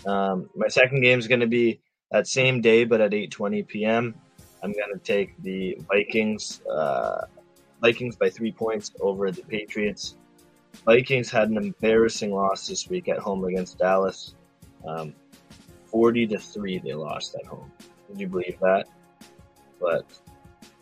Um, 0.07 0.49
my 0.55 0.69
second 0.69 1.01
game 1.01 1.19
is 1.19 1.27
going 1.27 1.41
to 1.41 1.49
be 1.49 1.81
that 2.13 2.29
same 2.29 2.61
day, 2.61 2.85
but 2.85 3.01
at 3.01 3.13
eight 3.13 3.33
twenty 3.33 3.65
p.m. 3.65 4.15
I'm 4.63 4.71
going 4.71 4.93
to 4.95 5.01
take 5.03 5.35
the 5.43 5.77
Vikings. 5.91 6.61
Uh, 6.71 7.23
Vikings 7.81 8.15
by 8.15 8.31
three 8.31 8.53
points 8.53 8.93
over 9.01 9.33
the 9.33 9.43
Patriots. 9.43 10.17
Vikings 10.85 11.31
had 11.31 11.49
an 11.49 11.57
embarrassing 11.57 12.33
loss 12.33 12.67
this 12.67 12.89
week 12.89 13.09
at 13.09 13.19
home 13.19 13.45
against 13.45 13.79
Dallas. 13.79 14.35
Um, 14.87 15.15
40 15.87 16.27
to 16.29 16.39
3 16.39 16.79
they 16.79 16.95
lost 16.95 17.35
at 17.35 17.47
home. 17.47 17.71
Would 18.09 18.19
you 18.19 18.27
believe 18.27 18.59
that? 18.61 18.87
But 19.81 20.07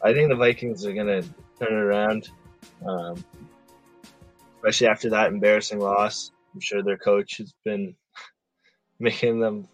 I 0.03 0.13
think 0.13 0.29
the 0.29 0.37
Vikings 0.37 0.87
are 0.87 0.93
going 0.93 1.07
to 1.07 1.23
turn 1.59 1.73
it 1.73 1.83
around, 1.83 2.29
um, 2.87 3.23
especially 4.57 4.87
after 4.87 5.11
that 5.11 5.29
embarrassing 5.29 5.81
loss. 5.81 6.33
I'm 6.55 6.61
sure 6.61 6.83
their 6.83 6.97
coach 6.97 7.39
has 7.39 7.53
been 7.65 7.95
making 8.99 9.41
them 9.41 9.69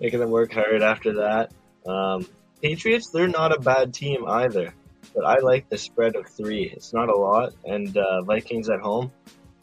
making 0.00 0.20
them 0.20 0.30
work 0.30 0.52
hard 0.52 0.82
after 0.82 1.14
that. 1.14 1.52
Um, 1.86 2.26
Patriots, 2.62 3.10
they're 3.10 3.28
not 3.28 3.54
a 3.54 3.60
bad 3.60 3.94
team 3.94 4.26
either, 4.26 4.74
but 5.14 5.24
I 5.24 5.38
like 5.38 5.68
the 5.68 5.78
spread 5.78 6.16
of 6.16 6.26
three. 6.26 6.64
It's 6.74 6.92
not 6.92 7.08
a 7.08 7.16
lot, 7.16 7.52
and 7.64 7.96
uh, 7.96 8.22
Vikings 8.22 8.68
at 8.68 8.80
home. 8.80 9.12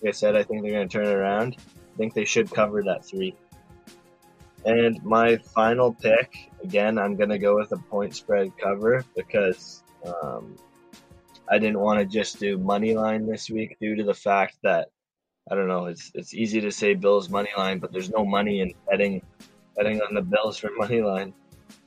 Like 0.02 0.10
I 0.10 0.12
said, 0.12 0.36
I 0.36 0.44
think 0.44 0.64
they're 0.64 0.72
going 0.72 0.88
to 0.88 0.98
turn 0.98 1.08
it 1.08 1.14
around. 1.14 1.58
I 1.60 1.98
think 1.98 2.14
they 2.14 2.26
should 2.26 2.52
cover 2.52 2.84
that 2.84 3.06
three. 3.06 3.36
And 4.66 5.04
my 5.04 5.38
final 5.38 5.94
pick, 5.94 6.52
again, 6.64 6.98
I'm 6.98 7.16
going 7.16 7.30
to 7.30 7.40
go 7.40 7.56
with 7.56 7.72
a 7.72 7.78
point 7.78 8.16
spread 8.16 8.52
cover 8.58 9.04
because 9.16 9.84
um, 10.06 10.56
I 11.50 11.58
didn't 11.58 11.80
want 11.80 12.00
to 12.00 12.06
just 12.06 12.40
do 12.40 12.58
money 12.58 12.96
line 12.96 13.26
this 13.26 13.50
week 13.50 13.78
due 13.80 13.96
to 13.96 14.04
the 14.04 14.14
fact 14.14 14.58
that 14.64 14.90
I 15.50 15.56
don't 15.56 15.68
know. 15.68 15.86
It's 15.86 16.12
it's 16.14 16.34
easy 16.34 16.60
to 16.62 16.72
say 16.72 16.94
Bills 16.94 17.30
money 17.30 17.50
line, 17.58 17.80
but 17.80 17.94
there's 17.94 18.10
no 18.10 18.26
money 18.26 18.60
in 18.60 18.74
betting 18.90 19.22
betting 19.76 20.02
on 20.02 20.14
the 20.14 20.22
Bills 20.22 20.58
for 20.58 20.70
money 20.76 21.02
line. 21.02 21.34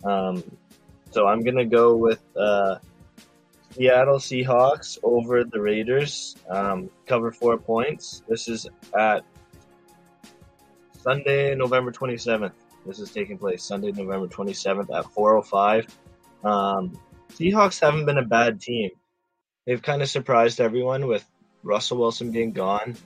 Um, 0.04 0.42
so 1.10 1.26
I'm 1.26 1.42
gonna 1.42 1.66
go 1.66 1.94
with 1.94 2.22
uh, 2.36 2.76
Seattle 3.72 4.16
Seahawks 4.18 4.98
over 5.02 5.44
the 5.44 5.60
Raiders. 5.60 6.36
Um, 6.48 6.90
cover 7.06 7.30
four 7.30 7.56
points. 7.56 8.22
This 8.28 8.48
is 8.48 8.66
at 8.98 9.24
Sunday, 11.02 11.54
November 11.54 11.92
27th. 11.92 12.52
This 12.84 12.98
is 12.98 13.10
taking 13.10 13.38
place 13.38 13.62
Sunday, 13.62 13.92
November 13.92 14.26
27th 14.26 14.90
at 14.96 15.04
4:05. 15.06 15.86
Um, 16.44 16.98
Seahawks 17.32 17.80
haven't 17.80 18.06
been 18.06 18.18
a 18.18 18.24
bad 18.24 18.60
team. 18.60 18.90
They've 19.66 19.80
kind 19.80 20.02
of 20.02 20.08
surprised 20.08 20.60
everyone 20.60 21.06
with 21.06 21.24
Russell 21.62 21.98
Wilson 21.98 22.32
being 22.32 22.52
gone. 22.52 22.96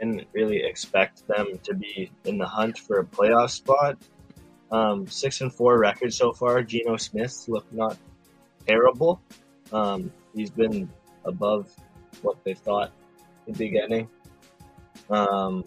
and 0.00 0.24
really 0.32 0.62
expect 0.62 1.26
them 1.26 1.58
to 1.64 1.74
be 1.74 2.08
in 2.24 2.38
the 2.38 2.46
hunt 2.46 2.78
for 2.78 3.00
a 3.00 3.04
playoff 3.04 3.50
spot. 3.50 3.98
Um, 4.70 5.08
six 5.08 5.40
and 5.40 5.52
four 5.52 5.76
record 5.76 6.14
so 6.14 6.32
far. 6.32 6.62
Geno 6.62 6.96
Smith 6.98 7.46
looked 7.48 7.72
not 7.72 7.96
terrible. 8.64 9.20
Um, 9.72 10.12
he's 10.34 10.50
been 10.50 10.90
above 11.24 11.74
what 12.22 12.42
they 12.44 12.54
thought 12.54 12.92
he'd 13.46 13.58
be 13.58 13.68
getting. 13.68 14.08
Um, 15.10 15.64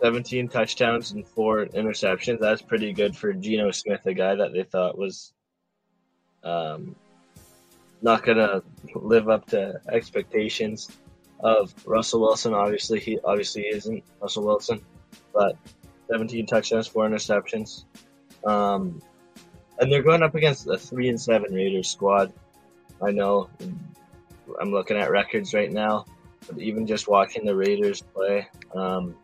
17 0.00 0.48
touchdowns 0.48 1.12
and 1.12 1.26
four 1.26 1.66
interceptions. 1.66 2.40
That's 2.40 2.62
pretty 2.62 2.92
good 2.92 3.16
for 3.16 3.32
Geno 3.32 3.70
Smith, 3.70 4.00
a 4.06 4.14
guy 4.14 4.34
that 4.34 4.52
they 4.52 4.62
thought 4.62 4.96
was 4.96 5.32
um, 6.42 6.96
not 8.00 8.24
going 8.24 8.38
to 8.38 8.62
live 8.94 9.28
up 9.28 9.46
to 9.48 9.80
expectations 9.88 10.90
of 11.40 11.74
Russell 11.86 12.20
Wilson. 12.20 12.54
Obviously, 12.54 13.00
he 13.00 13.18
obviously 13.24 13.62
isn't 13.62 14.02
Russell 14.20 14.46
Wilson, 14.46 14.80
but 15.34 15.56
17 16.10 16.46
touchdowns, 16.46 16.86
four 16.86 17.08
interceptions. 17.08 17.84
Um, 18.44 19.02
and 19.80 19.90
they're 19.90 20.02
going 20.02 20.22
up 20.22 20.34
against 20.34 20.66
a 20.68 20.76
three 20.76 21.08
and 21.08 21.20
seven 21.20 21.52
Raiders 21.52 21.88
squad. 21.88 22.32
I 23.02 23.10
know 23.10 23.48
I'm 24.60 24.70
looking 24.70 24.98
at 24.98 25.10
records 25.10 25.54
right 25.54 25.72
now, 25.72 26.04
but 26.46 26.58
even 26.58 26.86
just 26.86 27.08
watching 27.08 27.44
the 27.46 27.56
Raiders 27.56 28.02
play, 28.02 28.46
um, 28.74 29.16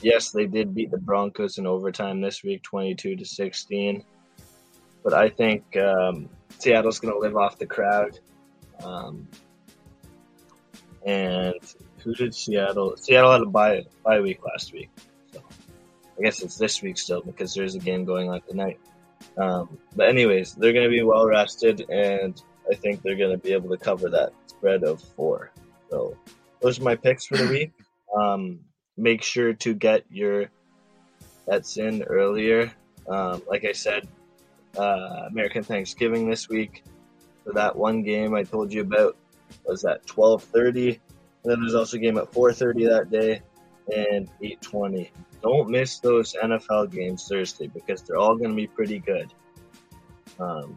yes, 0.00 0.30
they 0.30 0.46
did 0.46 0.74
beat 0.74 0.90
the 0.90 0.98
Broncos 0.98 1.58
in 1.58 1.66
overtime 1.66 2.22
this 2.22 2.42
week, 2.42 2.62
22 2.62 3.16
to 3.16 3.24
16. 3.24 4.02
But 5.04 5.12
I 5.12 5.28
think 5.28 5.76
um, 5.76 6.30
Seattle's 6.58 6.98
going 6.98 7.12
to 7.12 7.20
live 7.20 7.36
off 7.36 7.58
the 7.58 7.66
crowd. 7.66 8.18
Um, 8.82 9.28
and 11.04 11.54
who 11.98 12.14
did 12.14 12.34
Seattle? 12.34 12.96
Seattle 12.96 13.32
had 13.32 13.42
a 13.42 13.46
bye 13.46 13.84
bye 14.04 14.20
week 14.20 14.44
last 14.44 14.72
week, 14.72 14.90
so 15.32 15.42
I 16.18 16.22
guess 16.22 16.42
it's 16.42 16.56
this 16.56 16.82
week 16.82 16.98
still 16.98 17.22
because 17.22 17.54
there's 17.54 17.74
a 17.74 17.78
game 17.78 18.04
going 18.04 18.30
on 18.30 18.42
tonight. 18.42 18.78
Um, 19.36 19.78
but 19.94 20.08
anyways, 20.08 20.54
they're 20.54 20.72
going 20.72 20.84
to 20.84 20.90
be 20.90 21.02
well 21.02 21.26
rested, 21.26 21.88
and 21.90 22.40
I 22.70 22.74
think 22.74 23.02
they're 23.02 23.16
going 23.16 23.30
to 23.30 23.38
be 23.38 23.52
able 23.52 23.70
to 23.70 23.76
cover 23.76 24.08
that 24.10 24.32
spread 24.46 24.84
of 24.84 25.00
four. 25.00 25.52
So 25.90 26.16
those 26.60 26.78
are 26.78 26.84
my 26.84 26.96
picks 26.96 27.26
for 27.26 27.36
the 27.36 27.48
week. 27.50 27.72
Um, 28.16 28.60
make 28.96 29.22
sure 29.22 29.52
to 29.54 29.74
get 29.74 30.04
your 30.10 30.50
bets 31.46 31.78
in 31.78 32.02
earlier. 32.02 32.72
Um, 33.08 33.42
like 33.48 33.64
I 33.64 33.72
said, 33.72 34.06
uh, 34.78 35.26
American 35.28 35.62
Thanksgiving 35.62 36.28
this 36.28 36.48
week 36.48 36.84
for 37.44 37.52
that 37.54 37.74
one 37.74 38.02
game 38.02 38.34
I 38.34 38.44
told 38.44 38.72
you 38.72 38.82
about 38.82 39.16
was 39.64 39.84
at 39.84 40.06
12:30. 40.06 41.00
Then 41.44 41.60
there's 41.60 41.74
also 41.74 41.96
a 41.96 42.00
game 42.00 42.18
at 42.18 42.30
4:30 42.30 42.88
that 42.88 43.10
day 43.10 43.42
and 43.94 44.28
8:20. 44.42 45.10
Don't 45.42 45.70
miss 45.70 45.98
those 45.98 46.34
NFL 46.34 46.92
games 46.92 47.26
Thursday 47.26 47.66
because 47.66 48.02
they're 48.02 48.18
all 48.18 48.36
going 48.36 48.50
to 48.50 48.56
be 48.56 48.66
pretty 48.66 48.98
good. 48.98 49.32
Um, 50.38 50.76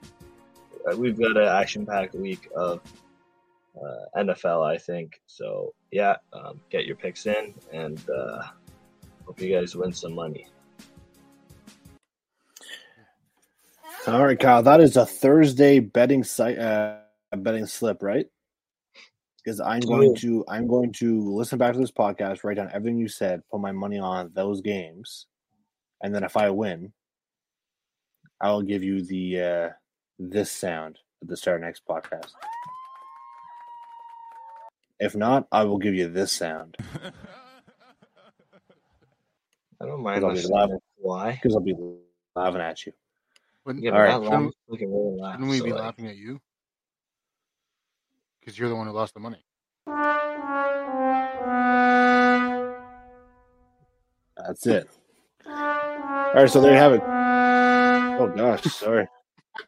we've 0.98 1.18
got 1.18 1.38
an 1.38 1.48
action-packed 1.48 2.16
week 2.16 2.50
of 2.56 2.82
uh, 3.76 4.20
NFL, 4.20 4.66
I 4.66 4.78
think. 4.78 5.22
So 5.28 5.74
yeah, 5.92 6.16
um, 6.32 6.60
get 6.70 6.86
your 6.86 6.96
picks 6.96 7.26
in 7.26 7.54
and 7.72 8.02
uh, 8.10 8.44
hope 9.26 9.40
you 9.42 9.54
guys 9.54 9.76
win 9.76 9.92
some 9.94 10.14
money. 10.14 10.48
All 14.06 14.26
right, 14.26 14.38
Kyle. 14.38 14.64
That 14.64 14.82
is 14.82 14.98
a 14.98 15.06
Thursday 15.06 15.80
betting 15.80 16.26
site, 16.26 16.60
uh, 16.60 16.98
betting 17.38 17.66
slip, 17.66 18.04
right? 18.04 18.28
Because 19.44 19.60
I'm 19.60 19.82
going 19.82 20.16
to 20.18 20.46
I'm 20.48 20.68
going 20.68 20.94
to 20.94 21.34
listen 21.36 21.58
back 21.58 21.74
to 21.74 21.80
this 21.80 21.92
podcast, 21.92 22.44
write 22.44 22.56
down 22.58 22.70
everything 22.74 22.98
you 22.98 23.08
said, 23.10 23.42
put 23.52 23.60
my 23.60 23.72
money 23.74 24.00
on 24.00 24.32
those 24.34 24.62
games, 24.62 25.26
and 26.02 26.16
then 26.16 26.24
if 26.24 26.38
I 26.38 26.50
win, 26.50 26.94
I 28.40 28.52
will 28.52 28.62
give 28.62 28.84
you 28.84 29.04
the 29.04 29.42
uh, 29.42 29.70
this 30.18 30.50
sound 30.52 31.00
at 31.22 31.28
the 31.28 31.36
start 31.38 31.58
of 31.58 31.64
next 31.64 31.84
podcast. 31.86 32.32
If 35.00 35.16
not, 35.16 35.48
I 35.52 35.64
will 35.66 35.78
give 35.80 35.94
you 35.96 36.08
this 36.08 36.32
sound 36.32 36.78
I 39.82 39.86
don't 39.86 40.02
mind 40.02 40.24
I'll 40.24 40.30
be 40.32 40.36
listening. 40.38 40.56
laughing. 40.58 40.80
Why? 40.98 41.32
because 41.34 41.56
I'll 41.56 41.62
be 41.62 41.76
laughing 42.36 42.62
at 42.62 42.86
you. 42.86 42.94
Wouldn't, 43.66 43.84
Yeah, 43.84 43.92
All 43.92 43.98
but 43.98 44.04
right. 44.04 44.22
that 44.22 44.24
shouldn't, 44.24 44.54
really 44.68 45.22
laugh. 45.22 45.34
shouldn't 45.34 45.50
we 45.50 45.58
so, 45.58 45.66
be 45.66 45.72
like, 45.74 45.82
laughing 45.82 46.08
at 46.08 46.16
you? 46.16 46.40
Because 48.44 48.60
you're 48.60 48.68
the 48.68 48.76
one 48.76 48.88
who 48.88 48.94
lost 48.94 49.14
the 49.14 49.22
money. 49.22 49.46
That's 54.36 54.68
it. 54.68 54.90
All 55.48 56.34
right, 56.36 56.50
so 56.50 56.60
there 56.60 56.74
you 56.74 56.78
have 56.78 56.92
it. 56.94 57.02
Oh 58.20 58.34
gosh, 58.36 58.64
sorry. 58.64 59.08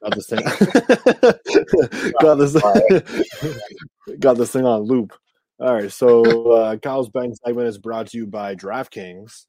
Got 0.02 0.16
this 0.16 0.28
thing. 0.28 0.42
got 2.22 2.36
this. 2.36 2.54
got 4.20 4.38
this 4.38 4.52
thing 4.52 4.66
on 4.66 4.82
loop. 4.82 5.14
All 5.62 5.74
right, 5.74 5.92
so 5.92 6.52
uh, 6.52 6.76
Kyle's 6.78 7.08
betting 7.08 7.36
segment 7.46 7.70
is 7.70 7.78
brought 7.78 8.08
to 8.08 8.18
you 8.18 8.28
by 8.28 8.56
DraftKings. 8.56 9.46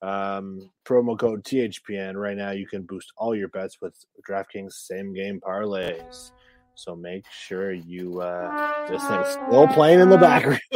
Um, 0.00 0.70
promo 0.86 1.18
code 1.18 1.44
THPN. 1.44 2.14
Right 2.14 2.36
now, 2.38 2.52
you 2.52 2.66
can 2.66 2.82
boost 2.82 3.12
all 3.18 3.34
your 3.34 3.48
bets 3.48 3.76
with 3.82 3.94
DraftKings 4.26 4.72
same 4.72 5.12
game 5.12 5.40
parlays. 5.46 6.30
So 6.74 6.96
make 6.96 7.24
sure 7.30 7.72
you. 7.72 8.20
Uh, 8.20 8.88
this 8.88 9.04
thing's 9.06 9.28
still 9.28 9.68
playing 9.68 10.00
in 10.00 10.08
the 10.08 10.18
background. 10.18 10.60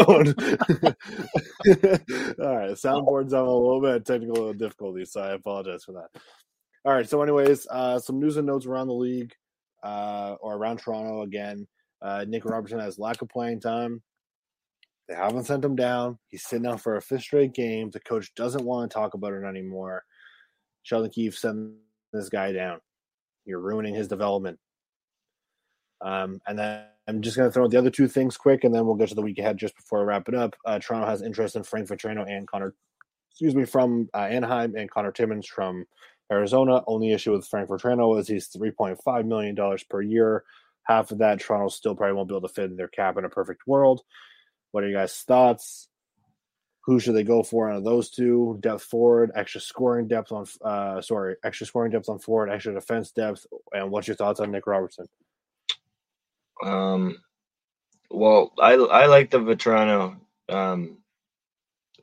all 2.41 2.57
right, 2.57 2.73
soundboard's 2.73 3.33
having 3.33 3.49
a 3.49 3.57
little 3.57 3.81
bit 3.81 3.97
of 3.97 4.05
technical 4.05 4.53
difficulties, 4.53 5.13
so 5.13 5.23
I 5.23 5.33
apologize 5.33 5.85
for 5.85 5.93
that. 5.93 6.21
All 6.85 6.93
right, 6.93 7.09
so 7.09 7.23
anyways, 7.23 7.67
uh, 7.71 7.99
some 7.99 8.21
news 8.21 8.37
and 8.37 8.47
notes 8.47 8.67
around 8.67 8.89
the 8.89 8.95
league, 8.95 9.33
uh, 9.83 10.37
or 10.41 10.57
around 10.57 10.79
Toronto 10.79 11.23
again. 11.23 11.67
Uh, 12.03 12.25
Nick 12.29 12.45
Robertson 12.45 12.79
has 12.79 12.99
lack 12.99 13.23
of 13.23 13.29
playing 13.29 13.61
time. 13.61 14.03
They 15.09 15.15
haven't 15.15 15.45
sent 15.45 15.65
him 15.65 15.77
down. 15.77 16.19
He's 16.29 16.45
sitting 16.45 16.67
out 16.67 16.81
for 16.81 16.97
a 16.97 17.03
fifth 17.03 17.23
straight 17.23 17.55
game. 17.55 17.91
The 17.91 18.01
coach 18.01 18.35
doesn't 18.35 18.65
want 18.65 18.91
to 18.91 18.95
talk 18.95 19.15
about 19.15 19.33
it 19.33 19.45
anymore. 19.45 20.05
Sheldon 20.83 21.11
Keefe 21.11 21.37
sent 21.37 21.75
this 22.13 22.29
guy 22.29 22.53
down. 22.53 22.81
You're 23.45 23.61
ruining 23.61 23.95
his 23.95 24.09
development. 24.09 24.59
Um, 26.01 26.41
and 26.47 26.59
then 26.59 26.85
I'm 27.09 27.23
just 27.23 27.37
going 27.37 27.49
to 27.49 27.53
throw 27.53 27.65
out 27.65 27.71
the 27.71 27.79
other 27.79 27.91
two 27.91 28.09
things 28.09 28.37
quick, 28.37 28.65
and 28.65 28.75
then 28.75 28.85
we'll 28.85 28.97
get 28.97 29.09
to 29.11 29.15
the 29.15 29.23
week 29.23 29.39
ahead 29.39 29.59
just 29.59 29.77
before 29.77 30.01
I 30.01 30.05
wrap 30.05 30.29
it 30.29 30.35
up. 30.35 30.57
Uh, 30.65 30.79
Toronto 30.79 31.07
has 31.07 31.23
interest 31.23 31.57
in 31.57 31.63
Frank 31.63 31.89
Vatrano 31.89 32.29
and 32.29 32.47
Connor, 32.49 32.75
excuse 33.31 33.55
me, 33.55 33.65
from 33.65 34.09
uh, 34.13 34.19
Anaheim 34.19 34.75
and 34.77 34.91
Connor 34.91 35.13
Timmins 35.13 35.47
from 35.47 35.87
Arizona. 36.33 36.83
Only 36.87 37.13
issue 37.13 37.33
with 37.33 37.47
Frank 37.47 37.69
Vatrano 37.69 38.19
is 38.19 38.29
he's 38.29 38.49
$3.5 38.49 39.27
million 39.27 39.57
per 39.89 40.03
year. 40.03 40.45
Half 40.83 41.11
of 41.11 41.19
that, 41.19 41.41
Toronto 41.41 41.69
still 41.69 41.95
probably 41.95 42.15
won't 42.15 42.29
be 42.29 42.35
able 42.37 42.49
to 42.49 42.55
fit 42.55 42.71
in 42.71 42.77
their 42.77 42.89
cap 42.89 43.17
in 43.19 43.25
a 43.25 43.29
perfect 43.29 43.67
world. 43.67 44.03
What 44.73 44.85
are 44.85 44.89
you 44.89 44.95
guys' 44.95 45.23
thoughts? 45.27 45.89
Who 46.85 47.01
should 47.01 47.15
they 47.15 47.25
go 47.25 47.43
for 47.43 47.69
out 47.71 47.79
of 47.79 47.85
those 47.85 48.11
two? 48.11 48.59
Depth 48.61 48.85
forward, 48.85 49.33
extra 49.35 49.61
scoring 49.61 50.07
depth 50.07 50.31
on, 50.31 50.47
uh, 50.65 51.01
sorry, 51.01 51.35
extra 51.45 51.67
scoring 51.67 51.91
depth 51.91 52.09
on 52.09 52.21
forward, 52.21 52.51
extra 52.51 52.73
defense 52.73 53.11
depth, 53.11 53.47
and 53.73 53.91
what's 53.91 54.07
your 54.07 54.17
thoughts 54.17 54.39
on 54.39 54.53
Nick 54.53 54.69
Robertson? 54.69 55.07
Um, 56.63 57.17
well, 58.11 58.53
I 58.61 58.75
I 58.75 59.07
like 59.07 59.31
the 59.31 59.39
Vatrano, 59.39 60.17
um, 60.49 60.99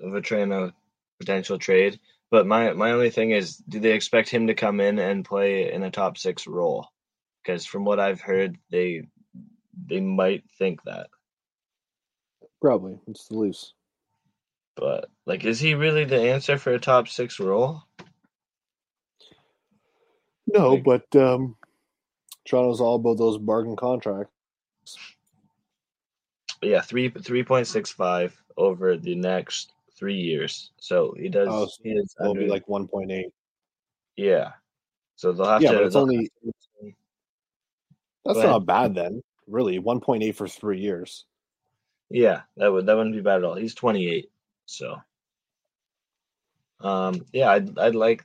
Vatrano 0.02 0.74
potential 1.20 1.58
trade, 1.58 2.00
but 2.32 2.46
my 2.48 2.74
my 2.74 2.92
only 2.92 3.10
thing 3.10 3.32
is, 3.32 3.58
do 3.58 3.80
they 3.80 3.94
expect 3.94 4.30
him 4.30 4.48
to 4.48 4.56
come 4.56 4.80
in 4.80 5.00
and 5.00 5.26
play 5.26 5.72
in 5.72 5.84
a 5.84 5.92
top 5.92 6.18
six 6.18 6.48
role? 6.48 6.88
Because 7.44 7.66
from 7.66 7.86
what 7.86 8.00
I've 8.00 8.22
heard, 8.22 8.58
they 8.72 9.04
they 9.88 10.00
might 10.00 10.44
think 10.58 10.84
that. 10.84 11.08
Probably 12.62 12.98
it's 13.08 13.28
the 13.28 13.38
Leafs. 13.38 13.74
But 14.76 15.10
like, 15.26 15.46
is 15.46 15.60
he 15.60 15.76
really 15.76 16.06
the 16.06 16.20
answer 16.32 16.58
for 16.58 16.74
a 16.74 16.80
top 16.80 17.08
six 17.08 17.40
role? 17.40 17.84
No, 20.48 20.76
Like- 20.76 20.84
but 20.84 21.16
um, 21.16 21.56
Toronto's 22.46 22.82
all 22.82 22.96
about 22.96 23.18
those 23.18 23.38
bargain 23.38 23.76
contracts. 23.76 24.34
But 26.64 26.70
yeah, 26.70 26.80
three 26.80 27.10
three 27.10 27.44
point 27.44 27.68
six 27.68 27.92
five 27.92 28.42
over 28.56 28.96
the 28.96 29.16
next 29.16 29.74
three 30.00 30.16
years. 30.16 30.72
So 30.78 31.14
he 31.20 31.28
does. 31.28 31.50
Oh, 31.52 31.66
so 31.66 31.74
he 31.84 31.90
is 31.90 32.16
It'll 32.22 32.34
be 32.34 32.48
like 32.48 32.66
1.8. 32.68 33.26
yeah. 34.16 34.54
So 35.18 35.34
they'll 35.34 35.46
have 35.46 35.62
Yeah, 35.62 35.72
to. 35.72 35.78
but 35.80 35.86
it's 35.88 35.96
only 35.98 36.28
to- 36.28 36.94
that's 38.24 38.38
ahead. 38.38 38.50
not 38.50 38.66
bad 38.66 38.96
then. 38.96 39.22
Really, 39.46 39.78
1.8 39.78 40.34
for 40.36 40.48
three 40.48 40.80
years. 40.80 41.26
Yeah, 42.10 42.44
that 42.56 42.72
would 42.72 42.86
that 42.86 42.96
wouldn't 42.96 43.14
be 43.14 43.20
bad 43.22 43.40
at 43.40 43.44
all. 43.44 43.56
He's 43.56 43.76
28, 43.76 44.32
so 44.66 45.02
um, 46.80 47.26
yeah, 47.34 47.50
I'd 47.50 47.78
I'd 47.78 47.96
like 47.96 48.24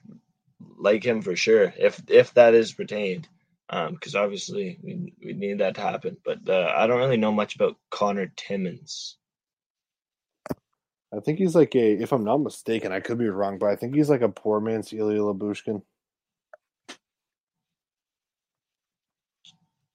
like 0.76 1.02
him 1.04 1.22
for 1.22 1.34
sure 1.34 1.74
if 1.76 2.00
if 2.08 2.32
that 2.34 2.54
is 2.54 2.78
retained, 2.78 3.26
um, 3.70 3.94
because 3.94 4.14
obviously 4.14 4.78
we 4.82 5.12
we 5.24 5.32
need 5.32 5.58
that 5.60 5.74
to 5.76 5.80
happen. 5.80 6.16
But 6.24 6.48
uh, 6.48 6.72
I 6.76 6.86
don't 6.86 6.98
really 6.98 7.16
know 7.16 7.32
much 7.32 7.54
about 7.54 7.76
Connor 7.90 8.32
Timmins. 8.36 9.16
I 11.14 11.20
think 11.20 11.38
he's 11.38 11.54
like 11.54 11.74
a, 11.74 11.92
if 11.92 12.12
I'm 12.12 12.24
not 12.24 12.38
mistaken, 12.38 12.92
I 12.92 13.00
could 13.00 13.18
be 13.18 13.28
wrong, 13.28 13.58
but 13.58 13.70
I 13.70 13.76
think 13.76 13.94
he's 13.94 14.10
like 14.10 14.20
a 14.20 14.28
poor 14.28 14.60
man's 14.60 14.92
Ilya 14.92 15.20
Lyubushkin. 15.20 15.82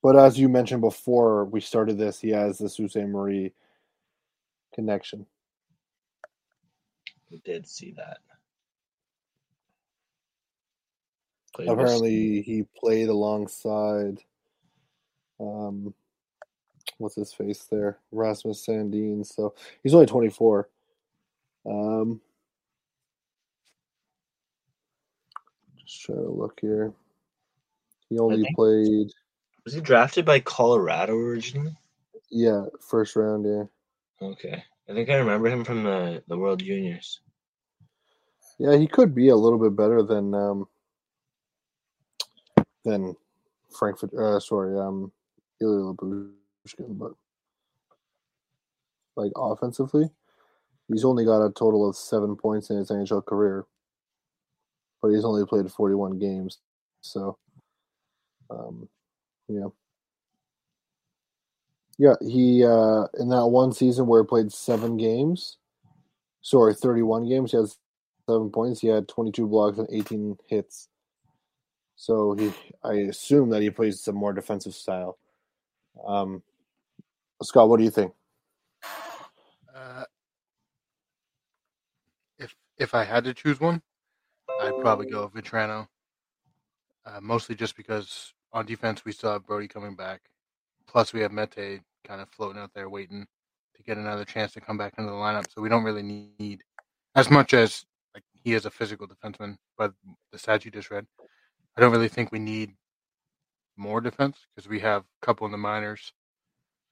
But 0.01 0.17
as 0.17 0.37
you 0.37 0.49
mentioned 0.49 0.81
before 0.81 1.45
we 1.45 1.61
started 1.61 1.97
this, 1.97 2.19
he 2.19 2.29
has 2.29 2.57
the 2.57 2.67
Sault 2.67 2.91
Ste. 2.91 3.07
Marie 3.07 3.53
connection. 4.73 5.25
We 7.31 7.37
did 7.37 7.67
see 7.67 7.93
that. 7.97 8.17
Played 11.53 11.69
with- 11.69 11.79
Apparently, 11.79 12.41
he 12.41 12.63
played 12.75 13.09
alongside, 13.09 14.23
um, 15.39 15.93
what's 16.97 17.15
his 17.15 17.31
face 17.33 17.65
there, 17.65 17.99
Rasmus 18.11 18.65
Sandin. 18.65 19.25
So 19.25 19.53
he's 19.83 19.93
only 19.93 20.07
24. 20.07 20.67
Um, 21.65 22.19
just 25.85 26.01
trying 26.01 26.17
to 26.23 26.29
look 26.31 26.59
here. 26.59 26.93
He 28.09 28.19
only 28.19 28.43
think- 28.43 28.55
played, 28.55 29.11
was 29.63 29.73
he 29.73 29.81
drafted 29.81 30.25
by 30.25 30.39
Colorado 30.39 31.15
originally? 31.15 31.75
yeah, 32.29 32.65
first 32.81 33.15
round. 33.15 33.45
Yeah, 33.45 34.27
Okay, 34.27 34.63
I 34.89 34.93
think 34.93 35.09
I 35.09 35.15
remember 35.15 35.47
him 35.49 35.63
from 35.63 35.83
the 35.83 36.23
the 36.27 36.37
World 36.37 36.59
Juniors. 36.59 37.21
yeah, 38.57 38.75
he 38.75 38.87
could 38.87 39.13
be 39.15 39.29
a 39.29 39.35
little 39.35 39.59
bit 39.59 39.75
better 39.75 40.01
than 40.03 40.33
um 40.33 40.67
than 42.83 43.15
Frankfurt. 43.77 44.13
Uh, 44.13 44.39
sorry, 44.39 44.79
um, 44.79 45.11
Ilya 45.61 45.93
Lyubushkin, 45.93 46.97
but 46.97 47.13
like 49.15 49.31
offensively, 49.35 50.09
he's 50.87 51.05
only 51.05 51.25
got 51.25 51.45
a 51.45 51.51
total 51.51 51.87
of 51.87 51.95
seven 51.95 52.35
points 52.35 52.69
in 52.69 52.77
his 52.77 52.89
NHL 52.89 53.25
career, 53.25 53.65
but 55.01 55.09
he's 55.09 55.25
only 55.25 55.45
played 55.45 55.71
forty-one 55.71 56.19
games. 56.19 56.59
So, 57.01 57.37
um, 58.49 58.87
yeah, 59.47 59.67
yeah, 61.97 62.15
he 62.21 62.63
uh 62.63 63.05
in 63.19 63.29
that 63.29 63.47
one 63.47 63.71
season 63.71 64.07
where 64.07 64.23
he 64.23 64.27
played 64.27 64.51
seven 64.51 64.97
games, 64.97 65.57
sorry, 66.41 66.73
thirty-one 66.73 67.27
games, 67.27 67.51
he 67.51 67.57
has 67.57 67.77
seven 68.27 68.49
points. 68.49 68.81
He 68.81 68.87
had 68.87 69.07
twenty-two 69.07 69.47
blocks 69.47 69.77
and 69.77 69.87
eighteen 69.91 70.37
hits. 70.47 70.89
So 71.95 72.33
he, 72.33 72.51
I 72.83 72.93
assume 72.93 73.49
that 73.49 73.61
he 73.61 73.69
plays 73.69 74.01
some 74.01 74.15
more 74.15 74.33
defensive 74.33 74.73
style. 74.73 75.17
Um, 76.05 76.41
Scott, 77.41 77.69
what 77.69 77.77
do 77.77 77.83
you 77.83 77.91
think? 77.91 78.13
Uh, 79.75 80.03
if 82.37 82.55
if 82.77 82.93
I 82.93 83.03
had 83.03 83.23
to 83.23 83.33
choose 83.33 83.59
one, 83.59 83.81
I'd 84.61 84.79
probably 84.81 85.09
go 85.09 85.29
Vatrano. 85.29 85.87
Uh, 87.05 87.19
mostly 87.21 87.55
just 87.55 87.75
because 87.75 88.33
on 88.53 88.65
defense 88.65 89.03
we 89.03 89.11
still 89.11 89.31
have 89.31 89.45
Brodie 89.45 89.67
coming 89.67 89.95
back. 89.95 90.21
Plus 90.87 91.11
we 91.11 91.21
have 91.21 91.31
Mete 91.31 91.81
kind 92.03 92.21
of 92.21 92.29
floating 92.29 92.61
out 92.61 92.71
there 92.73 92.89
waiting 92.89 93.25
to 93.75 93.83
get 93.83 93.97
another 93.97 94.25
chance 94.25 94.53
to 94.53 94.61
come 94.61 94.77
back 94.77 94.93
into 94.97 95.09
the 95.09 95.15
lineup. 95.15 95.45
So 95.51 95.61
we 95.61 95.69
don't 95.69 95.83
really 95.83 96.29
need 96.39 96.63
as 97.15 97.29
much 97.29 97.53
as 97.53 97.85
like 98.13 98.23
he 98.43 98.53
is 98.53 98.65
a 98.65 98.71
physical 98.71 99.07
defenseman, 99.07 99.57
but 99.77 99.93
the 100.31 100.37
stat 100.37 100.65
you 100.65 100.71
just 100.71 100.91
read, 100.91 101.07
I 101.75 101.81
don't 101.81 101.91
really 101.91 102.07
think 102.07 102.31
we 102.31 102.39
need 102.39 102.73
more 103.77 104.01
defense 104.01 104.37
because 104.55 104.69
we 104.69 104.79
have 104.79 105.01
a 105.01 105.25
couple 105.25 105.45
in 105.45 105.51
the 105.51 105.57
minors 105.57 106.13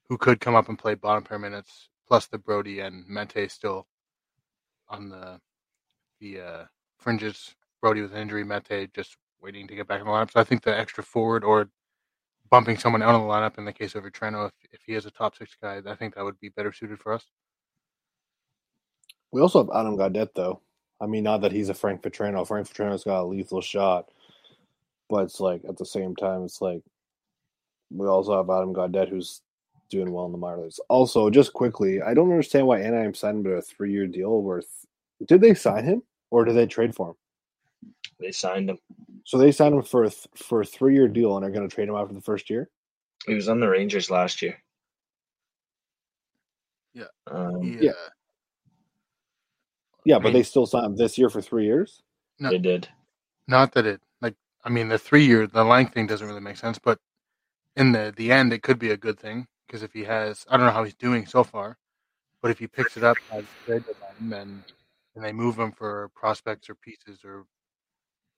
who 0.10 0.18
could 0.18 0.40
come 0.40 0.56
up 0.56 0.70
and 0.70 0.80
play 0.80 0.96
bottom 0.96 1.24
pair 1.24 1.40
minutes, 1.40 1.90
plus 2.08 2.26
the 2.28 2.38
Brodie 2.38 2.80
and 2.80 3.08
Mete 3.08 3.50
still 3.52 3.88
on 4.90 5.10
the 5.10 5.40
the 6.20 6.42
uh, 6.42 6.66
fringes. 6.98 7.56
Brodie 7.82 8.02
with 8.02 8.14
an 8.14 8.22
injury, 8.22 8.44
Mete 8.44 8.94
just 8.94 9.18
waiting 9.42 9.68
to 9.68 9.76
get 9.76 9.88
back 9.88 10.02
in 10.02 10.06
the 10.06 10.12
lineup. 10.12 10.32
So 10.32 10.40
I 10.40 10.44
think 10.44 10.64
the 10.64 10.78
extra 10.78 11.04
forward 11.04 11.44
or 11.44 11.70
bumping 12.52 12.78
someone 12.78 13.02
out 13.02 13.16
of 13.16 13.22
the 13.22 13.28
lineup 13.28 13.58
in 13.58 13.66
the 13.66 13.74
case 13.74 13.96
of 13.96 14.04
Treno, 14.04 14.48
if, 14.48 14.54
if 14.72 14.82
he 14.86 14.94
is 14.94 15.06
a 15.06 15.12
top 15.12 15.36
six 15.36 15.56
guy, 15.60 15.82
I 15.86 15.96
think 15.96 16.16
that 16.16 16.24
would 16.24 16.40
be 16.40 16.50
better 16.50 16.72
suited 16.72 17.00
for 17.00 17.14
us. 17.14 17.26
We 19.32 19.42
also 19.42 19.60
have 19.64 19.76
Adam 19.76 19.98
Gaudette, 19.98 20.34
though. 20.36 20.62
I 21.00 21.08
mean, 21.08 21.24
not 21.24 21.42
that 21.42 21.54
he's 21.54 21.70
a 21.70 21.74
Frank 21.74 22.04
Vatrano. 22.04 22.46
Frank 22.46 22.68
Vatrano's 22.68 23.06
got 23.06 23.22
a 23.22 23.24
lethal 23.24 23.62
shot, 23.62 24.10
but 25.12 25.26
it's 25.26 25.40
like 25.42 25.62
at 25.68 25.78
the 25.78 25.86
same 25.86 26.16
time, 26.16 26.44
it's 26.44 26.62
like 26.62 26.82
we 27.92 28.08
also 28.08 28.36
have 28.38 28.50
Adam 28.50 28.74
Gaudette 28.74 29.10
who's 29.10 29.42
doing 29.90 30.10
well 30.12 30.26
in 30.26 30.32
the 30.32 30.38
minor 30.38 30.62
leagues. 30.64 30.80
Also, 30.88 31.30
just 31.30 31.52
quickly, 31.52 32.02
I 32.02 32.14
don't 32.14 32.32
understand 32.32 32.66
why 32.66 32.80
Anaheim 32.80 33.14
signed 33.14 33.40
him 33.40 33.44
to 33.44 33.52
a 33.58 33.62
three-year 33.62 34.08
deal. 34.08 34.42
Worth 34.42 34.86
did 35.28 35.42
they 35.42 35.54
sign 35.54 35.84
him 35.84 36.02
or 36.32 36.46
did 36.46 36.56
they 36.56 36.66
trade 36.66 36.96
for 36.96 37.10
him? 37.10 37.16
They 38.22 38.32
signed 38.32 38.70
him. 38.70 38.78
So 39.26 39.38
they 39.38 39.52
signed 39.52 39.76
him 39.76 39.82
for 39.84 40.06
a 40.06 40.10
th- 40.10 40.28
for 40.38 40.62
a 40.62 40.66
three-year 40.66 41.10
deal, 41.10 41.36
and 41.36 41.46
are 41.46 41.52
going 41.52 41.68
to 41.68 41.76
trade 41.76 41.90
him 41.90 41.96
after 41.96 42.14
the 42.14 42.22
first 42.22 42.50
year. 42.50 42.70
He 43.28 43.34
was 43.36 43.50
on 43.50 43.60
the 43.60 43.68
Rangers 43.68 44.10
last 44.10 44.42
year. 44.42 44.58
Yeah. 46.94 47.04
Um, 47.28 47.62
He, 47.62 47.86
Yeah. 47.88 47.92
Yeah, 50.06 50.16
I 50.16 50.20
but 50.20 50.24
mean- 50.26 50.34
they 50.34 50.44
still 50.44 50.66
signed 50.66 50.86
him 50.86 50.96
this 50.96 51.18
year 51.18 51.30
for 51.30 51.42
three 51.42 51.66
years. 51.66 52.02
No. 52.40 52.50
They 52.50 52.58
did. 52.58 52.88
not 53.48 53.74
that 53.74 53.86
it 53.86 54.00
like 54.02 54.11
I 54.64 54.70
mean 54.70 54.90
the 54.90 54.98
three 54.98 55.26
year 55.26 55.48
the 55.48 55.64
length 55.64 55.94
thing 55.94 56.08
doesn't 56.08 56.28
really 56.28 56.42
make 56.42 56.58
sense, 56.58 56.80
but 56.80 57.00
in 57.76 57.92
the 57.92 58.14
the 58.16 58.32
end 58.32 58.54
it 58.54 58.64
could 58.64 58.80
be 58.80 58.92
a 58.92 58.98
good 58.98 59.20
thing 59.20 59.48
because 59.66 59.84
if 59.84 59.94
he 59.94 60.04
has 60.04 60.46
I 60.50 60.58
don't 60.58 60.66
know 60.66 60.72
how 60.74 60.84
he's 60.84 60.96
doing 60.96 61.26
so 61.26 61.44
far, 61.44 61.78
but 62.42 62.52
if 62.52 62.60
he 62.60 62.68
picks 62.68 62.98
it 62.98 63.04
up 63.04 63.18
as 63.32 63.44
trade 63.66 63.84
deadline, 63.86 64.30
then 64.30 64.64
and 65.16 65.24
they 65.26 65.32
move 65.34 65.58
him 65.60 65.72
for 65.72 66.10
prospects 66.16 66.70
or 66.70 66.76
pieces 66.76 67.20
or 67.26 67.46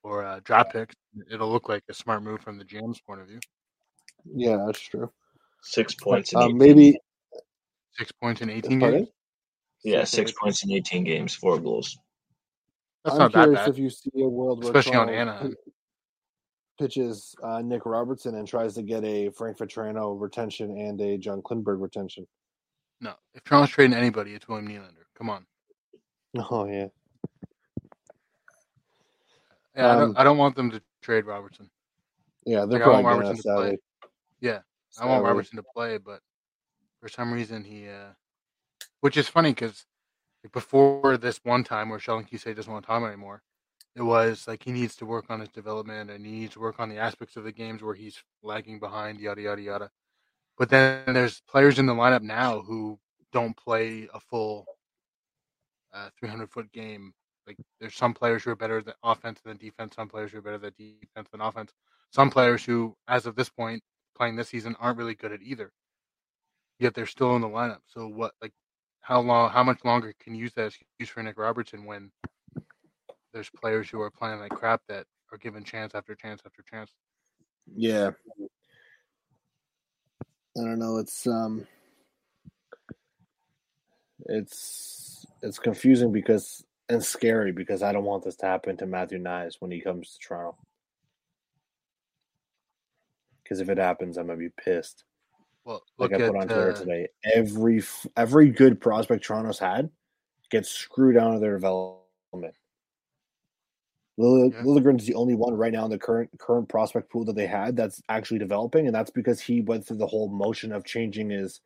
or 0.04 0.24
uh, 0.26 0.40
draft 0.44 0.74
picks, 0.74 0.96
it'll 1.32 1.52
look 1.52 1.70
like 1.70 1.84
a 1.90 1.94
smart 1.94 2.24
move 2.24 2.42
from 2.42 2.58
the 2.58 2.66
GM's 2.66 3.00
point 3.00 3.22
of 3.22 3.28
view. 3.28 3.40
Yeah, 4.26 4.64
that's 4.66 4.82
true. 4.82 5.10
Six 5.62 5.96
points 5.96 6.34
in 6.34 6.40
Um, 6.40 6.46
18. 6.50 6.58
maybe 6.58 7.00
Six 7.94 8.12
points 8.12 8.42
in 8.42 8.50
eighteen 8.50 8.80
games. 8.80 9.08
Yeah, 9.84 10.04
six 10.04 10.32
points 10.32 10.64
in 10.64 10.72
18 10.72 11.04
games, 11.04 11.36
four 11.36 11.60
goals. 11.60 11.98
That's 13.04 13.16
I'm 13.16 13.20
not 13.24 13.34
that 13.34 13.42
curious 13.44 13.60
bad. 13.60 13.70
if 13.70 13.78
you 13.78 13.90
see 13.90 14.10
a 14.16 14.28
world 14.28 14.60
where 14.64 14.72
Especially 14.72 14.96
on 14.98 15.10
Anaheim. 15.10 15.56
Pi- 16.78 16.84
pitches 16.86 17.36
uh, 17.44 17.62
Nick 17.62 17.86
Robertson 17.86 18.36
and 18.36 18.48
tries 18.48 18.74
to 18.76 18.82
get 18.84 19.04
a 19.04 19.30
Frank 19.30 19.58
Vatrano 19.58 20.20
retention 20.20 20.78
and 20.78 21.00
a 21.02 21.18
John 21.18 21.42
Klingberg 21.42 21.82
retention. 21.82 22.28
No, 23.02 23.14
if 23.34 23.44
Toronto's 23.44 23.70
trading 23.72 23.96
anybody, 23.96 24.34
it's 24.34 24.48
William 24.48 24.68
Nylander. 24.68 25.06
Come 25.18 25.30
on. 25.30 25.46
Oh 26.50 26.66
yeah, 26.66 26.88
Yeah, 29.76 29.88
I, 29.88 29.90
Um, 29.92 30.00
don't, 30.00 30.18
I 30.20 30.24
don't 30.24 30.38
want 30.38 30.56
them 30.56 30.72
to 30.72 30.82
trade 31.02 31.26
Robertson. 31.26 31.70
yeah, 32.46 32.66
they're 32.66 32.80
Like, 32.80 32.88
I 32.88 32.92
want 32.92 33.04
probably 33.06 33.24
Robertson 33.26 33.36
to 33.52 33.56
play. 33.56 33.66
sadly. 33.66 33.78
Yeah, 34.42 34.60
I 35.00 35.06
want 35.06 35.24
Robertson 35.24 35.58
to 35.58 35.64
play, 35.76 35.98
but 35.98 36.22
for 37.00 37.08
some 37.10 37.32
reason 37.32 37.64
he, 37.64 37.88
uh, 37.88 38.14
which 39.02 39.18
is 39.18 39.28
funny 39.28 39.52
because 39.52 39.86
before 40.54 41.18
this 41.18 41.40
one 41.44 41.64
time 41.64 41.90
where 41.90 42.00
Sheldon 42.00 42.26
Keesey 42.26 42.56
doesn't 42.56 42.72
want 42.72 42.84
to 42.84 42.88
talk 42.88 43.04
anymore, 43.04 43.44
it 43.96 44.02
was 44.02 44.48
like 44.48 44.64
he 44.64 44.72
needs 44.72 44.96
to 44.98 45.06
work 45.06 45.26
on 45.30 45.40
his 45.40 45.50
development 45.50 46.10
and 46.10 46.26
he 46.26 46.32
needs 46.32 46.54
to 46.54 46.60
work 46.60 46.80
on 46.80 46.90
the 46.90 46.98
aspects 46.98 47.36
of 47.36 47.44
the 47.44 47.52
games 47.52 47.84
where 47.84 47.94
he's 47.94 48.18
lagging 48.42 48.80
behind, 48.80 49.20
yada 49.20 49.42
yada 49.42 49.62
yada. 49.62 49.90
But 50.58 50.70
then 50.70 51.14
there's 51.14 51.42
players 51.48 51.80
in 51.80 51.86
the 51.86 51.94
lineup 51.94 52.22
now 52.22 52.62
who 52.62 53.00
don't 53.32 53.56
play 53.56 54.08
a 54.14 54.20
full 54.20 54.66
uh, 55.94 56.10
300 56.20 56.50
foot 56.50 56.72
game. 56.72 57.14
Like 57.46 57.58
there's 57.80 57.96
some 57.96 58.14
players 58.14 58.44
who 58.44 58.52
are 58.52 58.56
better 58.56 58.82
than 58.82 58.94
offense 59.04 59.40
than 59.44 59.58
defense. 59.58 59.96
Some 59.96 60.08
players 60.08 60.32
who 60.32 60.40
are 60.40 60.42
better 60.42 60.58
than 60.58 60.74
defense 60.78 61.28
than 61.32 61.42
offense. 61.42 61.72
Some 62.12 62.30
players 62.30 62.64
who, 62.64 62.96
as 63.08 63.26
of 63.26 63.36
this 63.36 63.50
point, 63.50 63.84
playing 64.16 64.36
this 64.36 64.50
season, 64.50 64.76
aren't 64.80 64.98
really 64.98 65.16
good 65.16 65.32
at 65.32 65.42
either. 65.42 65.72
Yet 66.80 66.94
they're 66.94 67.06
still 67.06 67.36
in 67.36 67.42
the 67.42 67.48
lineup. 67.48 67.80
So 67.88 68.08
what? 68.08 68.34
Like, 68.42 68.54
how 69.02 69.20
long? 69.20 69.50
How 69.50 69.64
much 69.64 69.84
longer 69.84 70.14
can 70.20 70.36
you 70.36 70.44
use 70.44 70.54
that 70.54 70.68
excuse 70.68 71.10
for 71.10 71.22
Nick 71.22 71.38
Robertson 71.38 71.86
when 71.86 72.12
there's 73.34 73.50
players 73.50 73.90
who 73.90 74.00
are 74.02 74.12
playing 74.12 74.40
like 74.40 74.52
crap 74.52 74.82
that 74.88 75.06
are 75.32 75.38
given 75.38 75.64
chance 75.64 75.96
after 75.96 76.16
chance 76.16 76.42
after 76.46 76.64
chance? 76.64 76.92
Yeah. 77.76 78.12
I 80.58 80.62
don't 80.62 80.80
know. 80.80 80.98
It's 80.98 81.26
um, 81.26 81.66
it's 84.28 85.26
it's 85.42 85.58
confusing 85.60 86.12
because 86.12 86.64
and 86.90 87.04
scary 87.04 87.52
because 87.52 87.82
I 87.82 87.92
don't 87.92 88.04
want 88.04 88.24
this 88.24 88.36
to 88.38 88.46
happen 88.46 88.78
to 88.78 88.86
Matthew 88.86 89.20
Knies 89.20 89.56
when 89.60 89.72
he 89.72 89.82
comes 89.82 90.14
to 90.14 90.20
Toronto. 90.20 90.58
Because 93.44 93.60
if 93.60 93.70
it 93.70 93.80
happens, 93.80 94.18
I'm 94.18 94.28
gonna 94.28 94.38
be 94.38 94.50
pissed. 94.50 95.06
Well, 95.66 95.84
Like 95.98 96.12
look 96.12 96.22
I 96.22 96.28
put 96.28 96.36
at 96.36 96.42
on 96.42 96.48
Twitter 96.48 96.72
uh, 96.72 96.76
today, 96.76 97.08
every 97.34 97.84
every 98.16 98.50
good 98.50 98.80
prospect 98.80 99.24
Toronto's 99.24 99.60
had 99.60 99.90
gets 100.52 100.70
screwed 100.70 101.18
out 101.18 101.34
of 101.34 101.42
their 101.42 101.54
development. 101.54 102.54
Lill- 104.18 104.52
Yeah. 104.52 104.62
Liljegren's 104.62 105.06
the 105.08 105.16
only 105.16 105.36
one 105.36 105.56
right 105.56 105.74
now 105.74 105.86
in 105.86 105.92
the 105.92 105.98
current 105.98 106.30
current 106.40 106.70
prospect 106.70 107.10
pool 107.12 107.26
that 107.26 107.36
they 107.36 107.48
had 107.48 107.76
that's 107.76 108.02
actually 108.10 108.40
developing, 108.40 108.86
and 108.86 108.96
that's 108.96 109.10
because 109.12 109.42
he 109.42 109.62
went 109.62 109.86
through 109.86 109.98
the 109.98 110.08
whole 110.08 110.30
motion 110.30 110.72
of 110.72 110.86
changing 110.86 111.30
his, 111.32 111.62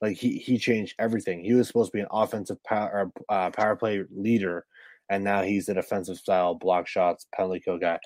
like 0.00 0.16
he 0.16 0.38
he 0.38 0.56
changed 0.58 0.94
everything. 0.98 1.44
He 1.44 1.52
was 1.54 1.66
supposed 1.66 1.92
to 1.92 1.98
be 1.98 2.02
an 2.02 2.08
offensive 2.10 2.62
power 2.64 3.10
uh, 3.28 3.50
power 3.50 3.76
play 3.76 4.02
leader, 4.10 4.64
and 5.10 5.22
now 5.24 5.42
he's 5.42 5.68
a 5.68 5.74
defensive 5.74 6.16
style 6.16 6.54
block 6.54 6.86
shots 6.88 7.26
penalty 7.34 7.60
kill 7.60 7.78
guy, 7.78 7.98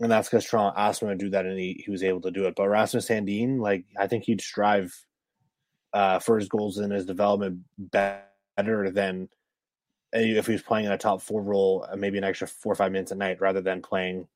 and 0.00 0.10
that's 0.12 0.28
because 0.28 0.44
Toronto 0.44 0.78
asked 0.78 1.02
him 1.02 1.08
to 1.08 1.14
do 1.16 1.30
that, 1.30 1.46
and 1.46 1.58
he, 1.58 1.82
he 1.84 1.90
was 1.90 2.02
able 2.04 2.20
to 2.22 2.30
do 2.30 2.44
it. 2.46 2.54
But 2.56 2.68
Rasmus 2.68 3.08
Sandin, 3.08 3.58
like 3.58 3.84
I 3.98 4.06
think 4.06 4.24
he'd 4.24 4.40
strive 4.42 4.94
uh, 5.94 6.18
for 6.18 6.38
his 6.38 6.48
goals 6.48 6.78
in 6.78 6.90
his 6.90 7.06
development 7.06 7.60
better 7.78 8.90
than 8.90 9.28
if 10.12 10.46
he 10.46 10.52
was 10.52 10.62
playing 10.62 10.86
in 10.86 10.92
a 10.92 10.98
top 10.98 11.20
four 11.22 11.42
role, 11.42 11.86
uh, 11.90 11.96
maybe 11.96 12.18
an 12.18 12.24
extra 12.24 12.46
four 12.48 12.72
or 12.72 12.76
five 12.76 12.92
minutes 12.92 13.12
a 13.12 13.14
night, 13.14 13.40
rather 13.40 13.60
than 13.60 13.82
playing 13.82 14.26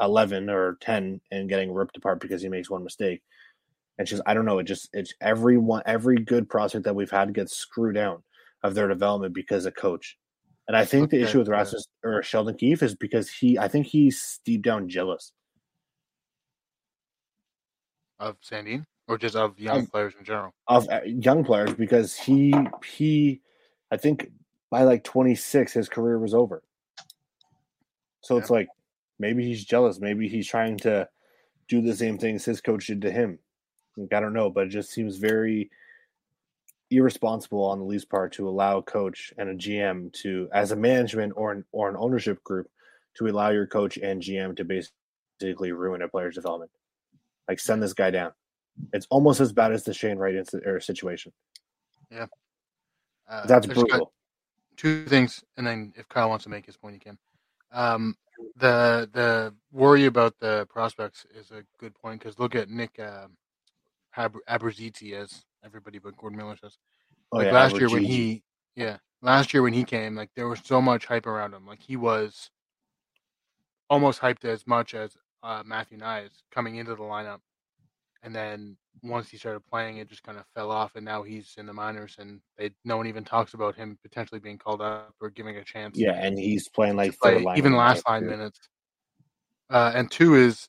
eleven 0.00 0.48
or 0.48 0.76
ten 0.80 1.20
and 1.30 1.48
getting 1.48 1.72
ripped 1.72 1.96
apart 1.96 2.20
because 2.20 2.42
he 2.42 2.48
makes 2.48 2.70
one 2.70 2.84
mistake. 2.84 3.22
It's 3.98 4.10
just 4.10 4.22
I 4.26 4.34
don't 4.34 4.44
know. 4.44 4.58
It 4.58 4.64
just 4.64 4.88
it's 4.92 5.12
everyone 5.20 5.82
every 5.86 6.16
good 6.16 6.48
prospect 6.48 6.84
that 6.84 6.94
we've 6.94 7.10
had 7.10 7.34
gets 7.34 7.56
screwed 7.56 7.96
down 7.96 8.22
of 8.62 8.74
their 8.74 8.88
development 8.88 9.34
because 9.34 9.66
of 9.66 9.74
coach. 9.74 10.16
And 10.68 10.76
I 10.76 10.84
think 10.84 11.10
the 11.10 11.22
issue 11.22 11.38
with 11.38 11.48
yeah. 11.48 11.54
Rasmus 11.54 11.86
or 12.04 12.22
Sheldon 12.22 12.56
Keefe 12.56 12.82
is 12.82 12.94
because 12.94 13.30
he 13.30 13.58
I 13.58 13.68
think 13.68 13.86
he's 13.86 14.40
deep 14.44 14.62
down 14.62 14.88
jealous. 14.88 15.32
of 18.20 18.36
Sandin 18.40 18.84
or 19.06 19.16
just 19.16 19.36
of 19.36 19.58
young 19.58 19.84
Of- 19.84 19.90
players 19.90 20.14
in 20.18 20.24
general. 20.24 20.52
of 20.66 20.88
uh, 20.88 21.00
young 21.04 21.44
players 21.44 21.72
because 21.74 22.14
he 22.16 22.54
he 22.84 23.40
I 23.90 23.96
think 23.96 24.30
by 24.70 24.82
like 24.82 25.04
26 25.04 25.72
his 25.72 25.88
career 25.88 26.18
was 26.18 26.34
over. 26.34 26.62
So 28.20 28.36
it's 28.36 28.50
like 28.50 28.68
maybe 29.18 29.44
he's 29.44 29.64
jealous, 29.64 30.00
maybe 30.00 30.28
he's 30.28 30.46
trying 30.46 30.76
to 30.78 31.08
do 31.68 31.80
the 31.80 31.94
same 31.94 32.18
things 32.18 32.44
his 32.44 32.60
coach 32.60 32.86
did 32.86 33.02
to 33.02 33.10
him. 33.10 33.38
Like, 33.96 34.12
I 34.12 34.20
don't 34.20 34.32
know, 34.32 34.50
but 34.50 34.66
it 34.66 34.70
just 34.70 34.90
seems 34.90 35.16
very 35.16 35.70
irresponsible 36.90 37.62
on 37.62 37.78
the 37.78 37.84
Leafs 37.84 38.04
part 38.04 38.32
to 38.32 38.48
allow 38.48 38.78
a 38.78 38.82
coach 38.82 39.32
and 39.38 39.50
a 39.50 39.54
GM 39.54 40.12
to 40.14 40.48
as 40.52 40.72
a 40.72 40.76
management 40.76 41.32
or 41.36 41.52
an 41.52 41.64
or 41.72 41.88
an 41.88 41.96
ownership 41.98 42.42
group 42.44 42.68
to 43.14 43.26
allow 43.26 43.50
your 43.50 43.66
coach 43.66 43.98
and 43.98 44.22
GM 44.22 44.56
to 44.56 44.64
basically 44.64 45.72
ruin 45.72 46.02
a 46.02 46.08
player's 46.08 46.36
development. 46.36 46.70
Like 47.48 47.60
send 47.60 47.82
this 47.82 47.92
guy 47.92 48.10
down. 48.10 48.32
It's 48.92 49.06
almost 49.10 49.40
as 49.40 49.52
bad 49.52 49.72
as 49.72 49.84
the 49.84 49.92
Shane 49.92 50.18
Wright 50.18 50.34
situation. 50.80 51.32
Uh, 53.28 53.46
That's 53.46 53.66
brutal. 53.66 54.12
Two 54.78 55.04
things, 55.06 55.44
and 55.58 55.66
then 55.66 55.92
if 55.96 56.08
Kyle 56.08 56.30
wants 56.30 56.44
to 56.44 56.50
make 56.50 56.64
his 56.66 56.78
point, 56.78 56.94
he 56.94 57.00
can. 57.00 57.18
Um, 57.72 58.16
the 58.56 59.10
the 59.12 59.54
worry 59.72 60.06
about 60.06 60.38
the 60.40 60.66
prospects 60.70 61.26
is 61.34 61.50
a 61.50 61.64
good 61.78 61.94
point 61.94 62.20
because 62.20 62.38
look 62.38 62.54
at 62.54 62.70
Nick 62.70 62.98
um 63.00 63.36
Ab- 64.16 64.38
Abruzzese, 64.48 65.12
as 65.12 65.44
everybody 65.64 65.98
but 65.98 66.16
Gordon 66.16 66.38
Miller 66.38 66.56
says. 66.60 66.78
Oh, 67.32 67.38
Like 67.38 67.46
yeah, 67.46 67.52
last 67.52 67.78
year 67.78 67.90
when 67.90 68.04
he, 68.04 68.42
yeah, 68.76 68.98
last 69.22 69.52
year 69.52 69.62
when 69.62 69.74
he 69.74 69.84
came, 69.84 70.14
like 70.16 70.30
there 70.36 70.48
was 70.48 70.60
so 70.64 70.80
much 70.80 71.06
hype 71.06 71.26
around 71.26 71.54
him. 71.54 71.66
Like 71.66 71.82
he 71.82 71.96
was 71.96 72.50
almost 73.90 74.20
hyped 74.20 74.44
as 74.44 74.66
much 74.66 74.94
as 74.94 75.16
uh, 75.42 75.62
Matthew 75.64 75.98
Knies 75.98 76.30
coming 76.52 76.76
into 76.76 76.94
the 76.94 77.02
lineup, 77.02 77.40
and 78.22 78.34
then 78.34 78.76
once 79.02 79.28
he 79.28 79.36
started 79.36 79.60
playing, 79.70 79.98
it 79.98 80.08
just 80.08 80.22
kind 80.22 80.38
of 80.38 80.44
fell 80.54 80.70
off, 80.70 80.96
and 80.96 81.04
now 81.04 81.22
he's 81.22 81.54
in 81.56 81.66
the 81.66 81.72
minors, 81.72 82.16
and 82.18 82.40
they 82.56 82.70
no 82.84 82.96
one 82.96 83.06
even 83.06 83.24
talks 83.24 83.54
about 83.54 83.74
him 83.76 83.98
potentially 84.02 84.40
being 84.40 84.58
called 84.58 84.80
up 84.80 85.14
or 85.20 85.30
giving 85.30 85.56
a 85.56 85.64
chance. 85.64 85.98
Yeah, 85.98 86.12
and 86.12 86.38
he's 86.38 86.68
playing 86.68 86.96
like 86.96 87.18
play 87.18 87.38
line 87.40 87.58
even 87.58 87.74
last 87.74 88.04
nine 88.08 88.22
too. 88.22 88.30
minutes. 88.30 88.60
Uh, 89.70 89.92
and 89.94 90.10
two 90.10 90.34
is 90.34 90.68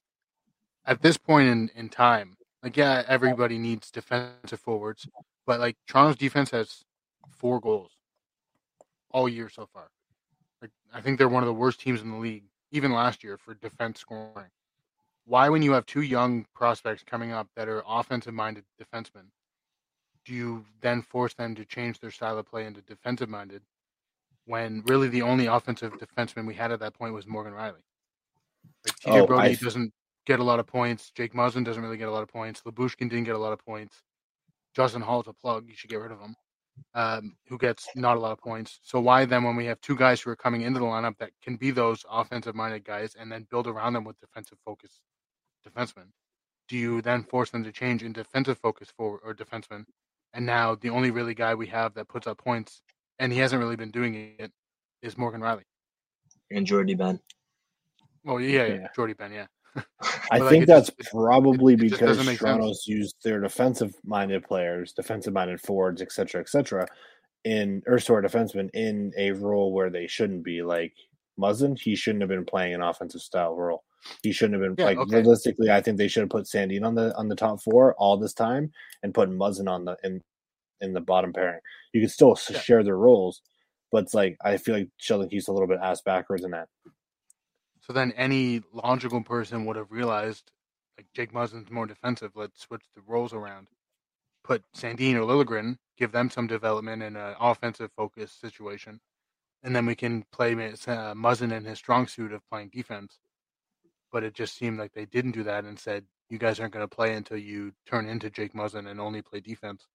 at 0.86 1.02
this 1.02 1.18
point 1.18 1.48
in, 1.48 1.72
in 1.76 1.90
time, 1.90 2.36
like 2.64 2.76
yeah, 2.76 3.04
everybody 3.08 3.58
needs 3.58 3.92
defensive 3.92 4.60
forwards, 4.60 5.08
but 5.46 5.60
like 5.60 5.78
Toronto's 5.88 6.18
defense 6.18 6.52
has 6.52 6.84
four 7.30 7.60
goals 7.60 7.92
all 9.12 9.30
year 9.30 9.50
so 9.50 9.68
far. 9.74 9.90
Like 10.62 10.72
I 10.94 11.02
think 11.02 11.18
they're 11.18 11.30
one 11.30 11.44
of 11.44 11.48
the 11.48 11.54
worst 11.54 11.80
teams 11.80 12.02
in 12.02 12.12
the 12.12 12.18
league, 12.18 12.46
even 12.72 12.92
last 12.92 13.24
year 13.24 13.38
for 13.38 13.54
defense 13.54 14.02
scoring. 14.02 14.52
Why, 15.26 15.50
when 15.50 15.62
you 15.62 15.74
have 15.74 15.86
two 15.86 16.02
young 16.02 16.46
prospects 16.56 17.04
coming 17.04 17.32
up 17.32 17.48
that 17.56 17.68
are 17.70 17.84
offensive 17.88 18.34
minded 18.34 18.64
defensemen, 18.82 19.26
do 20.26 20.34
you 20.34 20.66
then 20.82 21.02
force 21.02 21.34
them 21.34 21.56
to 21.56 21.66
change 21.66 22.00
their 22.00 22.12
style 22.12 22.38
of 22.38 22.46
play 22.48 22.66
into 22.66 22.82
defensive 22.82 23.30
minded 23.30 23.62
when 24.46 24.82
really 24.86 25.08
the 25.08 25.22
only 25.22 25.46
offensive 25.46 25.94
defenseman 25.94 26.48
we 26.48 26.56
had 26.56 26.72
at 26.72 26.80
that 26.80 26.94
point 26.94 27.14
was 27.14 27.28
Morgan 27.28 27.54
Rielly? 27.54 27.84
Like 28.86 29.00
TJ 29.00 29.22
Oh, 29.22 29.28
Brodie 29.28 29.52
I- 29.52 29.56
doesn't 29.56 29.94
get 30.26 30.40
a 30.40 30.44
lot 30.44 30.60
of 30.60 30.68
points. 30.68 31.12
Jake 31.12 31.34
Muzzin 31.34 31.64
doesn't 31.64 31.82
really 31.82 31.98
get 31.98 32.08
a 32.08 32.12
lot 32.12 32.24
of 32.24 32.30
points. 32.30 32.62
Lyubushkin 32.64 33.10
didn't 33.10 33.24
get 33.26 33.36
a 33.36 33.40
lot 33.40 33.54
of 33.54 33.64
points. 33.66 34.02
Justin 34.76 35.02
Holl's 35.02 35.28
a 35.28 35.34
plug. 35.34 35.68
You 35.68 35.76
should 35.76 35.90
get 35.90 36.00
rid 36.00 36.12
of 36.12 36.20
him. 36.20 36.36
Um, 36.94 37.36
who 37.48 37.58
gets 37.58 37.88
not 37.96 38.18
a 38.18 38.20
lot 38.20 38.32
of 38.32 38.40
points. 38.40 38.80
So 38.84 39.00
why 39.00 39.26
then, 39.26 39.44
when 39.44 39.56
we 39.56 39.66
have 39.66 39.80
two 39.82 39.96
guys 39.96 40.22
who 40.22 40.30
are 40.32 40.36
coming 40.36 40.62
into 40.62 40.80
the 40.80 40.86
lineup 40.86 41.18
that 41.20 41.32
can 41.42 41.56
be 41.56 41.72
those 41.72 42.06
offensive-minded 42.10 42.84
guys 42.84 43.16
and 43.20 43.32
then 43.32 43.48
build 43.50 43.68
around 43.68 43.94
them 43.94 44.04
with 44.04 44.20
defensive 44.20 44.58
focus 44.66 45.00
defensemen, 45.68 46.08
do 46.68 46.78
you 46.78 47.02
then 47.02 47.24
force 47.24 47.50
them 47.50 47.64
to 47.64 47.72
change 47.72 48.04
in 48.04 48.14
defensive 48.14 48.58
focus 48.58 48.90
for 48.96 49.20
or 49.24 49.34
defenseman? 49.34 49.86
And 50.34 50.46
now 50.46 50.76
the 50.76 50.90
only 50.90 51.12
really 51.12 51.34
guy 51.34 51.56
we 51.56 51.68
have 51.68 51.94
that 51.96 52.08
puts 52.08 52.28
up 52.28 52.38
points, 52.38 52.82
and 53.18 53.32
he 53.34 53.40
hasn't 53.40 53.62
really 53.62 53.76
been 53.76 53.92
doing 53.92 54.36
it, 54.38 54.52
is 55.02 55.18
Morgan 55.18 55.42
Rielly. 55.42 55.64
and 56.52 56.66
Jordie 56.66 56.96
Benn. 56.96 57.20
Oh 58.28 58.38
yeah, 58.38 58.66
yeah, 58.66 58.74
Yeah. 58.74 58.88
Jordie 58.96 59.14
Benn, 59.14 59.32
yeah. 59.32 59.48
I 60.32 60.38
But, 60.40 60.42
like, 60.46 60.50
think 60.52 60.64
it 60.64 60.68
that's 60.68 60.90
just- 60.92 61.12
probably 61.12 61.74
it 61.74 61.80
because 61.80 62.24
sense. 62.24 62.38
Toronto's 62.40 62.86
used 62.88 63.16
their 63.24 63.40
defensive 63.40 63.96
minded 64.04 64.44
players, 64.44 64.94
defensive 64.94 65.34
minded 65.34 65.60
forwards, 65.62 66.02
et 66.02 66.12
cetera, 66.12 66.42
et 66.42 66.50
cetera, 66.50 66.86
in 67.46 67.82
or 67.88 68.00
sorry, 68.00 68.28
defensemen 68.28 68.70
in 68.74 69.12
a 69.18 69.32
role 69.32 69.74
where 69.74 69.90
they 69.90 70.08
shouldn't 70.08 70.44
be. 70.44 70.62
Like 70.62 70.94
Muzzin, 71.40 71.80
he 71.80 71.96
shouldn't 71.96 72.22
have 72.22 72.30
been 72.30 72.46
playing 72.46 72.74
an 72.76 72.82
offensive 72.82 73.22
style 73.22 73.56
role. 73.56 73.84
He 74.24 74.32
shouldn't 74.32 74.62
have 74.62 74.76
been 74.76 74.82
Yeah, 74.84 74.92
like 74.92 74.98
okay. 75.00 75.16
realistically. 75.18 75.70
I 75.72 75.82
think 75.82 75.98
they 75.98 76.08
should 76.08 76.22
have 76.22 76.30
put 76.30 76.46
Sandin 76.46 76.86
on 76.86 76.96
the 76.96 77.16
on 77.18 77.28
the 77.28 77.36
top 77.36 77.62
four 77.62 77.96
all 77.96 78.18
this 78.18 78.34
time 78.34 78.72
and 79.04 79.14
put 79.14 79.30
Muzzin 79.30 79.70
on 79.70 79.84
the 79.86 79.98
in 80.04 80.22
in 80.82 80.94
the 80.94 81.02
bottom 81.02 81.34
pairing. 81.34 81.60
You 81.94 82.02
can 82.02 82.10
still 82.10 82.38
yeah. 82.50 82.60
share 82.60 82.84
their 82.84 82.98
roles, 82.98 83.42
but 83.92 84.04
it's 84.04 84.14
like 84.14 84.38
I 84.44 84.58
feel 84.58 84.76
like 84.76 84.90
Sheldon 84.98 85.28
Keefe's 85.30 85.48
a 85.50 85.52
little 85.54 85.68
bit 85.68 85.80
ass 85.82 86.02
backwards 86.02 86.44
in 86.46 86.52
that. 86.52 86.68
So 87.90 87.94
then 87.94 88.12
any 88.12 88.62
logical 88.72 89.24
person 89.24 89.66
would 89.66 89.76
have 89.76 89.92
realized 89.92 90.52
like 90.96 91.08
Jake 91.12 91.34
Muzzin's 91.34 91.72
more 91.72 91.88
defensive. 91.88 92.34
Let's 92.36 92.62
switch 92.62 92.84
the 92.94 93.02
roles 93.02 93.34
around. 93.34 93.70
Put 94.44 94.64
Sandin 94.78 95.16
or 95.16 95.22
Liljegren, 95.22 95.78
give 95.98 96.12
them 96.12 96.30
some 96.30 96.46
development 96.46 97.02
in 97.02 97.16
an 97.16 97.34
offensive 97.40 97.90
focus 97.98 98.32
situation, 98.32 99.00
and 99.64 99.76
then 99.76 99.88
we 99.88 99.96
can 99.96 100.24
play 100.32 100.54
uh, 100.54 101.16
Muzzin 101.16 101.52
in 101.52 101.66
his 101.66 101.80
strong 101.80 102.06
suit 102.06 102.32
of 102.32 102.48
playing 102.48 102.70
defense. 102.70 103.18
But 104.12 104.24
it 104.24 104.36
just 104.36 104.56
seemed 104.56 104.78
like 104.78 104.94
they 104.94 105.06
didn't 105.06 105.32
do 105.32 105.42
that 105.46 105.66
and 105.66 105.80
said, 105.80 106.06
"You 106.30 106.38
guys 106.38 106.60
aren't 106.60 106.74
going 106.74 106.88
to 106.88 106.96
play 106.96 107.16
until 107.16 107.38
you 107.38 107.74
turn 107.88 108.08
into 108.08 108.30
Jake 108.30 108.54
Muzzin 108.54 108.88
and 108.88 109.02
only 109.02 109.24
play 109.24 109.40
defense." 109.40 109.88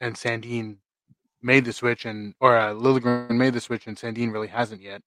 And 0.00 0.14
Sandin 0.14 0.78
made 1.42 1.66
the 1.66 1.74
switch, 1.74 2.06
and 2.06 2.34
or 2.40 2.56
uh, 2.56 2.72
Liljegren 2.72 3.36
made 3.36 3.52
the 3.52 3.60
switch, 3.60 3.86
and 3.86 3.98
Sandin 3.98 4.32
really 4.32 4.48
hasn't 4.48 4.80
yet. 4.80 5.02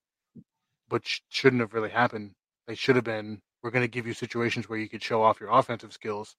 Sh- 1.04 1.22
shouldn't 1.30 1.62
have 1.62 1.74
really 1.74 1.90
happened. 1.90 2.32
They 2.68 2.76
should 2.76 2.96
have 2.96 3.06
been. 3.06 3.42
We're 3.62 3.72
going 3.72 3.84
to 3.84 3.88
give 3.88 4.08
you 4.08 4.14
situations 4.14 4.70
where 4.70 4.80
you 4.80 4.90
could 4.90 5.04
show 5.04 5.24
off 5.24 5.40
your 5.40 5.50
offensive 5.50 5.94
skills, 5.94 6.36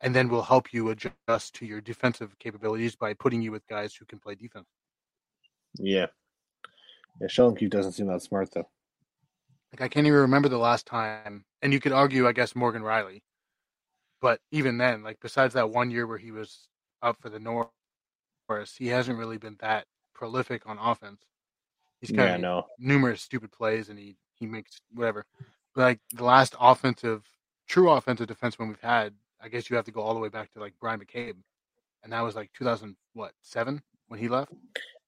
and 0.00 0.14
then 0.14 0.28
we'll 0.28 0.42
help 0.42 0.72
you 0.72 0.90
adjust 0.90 1.54
to 1.54 1.66
your 1.66 1.80
defensive 1.80 2.38
capabilities 2.38 2.94
by 2.96 3.14
putting 3.14 3.42
you 3.42 3.52
with 3.52 3.66
guys 3.68 3.94
who 3.94 4.04
can 4.04 4.18
play 4.20 4.34
defense. 4.34 4.66
Yeah, 5.78 6.06
yeah, 7.20 7.28
Sheldon 7.28 7.56
Keefe 7.56 7.70
doesn't 7.70 7.92
seem 7.92 8.06
that 8.08 8.22
smart 8.22 8.50
though. 8.52 8.68
Like 9.72 9.82
I 9.82 9.88
can't 9.88 10.06
even 10.06 10.20
remember 10.20 10.48
the 10.48 10.58
last 10.58 10.86
time, 10.86 11.44
and 11.62 11.72
you 11.72 11.80
could 11.80 11.92
argue, 11.92 12.26
I 12.28 12.32
guess, 12.32 12.56
Morgan 12.56 12.82
Rielly. 12.82 13.22
but 14.20 14.40
even 14.50 14.78
then, 14.78 15.02
like 15.02 15.18
besides 15.20 15.54
that 15.54 15.70
one 15.70 15.90
year 15.90 16.06
where 16.06 16.18
he 16.18 16.30
was 16.32 16.68
up 17.02 17.20
for 17.20 17.28
the 17.30 17.38
North, 17.40 17.68
he 18.78 18.88
hasn't 18.88 19.18
really 19.18 19.38
been 19.38 19.56
that 19.60 19.86
prolific 20.14 20.62
on 20.66 20.78
offense. 20.78 21.22
He's 22.00 22.10
kind 22.10 22.20
yeah, 22.20 22.34
of 22.36 22.40
no. 22.40 22.66
numerous 22.78 23.22
stupid 23.22 23.50
plays, 23.50 23.88
and 23.88 23.98
he 23.98 24.16
he 24.34 24.46
makes 24.46 24.80
whatever. 24.92 25.24
But 25.74 25.82
like 25.82 26.00
the 26.12 26.24
last 26.24 26.54
offensive, 26.60 27.24
true 27.66 27.90
offensive 27.90 28.28
defenseman 28.28 28.68
we've 28.68 28.80
had, 28.80 29.14
I 29.40 29.48
guess 29.48 29.68
you 29.68 29.76
have 29.76 29.84
to 29.86 29.90
go 29.90 30.00
all 30.00 30.14
the 30.14 30.20
way 30.20 30.28
back 30.28 30.52
to 30.52 30.60
like 30.60 30.74
Bryan 30.80 31.00
McCabe, 31.00 31.36
and 32.02 32.12
that 32.12 32.20
was 32.20 32.36
like 32.36 32.52
2000 32.54 32.96
what 33.14 33.32
seven 33.42 33.82
when 34.08 34.20
he 34.20 34.28
left. 34.28 34.52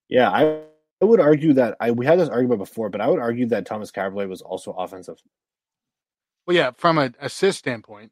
Yeah, 0.09 0.31
I 0.31 0.63
I 1.01 1.05
would 1.05 1.21
argue 1.21 1.53
that 1.55 1.77
I 1.81 1.93
we 1.93 2.07
had 2.07 2.19
this 2.19 2.29
argument 2.29 2.59
before, 2.59 2.91
but 2.91 3.01
I 3.01 3.09
would 3.09 3.21
argue 3.21 3.47
that 3.47 3.67
Tomas 3.67 3.93
Kaberle 3.93 4.29
was 4.29 4.43
also 4.43 4.73
offensive. 4.73 5.19
Well, 6.47 6.57
yeah, 6.57 6.73
from 6.77 6.99
an 6.99 7.15
assist 7.21 7.59
standpoint, 7.59 8.11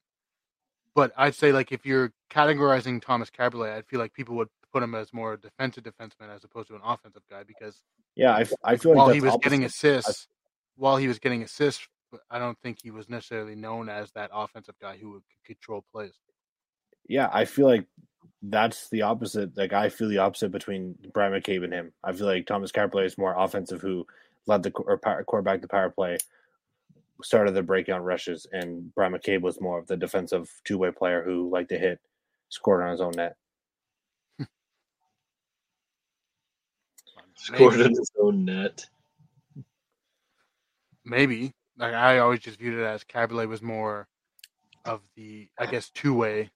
but 0.95 1.13
I'd 1.17 1.35
say 1.35 1.53
like 1.53 1.73
if 1.73 1.85
you're 1.85 2.13
categorizing 2.31 3.03
Tomas 3.03 3.31
Kaberle, 3.31 3.77
I'd 3.77 3.87
feel 3.87 4.01
like 4.01 4.15
people 4.15 4.37
would 4.37 4.49
put 4.73 4.83
him 4.83 4.95
as 4.95 5.13
more 5.13 5.37
defensive 5.37 5.85
defenseman 5.85 6.35
as 6.35 6.45
opposed 6.45 6.69
to 6.69 6.75
an 6.75 6.81
offensive 6.85 7.23
guy 7.31 7.43
because 7.43 7.83
yeah, 8.17 8.33
I, 8.33 8.45
I 8.65 8.77
feel 8.77 8.93
like 8.93 8.99
while 8.99 9.09
he 9.11 9.21
was 9.21 9.35
opposite. 9.35 9.43
getting 9.43 9.65
assists, 9.65 10.29
I, 10.29 10.35
while 10.77 10.97
he 10.97 11.09
was 11.09 11.19
getting 11.19 11.43
assists, 11.43 11.87
I 12.31 12.39
don't 12.39 12.59
think 12.63 12.79
he 12.83 12.91
was 12.91 13.09
necessarily 13.09 13.55
known 13.55 13.89
as 13.89 14.11
that 14.13 14.31
offensive 14.33 14.75
guy 14.81 14.97
who 14.97 15.13
would 15.13 15.23
control 15.45 15.85
plays. 15.93 16.15
Yeah, 17.09 17.29
I 17.33 17.45
feel 17.45 17.67
like 17.67 17.87
that's 18.43 18.89
the 18.91 19.03
opposite. 19.03 19.57
Like 19.57 19.73
I 19.73 19.89
feel 19.89 20.09
the 20.09 20.19
opposite 20.19 20.51
between 20.51 20.97
Bryan 21.13 21.33
McCabe 21.33 21.65
and 21.65 21.73
him. 21.73 21.93
I 22.05 22.13
feel 22.13 22.27
like 22.27 22.47
Tomas 22.47 22.73
Kaberle 22.73 23.05
is 23.05 23.19
more 23.19 23.35
offensive, 23.37 23.81
who 23.81 24.07
led 24.47 24.63
the 24.63 24.73
or 24.73 24.99
power, 24.99 25.25
quarterback 25.25 25.61
the 25.61 25.69
power 25.69 25.91
play, 25.91 26.19
started 27.23 27.53
the 27.53 27.63
breakout 27.63 28.05
rushes, 28.05 28.47
and 28.53 28.95
Bryan 28.95 29.13
McCabe 29.13 29.43
was 29.43 29.61
more 29.61 29.79
of 29.79 29.87
the 29.87 29.97
defensive 29.97 30.51
two 30.65 30.79
way 30.79 30.91
player 30.91 31.23
who 31.23 31.51
liked 31.51 31.71
to 31.71 31.79
hit, 31.79 32.01
scored 32.49 32.83
on 32.83 32.91
his 32.91 33.01
own 33.01 33.13
net. 33.17 33.37
Scored 37.39 37.81
in 37.81 37.91
his 37.91 38.11
own 38.21 38.45
net. 38.45 38.85
Maybe. 41.05 41.55
Like 41.79 41.95
I 41.95 42.19
always 42.19 42.41
just 42.41 42.59
viewed 42.59 42.79
it 42.79 42.85
as 42.85 43.05
Kaberle 43.05 43.47
was 43.49 43.63
more 43.63 44.09
of 44.85 45.01
the, 45.17 45.49
I 45.59 45.67
guess, 45.67 45.91
two 45.91 46.13
way, 46.15 46.51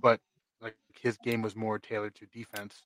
but 0.00 0.20
like 0.60 0.76
his 1.00 1.16
game 1.18 1.40
was 1.40 1.56
more 1.56 1.78
tailored 1.78 2.14
to 2.16 2.26
defense 2.26 2.82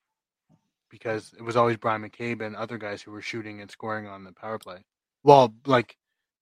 because 0.88 1.34
it 1.36 1.42
was 1.42 1.56
always 1.56 1.76
Bryan 1.76 2.08
McCabe 2.08 2.40
and 2.40 2.54
other 2.54 2.78
guys 2.78 3.02
who 3.02 3.10
were 3.10 3.20
shooting 3.20 3.60
and 3.60 3.70
scoring 3.70 4.06
on 4.06 4.22
the 4.22 4.32
power 4.32 4.58
play. 4.58 4.84
Well, 5.24 5.52
like 5.66 5.96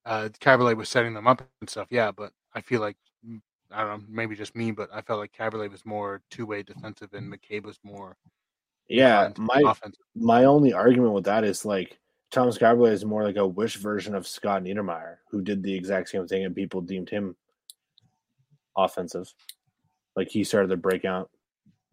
uh, 0.05 0.28
was 0.76 0.88
setting 0.88 1.14
them 1.14 1.26
up 1.26 1.43
and 1.61 1.70
stuff, 1.70 1.88
yeah, 1.90 2.11
but 2.11 2.32
I 2.55 2.61
feel 2.61 2.82
like 2.82 2.97
I 3.70 3.82
don't 3.84 4.01
know, 4.01 4.07
maybe 4.11 4.36
just 4.36 4.55
me, 4.55 4.70
but 4.70 4.90
I 4.93 5.01
felt 5.01 5.20
like 5.20 5.32
Kaberle 5.32 5.70
was 5.70 5.86
more 5.86 6.20
two 6.30 6.45
way 6.45 6.62
defensive 6.62 7.14
and 7.14 7.32
McCabe 7.32 7.64
was 7.64 7.78
more 7.82 8.18
yeah. 8.88 9.30
My 9.36 9.62
offensive. 9.66 10.00
my 10.14 10.44
only 10.44 10.72
argument 10.72 11.12
with 11.12 11.24
that 11.24 11.44
is 11.44 11.64
like 11.64 11.98
Tomas 12.30 12.58
Kaberle 12.58 12.90
is 12.90 13.04
more 13.04 13.24
like 13.24 13.36
a 13.36 13.46
wish 13.46 13.76
version 13.76 14.14
of 14.14 14.26
Scott 14.26 14.62
Niedermayer, 14.62 15.16
who 15.30 15.42
did 15.42 15.62
the 15.62 15.74
exact 15.74 16.08
same 16.08 16.26
thing 16.26 16.44
and 16.44 16.54
people 16.54 16.80
deemed 16.80 17.10
him 17.10 17.36
offensive. 18.76 19.32
Like 20.16 20.28
he 20.28 20.44
started 20.44 20.70
the 20.70 20.76
breakout 20.76 21.30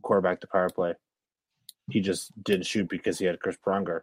quarterback 0.01 0.41
to 0.41 0.47
power 0.47 0.69
play. 0.69 0.93
He 1.89 2.01
just 2.01 2.31
didn't 2.43 2.65
shoot 2.65 2.87
because 2.87 3.17
he 3.17 3.25
had 3.25 3.39
Chris 3.39 3.57
Pronger. 3.65 4.01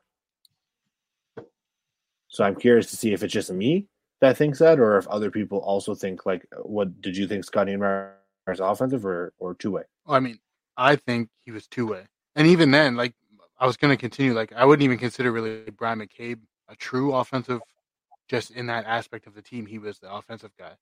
So 2.28 2.45
I'm 2.45 2.57
curious 2.57 2.91
to 2.91 2.97
see 2.97 3.12
if 3.12 3.22
it's 3.22 3.32
just 3.32 3.53
me 3.53 3.87
that 4.20 4.37
thinks 4.37 4.59
that, 4.59 4.80
or 4.80 4.97
if 4.97 5.07
other 5.09 5.30
people 5.30 5.59
also 5.59 5.95
think 5.95 6.26
like, 6.26 6.47
what 6.62 7.01
did 7.01 7.16
you 7.16 7.26
think 7.26 7.45
Scott 7.45 7.66
Niedermayer 7.66 8.12
is 8.49 8.61
offensive 8.61 9.05
or 9.05 9.32
or 9.39 9.55
two 9.55 9.72
way? 9.72 9.82
I 10.07 10.20
mean, 10.20 10.39
I 10.76 10.97
think 10.97 11.28
he 11.45 11.51
was 11.51 11.66
two 11.66 11.87
way, 11.87 12.05
and 12.37 12.47
even 12.47 12.70
then, 12.70 12.97
like 12.97 13.14
I 13.59 13.66
was 13.66 13.76
going 13.76 13.93
to 13.93 14.01
continue, 14.01 14.34
like 14.34 14.53
I 14.53 14.64
wouldn't 14.64 14.84
even 14.84 14.99
consider 14.99 15.32
really 15.32 15.62
Bryan 15.70 15.99
McCabe 16.01 16.39
a 16.68 16.76
true 16.76 17.14
offensive. 17.14 17.61
Just 18.28 18.51
in 18.51 18.66
that 18.66 18.87
aspect 18.87 19.26
of 19.26 19.34
the 19.34 19.43
team, 19.43 19.66
he 19.66 19.78
was 19.78 19.99
the 19.99 20.12
offensive 20.12 20.51
guy. 20.59 20.72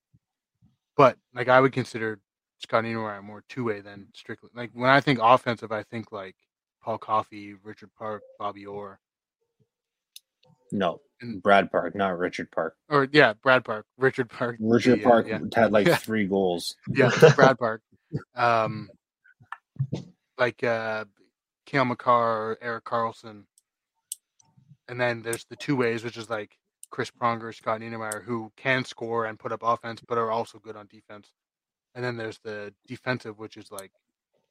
But 0.97 1.17
like 1.33 1.47
I 1.47 1.59
would 1.61 1.73
consider 1.73 2.19
Scott 2.59 2.83
Niedermayer 2.83 3.23
more 3.23 3.43
two 3.49 3.63
way 3.63 3.81
than 3.81 4.07
strictly 4.13 4.49
like 4.55 4.71
when 4.73 4.89
I 4.89 4.99
think 4.99 5.19
offensive, 5.21 5.71
I 5.71 5.83
think 5.83 6.11
like 6.11 6.35
Paul 6.83 6.97
Coffey, 6.97 7.55
Richard 7.63 7.89
Park, 7.97 8.23
Bobby 8.39 8.65
Orr. 8.65 8.99
No, 10.71 11.01
and, 11.21 11.41
Brad 11.41 11.71
Park, 11.71 11.95
not 11.95 12.17
Richard 12.17 12.51
Park. 12.51 12.75
Or 12.89 13.07
yeah, 13.11 13.33
Brad 13.33 13.63
Park, 13.63 13.85
Richard 13.97 14.29
Park. 14.29 14.57
Richard 14.59 14.99
yeah, 14.99 15.05
Park 15.05 15.27
yeah. 15.27 15.39
had 15.55 15.71
like 15.71 15.87
yeah. 15.87 15.95
three 15.95 16.25
goals. 16.25 16.75
Yeah, 16.89 17.11
Brad 17.35 17.59
Park. 17.59 17.81
Um, 18.35 18.89
like 20.37 20.63
uh, 20.63 21.05
Cale 21.65 21.85
Makar, 21.85 22.57
Erik 22.61 22.85
Karlsson. 22.85 23.45
and 24.87 24.99
then 24.99 25.21
there's 25.23 25.45
the 25.45 25.55
two 25.55 25.75
ways, 25.75 26.03
which 26.03 26.17
is 26.17 26.29
like 26.29 26.57
Chris 26.91 27.11
Pronger, 27.11 27.53
Scott 27.53 27.81
Niedermayer, 27.81 28.23
who 28.23 28.51
can 28.55 28.85
score 28.85 29.25
and 29.25 29.39
put 29.39 29.51
up 29.51 29.61
offense, 29.63 30.01
but 30.07 30.17
are 30.17 30.31
also 30.31 30.59
good 30.59 30.75
on 30.75 30.87
defense. 30.87 31.31
And 31.93 32.03
then 32.03 32.17
there's 32.17 32.39
the 32.43 32.73
defensive, 32.87 33.39
which 33.39 33.57
is 33.57 33.71
like 33.71 33.91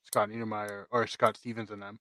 Scott 0.05 0.29
Niedermayer 0.29 0.87
or 0.91 1.07
Scott 1.07 1.37
Stevens 1.37 1.71
and 1.71 1.83
them. 1.83 1.99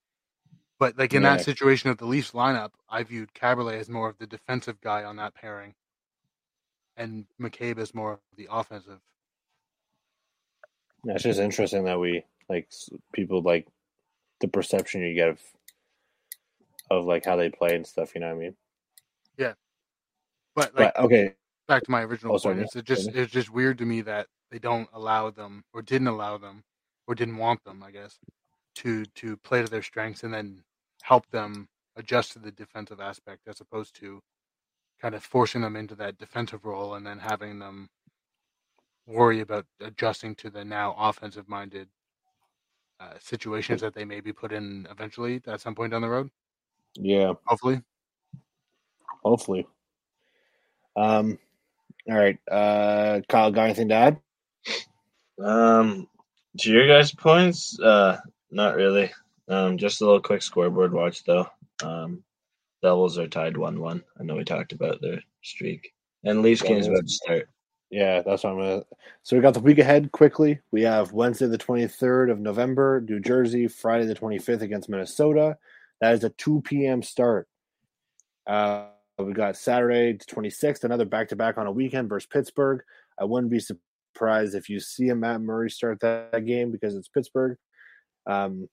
But 0.78 0.98
like 0.98 1.14
in 1.14 1.22
yeah. 1.22 1.36
that 1.36 1.44
situation 1.44 1.90
of 1.90 1.98
the 1.98 2.06
Leafs 2.06 2.32
lineup, 2.32 2.70
I 2.88 3.02
viewed 3.04 3.32
Kaberle 3.32 3.78
as 3.78 3.88
more 3.88 4.08
of 4.08 4.18
the 4.18 4.26
defensive 4.26 4.80
guy 4.80 5.04
on 5.04 5.16
that 5.16 5.34
pairing, 5.34 5.74
and 6.96 7.26
McCabe 7.40 7.78
as 7.78 7.94
more 7.94 8.14
of 8.14 8.20
the 8.36 8.48
offensive. 8.50 9.00
Yeah, 11.04 11.14
it's 11.14 11.22
just 11.22 11.38
interesting 11.38 11.84
that 11.84 12.00
we 12.00 12.24
like 12.48 12.68
people 13.12 13.40
like 13.42 13.68
the 14.44 14.50
perception 14.50 15.00
you 15.00 15.14
get 15.14 15.28
of 15.28 15.40
of 16.90 17.06
like 17.06 17.24
how 17.24 17.36
they 17.36 17.48
play 17.48 17.74
and 17.74 17.86
stuff. 17.86 18.14
You 18.14 18.20
know 18.20 18.28
what 18.28 18.36
I 18.36 18.40
mean? 18.40 18.56
Yeah, 19.38 19.54
but 20.54 20.74
like 20.74 20.94
but, 20.94 21.04
okay. 21.04 21.34
Back 21.66 21.82
to 21.84 21.90
my 21.90 22.02
original 22.02 22.34
oh, 22.34 22.38
point, 22.38 22.60
it's 22.60 22.74
just 22.82 23.08
it's 23.08 23.32
just 23.32 23.50
weird 23.50 23.78
to 23.78 23.86
me 23.86 24.02
that 24.02 24.26
they 24.50 24.58
don't 24.58 24.88
allow 24.92 25.30
them 25.30 25.64
or 25.72 25.80
didn't 25.80 26.08
allow 26.08 26.36
them 26.36 26.62
or 27.06 27.14
didn't 27.14 27.38
want 27.38 27.64
them, 27.64 27.82
I 27.82 27.90
guess, 27.90 28.18
to 28.76 29.06
to 29.06 29.36
play 29.38 29.62
to 29.62 29.70
their 29.70 29.82
strengths 29.82 30.24
and 30.24 30.34
then 30.34 30.62
help 31.02 31.26
them 31.30 31.68
adjust 31.96 32.32
to 32.32 32.38
the 32.38 32.52
defensive 32.52 33.00
aspect 33.00 33.48
as 33.48 33.60
opposed 33.60 33.94
to 33.96 34.20
kind 35.00 35.14
of 35.14 35.24
forcing 35.24 35.62
them 35.62 35.76
into 35.76 35.94
that 35.94 36.18
defensive 36.18 36.64
role 36.64 36.94
and 36.94 37.06
then 37.06 37.18
having 37.18 37.58
them 37.58 37.88
worry 39.06 39.40
about 39.40 39.64
adjusting 39.80 40.34
to 40.34 40.50
the 40.50 40.64
now 40.64 40.94
offensive 40.98 41.48
minded 41.48 41.88
uh, 43.00 43.14
situations 43.20 43.80
that 43.80 43.94
they 43.94 44.04
may 44.04 44.20
be 44.20 44.32
put 44.32 44.52
in 44.52 44.86
eventually 44.90 45.42
at 45.46 45.60
some 45.60 45.74
point 45.74 45.92
down 45.92 46.02
the 46.02 46.08
road. 46.08 46.30
Yeah. 46.94 47.34
Hopefully. 47.46 47.82
Hopefully. 49.22 49.66
Um 50.96 51.38
all 52.08 52.16
right. 52.16 52.38
Uh 52.50 53.20
Kyle, 53.28 53.50
got 53.50 53.64
anything 53.64 53.88
to 53.88 53.94
add? 53.94 54.20
Um, 55.42 56.08
to 56.58 56.70
your 56.70 56.86
guys' 56.86 57.12
points, 57.12 57.78
uh, 57.80 58.18
not 58.50 58.76
really. 58.76 59.10
Um, 59.48 59.76
just 59.76 60.00
a 60.00 60.04
little 60.04 60.20
quick 60.20 60.42
scoreboard 60.42 60.92
watch 60.92 61.24
though. 61.24 61.46
Um, 61.82 62.22
Devils 62.82 63.18
are 63.18 63.26
tied 63.26 63.56
one-one. 63.56 64.04
I 64.18 64.22
know 64.22 64.36
we 64.36 64.44
talked 64.44 64.72
about 64.72 65.00
their 65.00 65.20
streak, 65.42 65.92
and 66.22 66.42
Leafs 66.42 66.62
game 66.62 66.78
is 66.78 66.86
about 66.86 67.06
to 67.06 67.08
start. 67.08 67.48
Yeah, 67.94 68.22
that's 68.22 68.42
what 68.42 68.54
I'm 68.54 68.58
gonna. 68.58 68.82
So 69.22 69.36
we 69.36 69.42
got 69.42 69.54
the 69.54 69.60
week 69.60 69.78
ahead 69.78 70.10
quickly. 70.10 70.58
We 70.72 70.82
have 70.82 71.12
Wednesday 71.12 71.46
the 71.46 71.56
23rd 71.56 72.28
of 72.28 72.40
November, 72.40 73.00
New 73.08 73.20
Jersey. 73.20 73.68
Friday 73.68 74.04
the 74.04 74.16
25th 74.16 74.62
against 74.62 74.88
Minnesota. 74.88 75.56
That 76.00 76.14
is 76.14 76.24
a 76.24 76.30
2 76.30 76.62
p.m. 76.62 77.04
start. 77.04 77.46
Uh, 78.48 78.86
we 79.20 79.32
got 79.32 79.56
Saturday 79.56 80.14
the 80.14 80.24
26th, 80.24 80.82
another 80.82 81.04
back 81.04 81.28
to 81.28 81.36
back 81.36 81.56
on 81.56 81.68
a 81.68 81.72
weekend 81.72 82.08
versus 82.08 82.26
Pittsburgh. 82.26 82.82
I 83.16 83.26
wouldn't 83.26 83.52
be 83.52 83.60
surprised 83.60 84.56
if 84.56 84.68
you 84.68 84.80
see 84.80 85.10
a 85.10 85.14
Matt 85.14 85.40
Murray 85.40 85.70
start 85.70 86.00
that, 86.00 86.32
that 86.32 86.46
game 86.46 86.72
because 86.72 86.96
it's 86.96 87.06
Pittsburgh. 87.06 87.56
Um, 88.26 88.68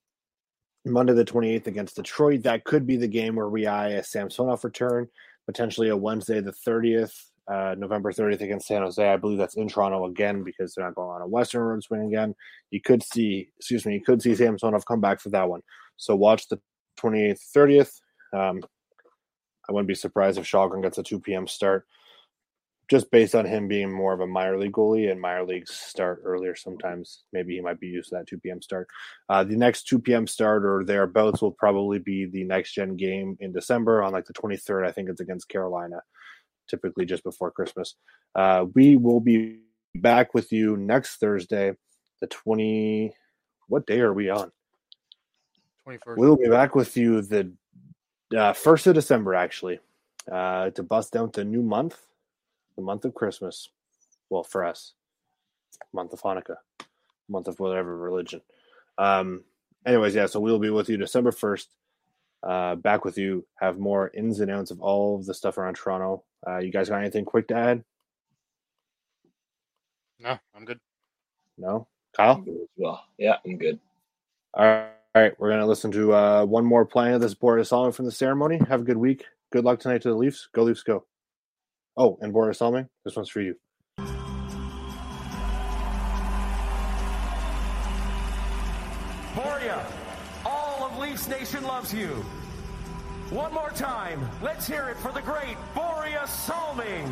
Monday 0.84 1.14
the 1.14 1.24
28th 1.24 1.68
against 1.68 1.96
Detroit. 1.96 2.42
That 2.42 2.64
could 2.64 2.88
be 2.88 2.98
the 2.98 3.08
game 3.08 3.36
where 3.36 3.50
we 3.50 3.68
eye 3.68 3.90
a 3.90 4.04
Samsonov 4.04 4.64
return, 4.64 5.10
potentially 5.46 5.90
a 5.90 5.96
Wednesday 5.96 6.42
the 6.42 6.56
30th, 6.68 7.14
uh, 7.52 7.76
November 7.78 8.12
30th 8.12 8.42
against 8.42 8.68
San 8.68 8.82
Jose. 8.82 9.06
I 9.06 9.18
believe 9.18 9.38
that's 9.38 9.58
in 9.58 9.68
Toronto 9.68 10.06
again 10.06 10.44
because 10.44 10.74
they're 10.74 10.86
not 10.86 10.96
going 10.96 11.10
on 11.10 11.22
a 11.22 11.28
Western 11.28 11.62
road 11.62 11.84
swing 11.84 12.08
again. 12.08 12.34
You 12.70 12.82
could 12.82 13.04
see, 13.04 13.50
excuse 13.58 13.86
me, 13.86 13.94
you 13.94 14.02
could 14.02 14.22
see 14.22 14.36
Samsonov 14.36 14.86
come 14.86 15.02
back 15.02 15.20
for 15.20 15.30
that 15.30 15.50
one. 15.50 15.62
So 15.98 16.16
watch 16.16 16.48
the 16.48 16.60
28th, 17.00 17.42
30th. 17.56 18.00
Um, 18.34 18.62
I 19.68 19.74
wouldn't 19.74 19.88
be 19.88 19.96
surprised 19.96 20.38
if 20.38 20.46
Källgren 20.46 20.82
gets 20.82 20.98
a 20.98 21.04
2 21.04 21.20
p.m. 21.20 21.48
start 21.48 21.86
just 22.92 23.10
based 23.10 23.36
on 23.36 23.46
him 23.46 23.70
being 23.70 23.90
more 23.90 24.12
of 24.12 24.20
a 24.20 24.28
minor 24.28 24.58
league 24.58 24.74
goalie 24.74 25.10
and 25.10 25.22
minor 25.22 25.46
leagues 25.46 25.72
start 25.72 26.22
earlier 26.26 26.54
sometimes 26.54 27.24
maybe 27.32 27.56
he 27.56 27.62
might 27.62 27.80
be 27.80 27.88
used 27.88 28.10
to 28.10 28.16
that 28.16 28.28
2 28.28 28.38
p.m 28.40 28.62
start 28.62 28.86
uh, 29.30 29.46
the 29.46 29.56
next 29.56 29.88
2 29.88 29.98
p.m 29.98 30.28
start 30.28 30.66
or 30.66 30.84
thereabouts 30.84 31.42
will 31.42 31.54
probably 31.54 32.00
be 32.00 32.26
the 32.26 32.44
next 32.44 32.74
gen 32.74 32.98
game 32.98 33.38
in 33.40 33.54
december 33.54 34.04
on 34.04 34.12
like 34.12 34.26
the 34.26 34.34
23rd 34.34 34.86
i 34.86 34.92
think 34.92 35.08
it's 35.08 35.22
against 35.22 35.48
carolina 35.48 36.02
typically 36.70 37.06
just 37.06 37.24
before 37.24 37.52
christmas 37.52 37.96
uh, 38.36 38.66
we 38.76 38.96
will 38.96 39.20
be 39.20 39.60
back 39.96 40.34
with 40.34 40.52
you 40.52 40.78
next 40.78 41.18
thursday 41.18 41.74
the 42.22 42.28
20 42.28 43.14
what 43.68 43.86
day 43.86 44.00
are 44.00 44.14
we 44.14 44.30
on 44.30 44.52
21st. 45.88 46.18
we'll 46.18 46.38
be 46.38 46.50
back 46.50 46.76
with 46.76 46.96
you 46.96 47.22
the 47.22 47.52
uh, 48.38 48.54
first 48.54 48.88
of 48.88 48.94
december 48.94 49.36
actually 49.36 49.80
uh, 50.32 50.70
to 50.70 50.84
bust 50.84 51.12
down 51.12 51.32
to 51.32 51.44
new 51.44 51.62
month 51.62 51.98
the 52.76 52.82
month 52.82 53.06
of 53.06 53.14
Christmas. 53.14 53.70
Well, 54.30 54.44
for 54.44 54.66
us, 54.66 54.94
month 55.94 56.14
of 56.14 56.22
Hanukkah, 56.22 56.58
month 57.30 57.48
of 57.48 57.60
whatever 57.60 57.98
religion. 57.98 58.42
Um, 58.98 59.44
anyways, 59.86 60.16
yeah, 60.16 60.26
so 60.26 60.40
we'll 60.40 60.60
be 60.60 60.70
with 60.70 60.90
you 60.90 60.98
December 60.98 61.32
1st. 61.32 61.66
Uh, 62.44 62.76
back 62.76 63.06
with 63.06 63.18
you, 63.18 63.46
have 63.60 63.78
more 63.78 64.10
ins 64.16 64.40
and 64.40 64.50
outs 64.50 64.72
of 64.72 64.82
all 64.82 65.16
of 65.16 65.26
the 65.26 65.34
stuff 65.34 65.58
around 65.58 65.76
Toronto. 65.76 66.24
Uh, 66.48 66.58
you 66.58 66.72
guys 66.72 66.90
got 66.90 67.00
anything 67.00 67.26
quick 67.26 67.48
to 67.50 67.56
add? 67.56 67.84
No, 70.20 70.38
I'm 70.56 70.66
good. 70.66 70.80
No? 71.58 71.88
Kyle? 72.16 72.38
Good 72.42 72.68
well. 72.78 73.04
Yeah, 73.18 73.38
I'm 73.46 73.58
good. 73.58 73.80
All 74.54 74.66
right. 74.66 74.88
All 75.14 75.22
right. 75.22 75.34
We're 75.40 75.50
going 75.50 75.60
to 75.60 75.66
listen 75.66 75.92
to 75.92 76.14
uh, 76.14 76.46
one 76.46 76.66
more 76.66 76.86
playing 76.86 77.16
of 77.16 77.22
this 77.22 77.36
Borje 77.36 77.68
Salming 77.68 77.94
from 77.94 78.06
the 78.06 78.12
ceremony. 78.12 78.60
Have 78.70 78.82
a 78.82 78.84
good 78.86 78.98
week. 78.98 79.26
Good 79.52 79.66
luck 79.66 79.80
tonight 79.80 80.02
to 80.04 80.10
the 80.10 80.16
Leafs. 80.16 80.48
Go 80.54 80.64
Leafs, 80.64 80.84
go. 80.84 81.06
Oh, 81.98 82.18
and 82.22 82.34
Borje 82.34 82.56
Salming, 82.56 82.88
this 83.04 83.16
one's 83.16 83.30
for 83.30 83.42
you. 83.42 83.56
Borje, 89.36 89.86
all 90.46 90.86
of 90.86 90.98
Leafs 90.98 91.28
Nation 91.28 91.64
loves 91.64 91.94
you. 91.94 92.24
One 93.32 93.54
more 93.54 93.70
time, 93.70 94.30
let's 94.42 94.68
hear 94.68 94.90
it 94.90 94.98
for 94.98 95.14
the 95.14 95.22
great 95.22 95.56
Borje 95.74 96.28
Salming. 96.28 97.08